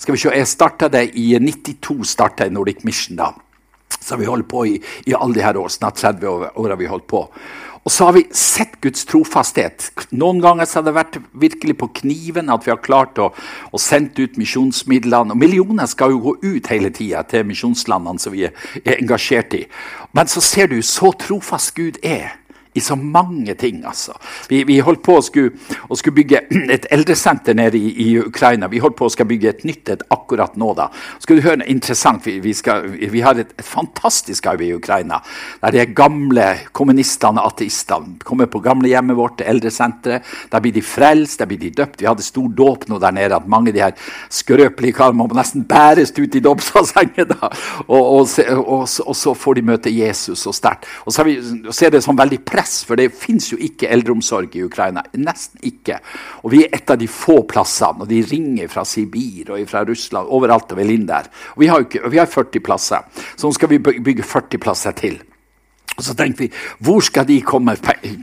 skal 0.00 0.14
vi 0.14 0.20
se, 0.20 0.32
Jeg 0.40 0.48
starta 0.48 0.88
det 0.88 1.10
i 1.18 1.34
92, 1.38 2.04
starta 2.08 2.46
jeg 2.46 2.54
Nordic 2.54 2.84
Mission 2.84 3.18
da. 3.20 3.32
Har 4.08 4.18
vi 4.18 4.28
holdt 4.28 4.48
på 4.50 4.66
i, 4.66 4.78
i 5.06 5.14
alle 5.14 5.36
de 5.36 5.44
her 5.44 5.58
år, 5.60 5.68
snart 5.68 6.00
30 6.00 6.28
år, 6.28 6.46
år 6.58 6.72
har 6.72 6.80
vi 6.80 6.88
holdt 6.90 7.06
på. 7.10 7.26
Og 7.80 7.92
så 7.92 8.04
har 8.04 8.12
vi 8.12 8.26
sett 8.36 8.74
Guds 8.84 9.06
trofasthet. 9.08 9.86
Noen 10.12 10.42
ganger 10.44 10.68
så 10.68 10.78
har 10.78 10.86
det 10.88 10.96
vært 10.98 11.16
virkelig 11.32 11.78
på 11.80 11.88
kniven 12.02 12.52
at 12.52 12.66
vi 12.66 12.74
har 12.74 12.82
klart 12.84 13.20
å, 13.22 13.30
å 13.72 13.80
sende 13.80 14.26
ut 14.26 14.36
misjonsmidlene. 14.40 15.32
Og 15.32 15.40
millioner 15.40 15.88
skal 15.88 16.12
jo 16.12 16.20
gå 16.26 16.34
ut 16.42 16.68
hele 16.72 16.92
tida 16.92 17.22
til 17.28 17.48
misjonslandene 17.48 18.20
som 18.20 18.36
vi 18.36 18.44
er, 18.50 18.68
er 18.84 19.00
engasjert 19.00 19.56
i. 19.56 19.62
Men 20.12 20.28
så 20.28 20.44
ser 20.44 20.68
du 20.68 20.76
så 20.84 21.14
trofast 21.16 21.72
Gud 21.78 22.02
er 22.04 22.36
i 22.72 22.80
så 22.80 22.96
mange 22.96 23.54
ting. 23.54 23.84
altså. 23.84 24.12
Vi, 24.48 24.62
vi 24.64 24.78
holdt 24.84 25.02
på 25.02 25.16
å 25.18 25.22
skulle, 25.24 25.50
å 25.88 25.96
skulle, 25.98 26.14
bygge 26.20 26.42
et 26.76 26.86
eldresenter 26.94 27.56
nede 27.58 27.78
i, 27.78 27.90
i, 28.04 28.08
Ukraina. 28.20 28.68
Vi 28.70 28.82
holdt 28.82 28.98
på 28.98 29.08
å 29.08 29.12
skal 29.12 29.26
bygge 29.30 29.50
et 29.50 29.64
nytt 29.66 29.90
et 29.90 30.04
akkurat 30.14 30.54
nå. 30.60 30.72
da. 30.78 30.86
Skal 31.22 31.38
du 31.40 31.44
høre 31.46 31.62
noe 31.62 31.70
interessant? 31.72 32.22
Vi, 32.26 32.38
vi, 32.44 32.54
skal, 32.54 32.86
vi 32.90 33.24
har 33.24 33.38
et, 33.40 33.50
et, 33.58 33.66
fantastisk 33.66 34.46
arbeid 34.50 34.70
i 34.70 34.78
Ukraina. 34.78 35.20
Der 35.64 35.74
de 35.74 35.86
gamle 35.96 36.46
kommunistene 36.76 37.42
og 37.42 37.54
ateistene 37.54 38.20
kommer 38.26 38.50
på 38.50 38.62
gamlehjemmet 38.62 39.18
vårt, 39.18 39.38
til 39.40 39.50
eldresenteret. 39.50 40.26
Der 40.52 40.62
blir 40.62 40.74
de 40.74 40.84
frelst, 40.84 41.40
der 41.40 41.50
blir 41.50 41.60
de 41.60 41.72
døpt. 41.74 42.00
Vi 42.02 42.08
hadde 42.08 42.26
stor 42.26 42.48
dåp 42.54 42.86
nå 42.90 43.00
der 43.02 43.14
nede. 43.16 43.36
at 43.36 43.50
Mange 43.50 43.74
av 43.74 43.78
de 43.78 43.84
her 43.84 44.14
skrøpelige 44.30 44.98
karene 45.00 45.18
må 45.18 45.28
nesten 45.34 45.66
bæres 45.66 46.14
ut 46.18 46.38
i 46.38 46.44
dåpsbassenget. 46.44 47.34
Og, 47.88 47.98
og, 47.98 48.28
og, 48.60 48.86
og, 48.86 49.16
så 49.16 49.34
får 49.34 49.58
de 49.58 49.66
møte 49.72 49.90
Jesus 49.92 50.46
så 50.46 50.54
sterkt. 50.54 50.86
Og 51.06 51.14
så, 51.14 51.26
så 51.70 51.86
er 51.86 51.94
det 51.94 52.02
sånn 52.04 52.18
veldig 52.18 52.40
press 52.46 52.60
press, 52.70 52.84
for 52.84 52.96
det 52.96 53.10
fins 53.14 53.50
jo 53.52 53.58
ikke 53.58 53.88
eldreomsorg 53.90 54.54
i 54.56 54.64
Ukraina. 54.64 55.02
Nesten 55.18 55.60
ikke. 55.62 56.00
Og 56.44 56.52
vi 56.52 56.64
er 56.64 56.74
et 56.76 56.90
av 56.90 56.98
de 56.98 57.08
få 57.08 57.42
plassene, 57.48 58.02
og 58.02 58.08
de 58.08 58.22
ringer 58.22 58.68
fra 58.68 58.84
Sibir 58.84 59.50
og 59.50 59.68
fra 59.68 59.84
Russland. 59.84 60.28
Overalt 60.30 60.72
og 60.72 60.78
vel 60.78 60.94
inn 60.94 61.08
der. 61.08 61.28
Og 61.56 61.64
vi 61.64 61.70
har, 61.70 61.80
ikke, 61.80 62.08
vi 62.10 62.18
har 62.18 62.30
40 62.30 62.60
plasser, 62.60 63.02
så 63.36 63.46
nå 63.46 63.52
skal 63.56 63.70
vi 63.70 63.80
bygge 63.80 64.22
40 64.22 64.58
plasser 64.62 64.92
til. 64.92 65.20
Og 66.00 66.04
Så 66.04 66.14
tenkte 66.16 66.46
vi 66.46 66.48
hvor 66.80 67.02
skal 67.04 67.26
de 67.28 67.40
komme, 67.44 67.74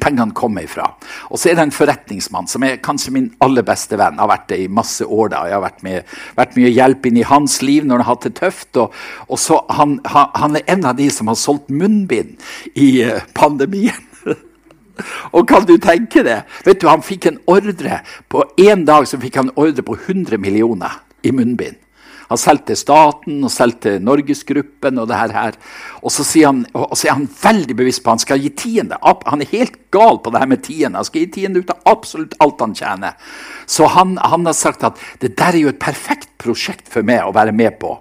pengene 0.01 0.33
komme 0.33 0.63
ifra? 0.65 0.87
Og 1.29 1.37
så 1.37 1.51
er 1.51 1.59
det 1.59 1.67
en 1.67 1.75
forretningsmann 1.75 2.47
som 2.49 2.63
er 2.65 2.79
kanskje 2.81 3.13
min 3.13 3.27
aller 3.43 3.65
beste 3.67 3.99
venn. 3.99 4.17
Har 4.17 4.31
vært 4.31 4.47
det 4.49 4.59
i 4.63 4.71
masse 4.71 5.05
år. 5.05 5.29
da. 5.29 5.43
Jeg 5.45 5.57
har 5.59 5.61
vært, 5.61 5.83
med, 5.85 6.15
vært 6.39 6.57
mye 6.57 6.73
hjelp 6.73 7.05
inn 7.05 7.21
i 7.21 7.27
hans 7.27 7.59
liv 7.61 7.85
når 7.85 7.99
han 7.99 8.05
har 8.05 8.15
hatt 8.15 8.25
det 8.25 8.33
tøft. 8.39 8.81
Og, 8.81 8.97
og 9.27 9.41
så 9.41 9.59
han, 9.77 9.99
han, 10.07 10.57
er 10.57 10.65
en 10.73 10.89
av 10.89 10.97
de 10.97 11.09
som 11.13 11.29
har 11.29 11.37
solgt 11.37 11.69
munnbind 11.69 12.41
i 12.73 13.03
eh, 13.05 13.21
pandemien. 13.37 14.06
Og 15.31 15.47
kan 15.47 15.65
du 15.67 15.77
tenke 15.77 16.23
det? 16.23 16.41
Vet 16.65 16.81
du, 16.81 16.87
Han 16.87 17.03
fikk 17.03 17.25
en 17.25 17.39
ordre 17.47 18.01
på 18.29 18.43
en 18.57 18.85
dag 18.85 19.07
så 19.07 19.19
fikk 19.21 19.35
han 19.35 19.51
ordre 19.55 19.83
på 19.83 19.97
100 19.97 20.37
millioner 20.37 21.01
i 21.23 21.31
munnbind. 21.31 21.75
Han 22.27 22.39
solgte 22.41 22.75
staten 22.75 23.39
og 23.43 23.51
solgte 23.53 23.97
Norgesgruppen 24.03 24.99
og 25.01 25.09
det 25.09 25.19
her. 25.19 25.57
Og 26.01 26.11
så, 26.13 26.25
han, 26.43 26.65
og 26.75 26.95
så, 26.95 27.07
er 27.07 27.17
han 27.17 27.27
veldig 27.27 27.75
bevisst 27.77 28.03
på 28.03 28.11
at 28.11 28.17
han 28.17 28.25
skal 28.25 28.43
gi 28.43 28.53
tiende. 28.55 28.99
Han 29.01 29.43
er 29.43 29.53
helt 29.53 29.79
gal 29.93 30.19
på 30.23 30.33
det 30.33 30.41
her 30.43 30.49
med 30.51 30.63
tiende. 30.65 30.99
Han 30.99 31.07
skal 31.07 31.23
gi 31.23 31.29
tiende 31.39 31.63
ut 31.63 31.71
av 31.73 31.93
absolutt 31.93 32.35
alt 32.43 32.63
han 32.63 32.75
tjener. 32.75 33.15
Så 33.67 33.87
han, 33.91 34.17
han, 34.17 34.45
har 34.47 34.55
sagt 34.55 34.83
at 34.87 34.99
det 35.21 35.35
der 35.39 35.55
er 35.55 35.63
jo 35.65 35.71
et 35.73 35.79
perfekt 35.81 36.29
prosjekt 36.37 36.87
for 36.91 37.03
meg 37.05 37.25
å 37.25 37.33
være 37.35 37.51
med 37.55 37.79
på, 37.81 37.95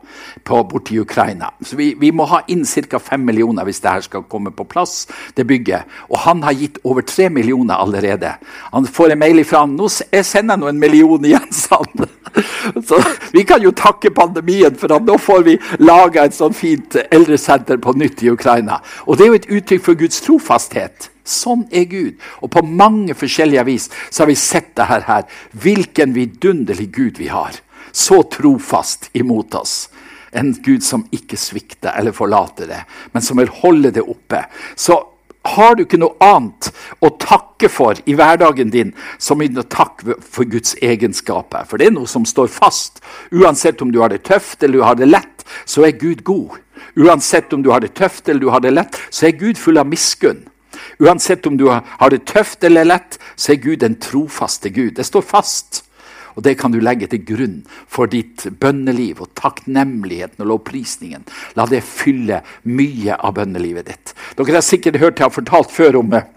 på 0.47 0.59
borti 0.71 0.99
Ukraina. 1.01 1.49
Så 1.65 1.79
vi, 1.79 1.89
vi 1.99 2.13
må 2.15 2.27
ha 2.31 2.43
inn 2.53 2.67
ca. 2.67 3.01
5 3.01 3.25
millioner 3.25 3.67
hvis 3.67 3.81
det 3.83 3.95
her 3.95 4.05
skal 4.05 4.27
komme 4.31 4.53
på 4.55 4.67
plass, 4.69 5.07
det 5.35 5.47
bygget. 5.49 5.89
Og 6.11 6.21
han 6.27 6.45
har 6.47 6.55
gitt 6.59 6.79
over 6.85 7.07
3 7.07 7.31
millioner 7.33 7.81
allerede. 7.81 8.37
Han 8.75 8.87
får 8.87 9.15
en 9.15 9.23
mail 9.23 9.43
ifra 9.43 9.65
han. 9.65 9.75
Nå 9.79 9.89
jeg 10.13 10.27
sender 10.29 10.61
nå 10.61 10.69
en 10.71 10.81
million 10.81 11.25
igjen, 11.25 11.51
sa 11.55 11.81
han. 11.83 12.11
Så 12.89 13.01
vi 13.33 13.47
kan 13.49 13.63
jo 13.65 13.73
takke 13.77 14.13
pandemien 14.17 14.77
for 14.79 14.93
nå 15.03 15.19
får 15.21 15.45
vi 15.47 15.59
laga 15.83 16.25
et 16.25 16.37
sånn 16.37 16.57
fint 16.57 16.97
eldresenter 17.11 17.81
på 17.83 17.95
nytt 17.99 18.25
i 18.25 18.33
Ukraina. 18.33 18.81
Og 19.07 19.17
det 19.17 19.27
er 19.27 19.31
jo 19.31 19.41
et 19.41 19.53
uttrykk 19.59 19.85
for 19.85 20.01
Guds 20.01 20.23
trofasthet. 20.25 21.11
Sånn 21.27 21.67
er 21.75 21.89
Gud. 21.91 22.21
Og 22.41 22.53
på 22.55 22.63
mange 22.63 23.17
forskjellige 23.19 23.67
vis 23.67 23.89
så 24.09 24.23
har 24.23 24.31
vi 24.31 24.39
sett 24.39 24.73
det 24.79 24.87
her. 24.89 25.27
Hvilken 25.53 26.15
vidunderlig 26.17 26.89
Gud 26.95 27.21
vi 27.23 27.29
har. 27.33 27.59
Så 27.93 28.23
trofast 28.31 29.11
imot 29.17 29.55
oss. 29.59 29.89
En 30.37 30.53
Gud 30.53 30.85
som 30.85 31.07
ikke 31.15 31.39
svikter 31.41 31.97
eller 31.97 32.15
forlater 32.15 32.69
det, 32.69 32.83
men 33.15 33.25
som 33.25 33.39
vil 33.41 33.53
holde 33.63 33.93
det 33.95 34.03
oppe. 34.05 34.43
Så 34.77 34.99
har 35.55 35.77
du 35.77 35.85
ikke 35.85 36.01
noe 36.01 36.17
annet 36.23 36.71
å 37.05 37.11
takke 37.21 37.71
for 37.73 37.99
i 38.05 38.17
hverdagen 38.19 38.71
din 38.73 38.93
som 39.19 39.43
å 39.43 39.67
takke 39.71 40.19
for 40.21 40.49
Guds 40.51 40.77
egenskaper. 40.83 41.65
For 41.69 41.79
det 41.79 41.91
er 41.91 41.97
noe 41.97 42.11
som 42.11 42.27
står 42.27 42.51
fast. 42.53 43.01
Uansett 43.31 43.83
om 43.83 43.93
du 43.93 44.01
har 44.03 44.13
det 44.13 44.25
tøft 44.29 44.63
eller 44.63 44.81
du 44.81 44.85
har 44.85 44.99
det 44.99 45.09
lett, 45.11 45.47
så 45.65 45.87
er 45.87 45.97
Gud 45.99 46.25
god. 46.25 46.59
Uansett 46.97 47.53
om 47.53 47.63
du 47.63 47.71
har 47.71 47.81
det 47.81 47.95
tøft 47.95 48.29
eller 48.29 48.41
du 48.41 48.51
har 48.51 48.61
det 48.61 48.75
lett, 48.75 48.99
så 49.11 49.29
er 49.29 49.39
Gud 49.39 49.59
full 49.61 49.79
av 49.79 49.89
miskunn. 49.89 50.45
Uansett 51.01 51.47
om 51.47 51.57
du 51.57 51.69
har 51.71 52.11
det 52.11 52.25
tøft 52.29 52.65
eller 52.65 52.85
lett, 52.85 53.19
så 53.37 53.53
er 53.53 53.63
Gud 53.63 53.81
den 53.81 53.99
trofaste 54.01 54.71
Gud. 54.71 54.97
Det 54.97 55.05
står 55.05 55.25
fast. 55.25 55.86
Og 56.37 56.45
Det 56.45 56.57
kan 56.61 56.73
du 56.73 56.79
legge 56.81 57.09
til 57.09 57.25
grunn 57.25 57.59
for 57.89 58.07
ditt 58.13 58.45
bønneliv 58.61 59.23
og 59.25 59.33
takknemligheten 59.35 60.45
og 60.45 60.53
lovprisningen. 60.53 61.25
La 61.57 61.67
det 61.67 61.83
fylle 61.85 62.43
mye 62.69 63.17
av 63.17 63.39
bønnelivet 63.39 63.89
ditt. 63.89 64.15
Dere 64.37 64.59
har 64.61 64.65
sikkert 64.65 65.01
hørt 65.01 65.19
jeg 65.19 65.31
har 65.31 65.35
fortalt 65.35 65.73
før 65.73 66.03
om 66.03 66.13
eh, 66.13 66.29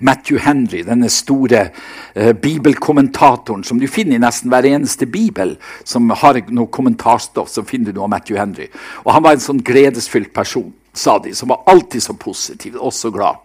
Matthew 0.00 0.38
Henry, 0.42 0.82
denne 0.82 1.10
store 1.12 1.68
uh, 2.16 2.32
bibelkommentatoren 2.32 3.64
som 3.64 3.80
du 3.80 3.86
finner 3.90 4.16
i 4.16 4.22
nesten 4.22 4.50
hver 4.52 4.66
eneste 4.66 5.06
bibel 5.10 5.56
som 5.84 6.08
har 6.10 6.40
noe 6.48 6.70
kommentarstoff. 6.72 7.50
så 7.52 7.66
finner 7.66 7.92
du 7.92 7.98
noe 7.98 8.08
av 8.08 8.14
Matthew 8.16 8.38
Henry. 8.40 8.68
Og 9.04 9.12
Han 9.12 9.26
var 9.26 9.36
en 9.36 9.44
sånn 9.44 9.62
gledesfylt 9.64 10.32
person, 10.32 10.72
sa 10.92 11.18
de, 11.22 11.34
som 11.34 11.52
var 11.52 11.66
alltid 11.66 12.02
så 12.02 12.16
positiv 12.16 12.78
og 12.80 12.94
så 12.96 13.12
glad. 13.14 13.44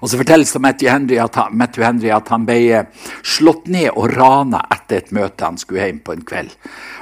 Og 0.00 0.10
så 0.10 0.18
fortelles 0.18 0.52
det 0.54 0.60
Matthew 0.62 0.90
Henry 0.90 1.18
at 1.22 1.36
han, 1.38 1.54
Matthew 1.58 1.84
Henry 1.86 2.10
at 2.14 2.30
han 2.32 2.46
ble 2.48 2.58
eh, 2.74 3.10
slått 3.22 3.68
ned 3.70 3.90
og 3.92 4.10
rana 4.16 4.64
etter 4.74 4.98
et 4.98 5.12
møte 5.14 5.46
han 5.46 5.60
skulle 5.60 5.84
hjem 5.86 6.00
på 6.04 6.16
en 6.16 6.24
kveld. 6.26 6.54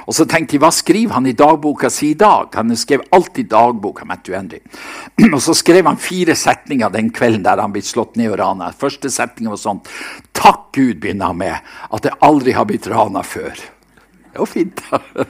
Og 0.05 0.15
så 0.17 0.25
tenkte 0.29 0.55
de, 0.55 0.61
Hva 0.61 0.71
skriver 0.75 1.17
han 1.17 1.29
i 1.29 1.35
dagboka 1.37 1.89
si 1.93 2.11
i 2.11 2.19
dag? 2.19 2.51
Han 2.57 2.75
skrev 2.77 3.05
alltid 3.15 3.49
dagboka, 3.51 4.05
Matthew 4.05 4.37
Henry. 4.37 4.61
Og 5.35 5.41
så 5.41 5.55
skrev 5.57 5.87
han 5.89 5.99
fire 6.01 6.35
setninger 6.37 6.93
den 6.93 7.11
kvelden 7.15 7.45
der 7.45 7.61
han 7.61 7.73
ble 7.73 7.83
slått 7.85 8.17
ned 8.19 8.33
og 8.33 8.39
rana. 8.41 8.71
Første 8.77 9.11
setning 9.13 9.49
var 9.51 9.61
sånn 9.61 9.81
Takk 10.37 10.69
Gud, 10.75 10.99
begynner 11.01 11.31
han 11.31 11.41
med, 11.41 11.73
at 11.91 12.05
jeg 12.07 12.17
aldri 12.25 12.55
har 12.57 12.67
blitt 12.69 12.89
rana 12.89 13.23
før. 13.25 13.57
Det 14.31 14.39
var 14.39 14.49
fint. 14.49 14.81
da. 14.89 15.25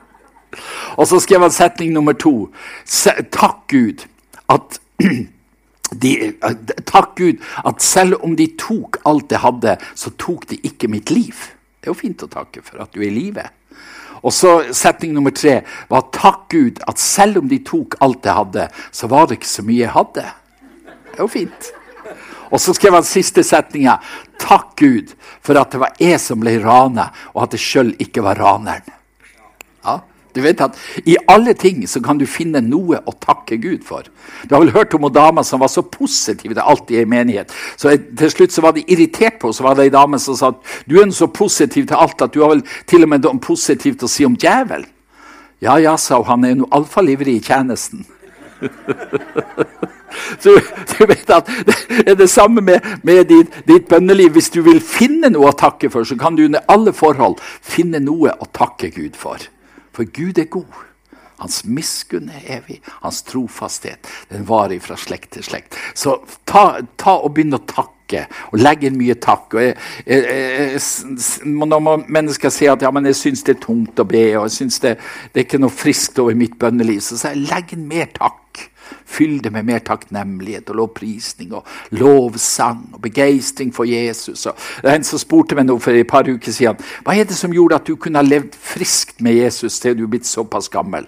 og 0.98 1.06
så 1.06 1.20
skrev 1.22 1.44
han 1.44 1.54
setning 1.54 1.92
nummer 1.94 2.16
to. 2.18 2.48
Takk 3.30 3.66
Gud 3.70 4.06
at 4.50 4.80
de, 5.90 6.32
takk 6.86 7.16
Gud 7.18 7.40
at 7.66 7.82
selv 7.82 8.20
om 8.24 8.36
de 8.38 8.46
tok 8.60 9.00
alt 9.08 9.32
jeg 9.32 9.42
hadde, 9.42 9.76
så 9.98 10.12
tok 10.20 10.46
de 10.50 10.60
ikke 10.66 10.90
mitt 10.92 11.10
liv. 11.10 11.34
Det 11.80 11.88
er 11.88 11.94
jo 11.94 11.98
fint 11.98 12.22
å 12.22 12.30
takke 12.30 12.62
for 12.62 12.82
at 12.84 12.92
du 12.94 13.00
er 13.00 13.08
i 13.08 13.14
live. 13.14 13.46
Og 14.20 14.34
så 14.36 14.50
Setning 14.76 15.14
nummer 15.16 15.32
tre 15.32 15.62
var 15.88 16.10
takk 16.12 16.48
Gud 16.52 16.80
at 16.90 17.00
selv 17.00 17.40
om 17.40 17.48
de 17.48 17.60
tok 17.64 17.96
alt 18.04 18.26
jeg 18.26 18.36
hadde, 18.36 18.68
så 18.92 19.08
var 19.10 19.28
det 19.28 19.40
ikke 19.40 19.54
så 19.54 19.64
mye 19.66 19.84
jeg 19.86 19.94
hadde. 19.96 20.26
Det 21.10 21.16
er 21.16 21.24
jo 21.24 21.30
fint. 21.32 21.70
Og 22.50 22.60
så 22.60 22.74
skrev 22.74 22.98
han 22.98 23.06
siste 23.06 23.44
setninga. 23.46 23.96
Takk 24.40 24.74
Gud 24.80 25.14
for 25.40 25.58
at 25.60 25.72
det 25.72 25.80
var 25.82 25.96
jeg 26.02 26.20
som 26.20 26.40
ble 26.42 26.56
ranet, 26.62 27.14
og 27.34 27.46
at 27.46 27.56
jeg 27.56 27.64
sjøl 27.64 27.92
ikke 28.02 28.24
var 28.26 28.40
raneren. 28.42 28.96
Ja, 29.86 30.00
Du 30.34 30.40
vet 30.44 30.60
at 30.62 30.76
I 31.04 31.16
alle 31.28 31.54
ting 31.58 31.82
så 31.88 32.02
kan 32.04 32.18
du 32.18 32.26
finne 32.28 32.62
noe 32.64 33.00
å 33.04 33.14
takke 33.18 33.58
Gud 33.62 33.82
for. 33.86 34.06
Du 34.46 34.54
har 34.54 34.64
vel 34.64 34.74
hørt 34.74 34.94
om 34.94 35.08
en 35.08 35.14
dame 35.14 35.44
som 35.46 35.62
var 35.62 35.72
så 35.72 35.82
positiv 35.82 36.54
til 36.54 36.62
alt 36.62 36.90
i 36.90 37.00
en 37.02 37.10
menighet. 37.10 37.52
Så 37.76 37.96
Til 38.18 38.30
slutt 38.30 38.52
så 38.54 38.62
var 38.62 38.76
de 38.76 38.84
irritert 38.86 39.40
på 39.40 39.52
så 39.52 39.66
var 39.66 39.74
det 39.74 39.90
en 39.90 39.98
dame 39.98 40.18
som 40.18 40.36
sa 40.36 40.52
at 40.54 40.86
du 40.86 41.00
er 41.00 41.10
så 41.10 41.26
positiv 41.26 41.86
til 41.86 41.98
alt 41.98 42.22
at 42.22 42.34
du 42.34 42.42
har 42.42 42.54
vel 42.54 42.64
til 42.86 43.02
og 43.04 43.12
med 43.12 43.26
noe 43.26 43.42
positivt 43.42 44.02
å 44.02 44.10
si 44.10 44.24
om 44.26 44.38
djevelen. 44.38 44.88
Ja 45.60 45.76
ja, 45.76 45.96
sa 46.00 46.16
hun, 46.16 46.26
han 46.26 46.44
er 46.44 46.54
nå 46.56 46.68
iallfall 46.70 47.10
ivrig 47.12 47.36
i 47.36 47.44
tjenesten. 47.44 48.06
Så 50.40 50.56
du 50.98 51.06
vet 51.06 51.30
at 51.30 51.46
Det 51.46 52.08
er 52.08 52.16
det 52.18 52.30
samme 52.30 52.60
med, 52.64 52.80
med 53.02 53.24
ditt, 53.28 53.60
ditt, 53.68 53.88
bønneliv. 53.88 54.32
Hvis 54.32 54.50
du 54.50 54.62
vil 54.66 54.80
finne 54.80 55.30
noe 55.32 55.52
å 55.52 55.56
takke 55.56 55.90
for, 55.92 56.04
så 56.04 56.16
kan 56.18 56.36
du 56.36 56.46
under 56.46 56.64
alle 56.68 56.92
forhold 56.96 57.40
finne 57.44 58.00
noe 58.02 58.32
å 58.32 58.48
takke 58.52 58.90
Gud 58.94 59.18
for. 59.18 59.38
For 59.96 60.04
Gud 60.04 60.38
er 60.38 60.50
god. 60.52 60.86
Hans 61.40 61.62
miskunn 61.64 62.28
er 62.28 62.58
evig. 62.58 62.80
Hans 63.00 63.22
trofasthet 63.24 64.08
den 64.28 64.44
varer 64.48 64.80
fra 64.84 64.96
slekt 65.00 65.32
til 65.36 65.46
slekt. 65.46 65.78
Så 65.96 66.18
ta, 66.48 66.82
ta 67.00 67.16
og 67.20 67.32
begynn 67.36 67.56
å 67.56 67.62
takke 67.64 68.26
og 68.50 68.58
legg 68.58 68.84
inn 68.84 68.98
mye 68.98 69.14
takk. 69.22 69.54
Jeg, 69.54 69.76
jeg, 70.04 70.24
jeg, 70.74 71.46
når 71.46 72.04
mennesker 72.10 72.52
sier 72.52 72.74
at 72.74 72.84
ja, 72.84 72.90
men 72.92 73.08
jeg 73.08 73.18
syns 73.20 73.44
det 73.46 73.56
er 73.56 73.62
tungt 73.62 74.02
å 74.02 74.08
be, 74.08 74.24
og 74.34 74.48
jeg 74.48 74.56
synes 74.58 74.80
det, 74.84 74.96
det 75.30 75.42
er 75.42 75.48
ikke 75.48 75.62
noe 75.62 75.72
friskt 75.72 76.18
over 76.20 76.36
mitt 76.36 76.58
bønneliv, 76.60 77.00
så 77.06 77.16
sier 77.20 77.38
jeg 77.38 77.48
legg 77.48 77.76
inn 77.76 77.88
mer 77.88 78.10
takk. 78.16 78.66
Fyll 79.06 79.36
det 79.42 79.52
med 79.54 79.66
mer 79.66 79.82
takknemlighet 79.86 80.70
og 80.70 80.80
lovprisning 80.80 81.52
og 81.54 81.66
lovsang 81.98 82.80
og 82.94 83.00
begeistring 83.02 83.70
for 83.74 83.86
Jesus. 83.86 84.46
Og 84.50 84.58
det 84.82 84.90
er 84.90 84.98
En 84.98 85.06
som 85.06 85.22
spurte 85.22 85.54
meg 85.54 85.66
nå 85.66 85.78
for 85.78 85.94
et 85.94 86.08
par 86.10 86.26
uker 86.26 86.52
siden 86.52 86.78
hva 87.06 87.14
er 87.14 87.28
det 87.28 87.38
som 87.38 87.54
gjorde 87.54 87.78
at 87.78 87.86
du 87.86 87.96
kunne 87.96 88.18
ha 88.18 88.26
levd 88.26 88.58
friskt 88.70 89.20
med 89.24 89.36
Jesus 89.36 89.78
til 89.82 89.96
du 89.98 90.04
er 90.06 90.12
blitt 90.12 90.28
såpass 90.28 90.70
gammel. 90.72 91.06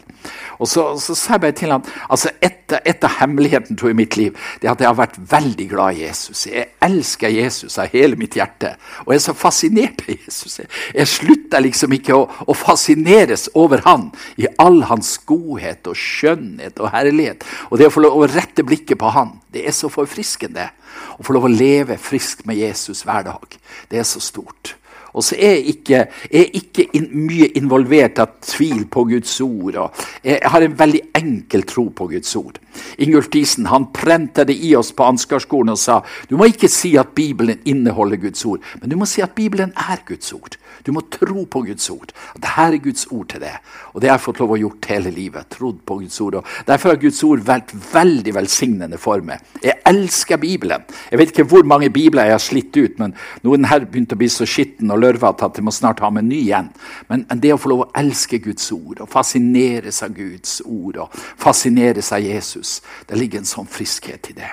Og 0.58 0.68
Så, 0.68 0.84
så 1.02 1.14
sa 1.18 1.36
jeg 1.36 1.42
bare 1.44 1.56
til 1.58 1.72
han, 1.74 1.84
altså 2.08 2.30
et, 2.42 2.74
av 3.02 3.18
hemmelighetene 3.20 3.76
tror 3.78 3.90
jeg, 3.90 3.96
i 3.96 4.00
mitt 4.02 4.16
liv 4.16 4.36
det 4.60 4.68
er 4.68 4.72
at 4.72 4.82
jeg 4.82 4.88
har 4.88 4.98
vært 4.98 5.18
veldig 5.32 5.66
glad 5.70 5.96
i 5.96 6.04
Jesus. 6.06 6.46
Jeg 6.46 6.70
elsker 6.82 7.34
Jesus 7.34 7.78
av 7.82 7.92
hele 7.92 8.18
mitt 8.18 8.36
hjerte. 8.38 8.74
Og 9.04 9.12
jeg 9.12 9.20
er 9.20 9.24
så 9.26 9.36
fascinert 9.36 10.04
av 10.06 10.12
Jesus. 10.14 10.58
Jeg, 10.60 10.70
jeg 10.94 11.10
slutter 11.10 11.64
liksom 11.66 11.96
ikke 11.98 12.16
å, 12.16 12.26
å 12.46 12.56
fascineres 12.56 13.48
over 13.58 13.82
han 13.86 14.10
i 14.40 14.48
all 14.62 14.82
hans 14.90 15.16
godhet 15.28 15.90
og 15.90 15.98
skjønnhet 15.98 16.80
og 16.82 16.92
herlighet. 16.94 17.46
Og 17.70 17.80
det 17.80 17.90
å 17.90 17.94
få 17.94 18.04
lov 18.06 18.20
å 18.20 18.30
rette 18.30 18.64
blikket 18.66 19.00
på 19.00 19.12
han, 19.14 19.36
det 19.52 19.66
er 19.66 19.76
så 19.76 19.90
forfriskende. 19.92 20.70
Å 21.18 21.24
få 21.24 21.34
lov 21.36 21.48
å 21.48 21.52
leve 21.52 21.98
friskt 22.00 22.46
med 22.48 22.60
Jesus 22.60 23.04
hver 23.08 23.26
dag, 23.26 23.58
det 23.90 24.00
er 24.00 24.08
så 24.08 24.20
stort. 24.22 24.76
Og 25.12 25.24
så 25.24 25.36
er 25.36 25.58
jeg 25.58 25.74
ikke, 25.74 25.98
er 26.30 26.56
ikke 26.56 26.86
in, 26.96 27.08
mye 27.26 27.50
involvert 27.58 28.20
av 28.22 28.36
tvil 28.44 28.86
på 28.88 29.04
Guds 29.10 29.34
ord. 29.44 29.78
jeg 30.24 30.40
har 30.44 30.64
en 30.64 30.78
veldig 30.78 31.02
enkel 31.18 31.66
tro 31.68 31.88
på 31.88 32.08
Guds 32.14 32.36
ord. 32.36 32.58
Ingulf 32.98 33.28
Diesen 33.32 33.66
han 33.68 33.90
prenta 33.92 34.44
det 34.48 34.56
i 34.56 34.74
oss 34.76 34.92
på 34.96 35.04
Ansgarskolen 35.04 35.74
og 35.74 35.80
sa 35.80 36.00
du 36.30 36.36
må 36.40 36.48
ikke 36.48 36.70
si 36.72 36.94
at 36.96 37.12
Bibelen 37.14 37.60
inneholder 37.64 38.16
Guds 38.16 38.44
ord, 38.44 38.64
men 38.80 38.90
du 38.90 38.96
må 38.96 39.08
si 39.08 39.20
at 39.20 39.34
Bibelen 39.36 39.74
er 39.76 40.00
Guds 40.08 40.32
ord. 40.32 40.56
Du 40.84 40.92
må 40.94 41.04
tro 41.12 41.44
på 41.46 41.62
Guds 41.66 41.88
ord. 41.92 42.12
Dette 42.34 42.52
er 42.66 42.76
Guds 42.82 43.06
ord 43.10 43.28
til 43.32 43.42
deg. 43.44 43.72
Og 43.92 44.02
det 44.02 44.10
har 44.10 44.18
jeg 44.18 44.24
fått 44.26 44.40
lov 44.42 44.54
å 44.54 44.60
gjort 44.60 44.88
hele 44.90 45.12
livet. 45.14 45.48
Trodd 45.52 45.82
på 45.86 45.98
Guds 46.00 46.20
ord. 46.24 46.40
Og 46.40 46.68
derfor 46.68 46.92
har 46.92 47.02
Guds 47.02 47.20
ord 47.26 47.44
vært 47.46 47.74
veldig 47.92 48.34
velsignende 48.38 48.98
for 49.00 49.22
meg. 49.26 49.44
Jeg 49.62 49.78
elsker 49.88 50.40
Bibelen. 50.42 50.86
Jeg 51.10 51.20
vet 51.20 51.34
ikke 51.34 51.48
hvor 51.52 51.66
mange 51.68 51.90
bibler 51.94 52.30
jeg 52.30 52.36
har 52.36 52.42
slitt 52.42 52.78
ut, 52.78 52.98
men 53.02 53.14
noen 53.46 53.68
her 53.70 53.86
begynte 53.86 54.16
å 54.16 54.22
bli 54.22 54.30
så 54.32 54.48
skitten 54.48 54.90
og 54.94 55.02
lørvete 55.02 55.46
at 55.46 55.60
jeg 55.60 55.66
må 55.66 55.74
snart 55.74 56.02
ha 56.02 56.10
med 56.10 56.26
en 56.26 56.32
ny 56.32 56.40
igjen. 56.42 56.72
Men, 57.10 57.26
det 57.42 57.54
å 57.54 57.60
få 57.60 57.72
lov 57.72 57.86
å 57.86 57.90
elske 57.98 58.38
Guds 58.42 58.68
ord 58.74 59.02
og 59.02 59.10
fascineres 59.10 60.02
av 60.06 60.14
Guds 60.14 60.60
ord 60.62 61.00
og 61.04 61.22
fascineres 61.42 62.12
av 62.14 62.22
Jesus, 62.22 62.80
det 63.08 63.18
ligger 63.18 63.42
en 63.42 63.54
sånn 63.54 63.70
friskhet 63.70 64.30
i 64.30 64.38
det. 64.38 64.52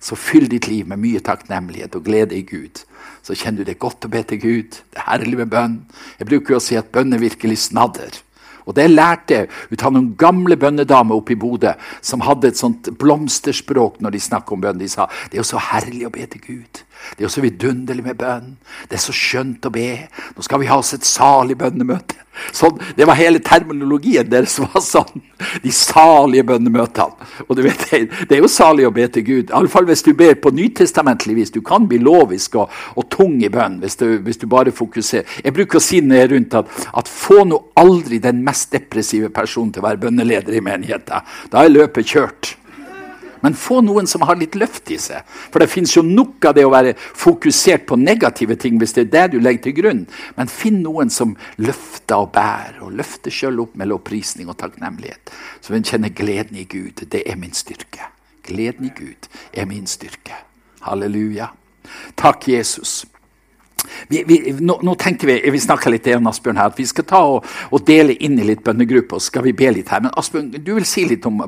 Så 0.00 0.16
fyll 0.16 0.48
ditt 0.48 0.68
liv 0.70 0.88
med 0.88 1.02
mye 1.02 1.20
takknemlighet 1.20 1.96
og 1.98 2.06
glede 2.06 2.38
i 2.38 2.46
Gud 2.48 2.84
så 3.22 3.36
kjenner 3.36 3.62
du 3.62 3.70
det 3.70 3.80
godt 3.80 4.06
å 4.06 4.10
be 4.12 4.22
til 4.26 4.40
Gud. 4.40 4.80
Det 4.90 4.98
er 4.98 5.08
herlig 5.12 5.38
med 5.42 5.52
bønn. 5.52 5.76
Jeg 6.18 6.28
bruker 6.30 6.54
jo 6.54 6.60
å 6.60 6.64
si 6.64 6.78
at 6.78 6.90
bønn 6.92 7.12
er 7.14 7.22
virkelig 7.22 7.58
snadder. 7.66 8.16
Og 8.68 8.76
det 8.76 8.86
lærte 8.90 9.34
jeg 9.34 9.48
ut 9.72 9.84
av 9.84 9.94
noen 9.94 10.12
gamle 10.20 10.56
bønnedamer 10.60 11.16
oppe 11.16 11.34
i 11.34 11.40
Bodø 11.40 11.72
som 12.06 12.22
hadde 12.24 12.50
et 12.50 12.60
sånt 12.60 12.90
blomsterspråk 13.00 13.98
når 14.04 14.14
de 14.14 14.22
snakket 14.22 14.54
om 14.56 14.62
bønn. 14.64 14.80
De 14.80 14.88
sa 14.90 15.08
det 15.28 15.38
er 15.38 15.42
jo 15.42 15.48
så 15.50 15.62
herlig 15.70 16.06
å 16.08 16.14
be 16.14 16.26
til 16.30 16.44
Gud. 16.44 16.82
Det 17.16 17.24
er 17.24 17.28
jo 17.28 17.34
så 17.34 17.44
vidunderlig 17.44 18.04
med 18.06 18.18
bønn. 18.20 18.56
Det 18.88 18.98
er 18.98 19.02
så 19.02 19.14
skjønt 19.14 19.66
å 19.66 19.72
be. 19.74 19.92
Nå 20.36 20.44
skal 20.46 20.62
vi 20.62 20.70
ha 20.70 20.78
oss 20.80 20.94
et 20.96 21.06
salig 21.06 21.58
bønnemøte. 21.60 22.18
Sånn, 22.54 22.78
det 22.96 23.04
var 23.08 23.18
hele 23.18 23.40
terminologien 23.44 24.28
deres 24.30 24.54
var 24.62 24.80
sånn. 24.84 25.22
De 25.62 25.72
salige 25.74 26.46
bønnemøtene. 26.48 27.28
Og 27.48 27.56
du 27.58 27.62
vet, 27.66 27.82
Det 27.90 28.36
er 28.36 28.40
jo 28.40 28.48
salig 28.48 28.86
å 28.86 28.92
be 28.94 29.06
til 29.12 29.24
Gud. 29.26 29.50
Iallfall 29.50 29.88
hvis 29.88 30.04
du 30.06 30.12
ber 30.14 30.38
på 30.40 30.52
nytestamentlig 30.54 31.36
vis. 31.36 31.50
Du 31.50 31.60
kan 31.66 31.88
bli 31.88 31.98
lovisk 31.98 32.56
og, 32.60 32.70
og 32.96 33.08
tung 33.12 33.40
i 33.42 33.50
bønn 33.52 33.80
hvis 33.82 33.98
hvis 34.00 34.40
du, 34.40 34.46
bare 34.50 34.72
fokuserer. 34.72 35.26
Jeg 35.44 35.54
bruker 35.54 35.78
å 35.78 35.84
si 35.84 36.00
er 36.00 36.30
rundt 36.32 36.54
at, 36.54 36.70
at 36.94 37.08
få 37.08 37.44
nå 37.44 37.58
aldri 37.76 38.18
den 38.18 38.42
mest 38.44 38.72
depressive 38.72 39.28
personen 39.30 39.72
til 39.72 39.82
å 39.82 39.88
være 39.88 40.02
bønneleder 40.06 40.56
i 40.56 40.64
menigheten. 40.64 41.26
Da 41.50 41.64
er 41.64 41.74
løpet 41.74 42.06
kjørt. 42.06 42.54
Men 43.44 43.56
få 43.56 43.80
noen 43.84 44.08
som 44.10 44.24
har 44.28 44.38
litt 44.40 44.56
løft 44.58 44.90
i 44.92 44.98
seg. 45.00 45.24
For 45.50 45.62
det 45.62 45.70
fins 45.72 45.94
jo 45.96 46.04
nok 46.06 46.50
av 46.50 46.56
det 46.56 46.66
å 46.66 46.72
være 46.72 46.94
fokusert 46.98 47.86
på 47.88 47.98
negative 48.00 48.56
ting, 48.60 48.78
hvis 48.80 48.96
det 48.96 49.06
er 49.06 49.12
det 49.14 49.26
du 49.34 49.38
legger 49.40 49.68
til 49.68 49.76
grunn. 49.80 50.02
Men 50.36 50.52
finn 50.52 50.80
noen 50.84 51.12
som 51.14 51.36
løfter 51.60 52.20
og 52.20 52.32
bærer, 52.36 52.80
og 52.84 52.96
løfter 53.00 53.34
sjøl 53.34 53.62
opp 53.64 53.76
med 53.80 53.90
lovprisning 53.92 54.50
og 54.50 54.58
takknemlighet. 54.60 55.32
Så 55.60 55.76
en 55.76 55.86
kjenner 55.86 56.14
gleden 56.14 56.60
i 56.60 56.66
Gud. 56.68 57.06
Det 57.10 57.24
er 57.26 57.40
min 57.40 57.56
styrke. 57.56 58.10
Gleden 58.46 58.88
i 58.88 58.92
Gud 58.96 59.30
er 59.52 59.68
min 59.70 59.86
styrke. 59.88 60.36
Halleluja. 60.84 61.52
Takk, 62.16 62.48
Jesus. 62.48 63.04
Vi, 64.08 64.24
vi, 64.26 64.38
nå, 64.60 64.78
nå, 64.82 64.94
tenker 65.00 65.28
vi 65.30 65.36
vi 65.50 65.60
litt 65.92 66.08
om 66.16 66.28
Asbjørn 66.30 66.58
her, 66.60 66.72
at 66.72 66.78
vi 66.78 66.86
skal 66.88 67.06
ta 67.08 67.20
og, 67.36 67.46
og 67.70 67.84
dele 67.86 68.16
inn 68.24 68.38
i 68.38 68.46
litt 68.46 68.62
bønnegrupper. 68.64 69.16
og 69.16 69.22
skal 69.24 69.44
vi 69.46 69.54
be 69.56 69.70
litt 69.72 69.88
her. 69.88 70.02
Men 70.04 70.14
Asbjørn, 70.16 70.50
du 70.52 70.74
vil 70.74 70.86
si 70.88 71.06
litt 71.08 71.26
om 71.26 71.40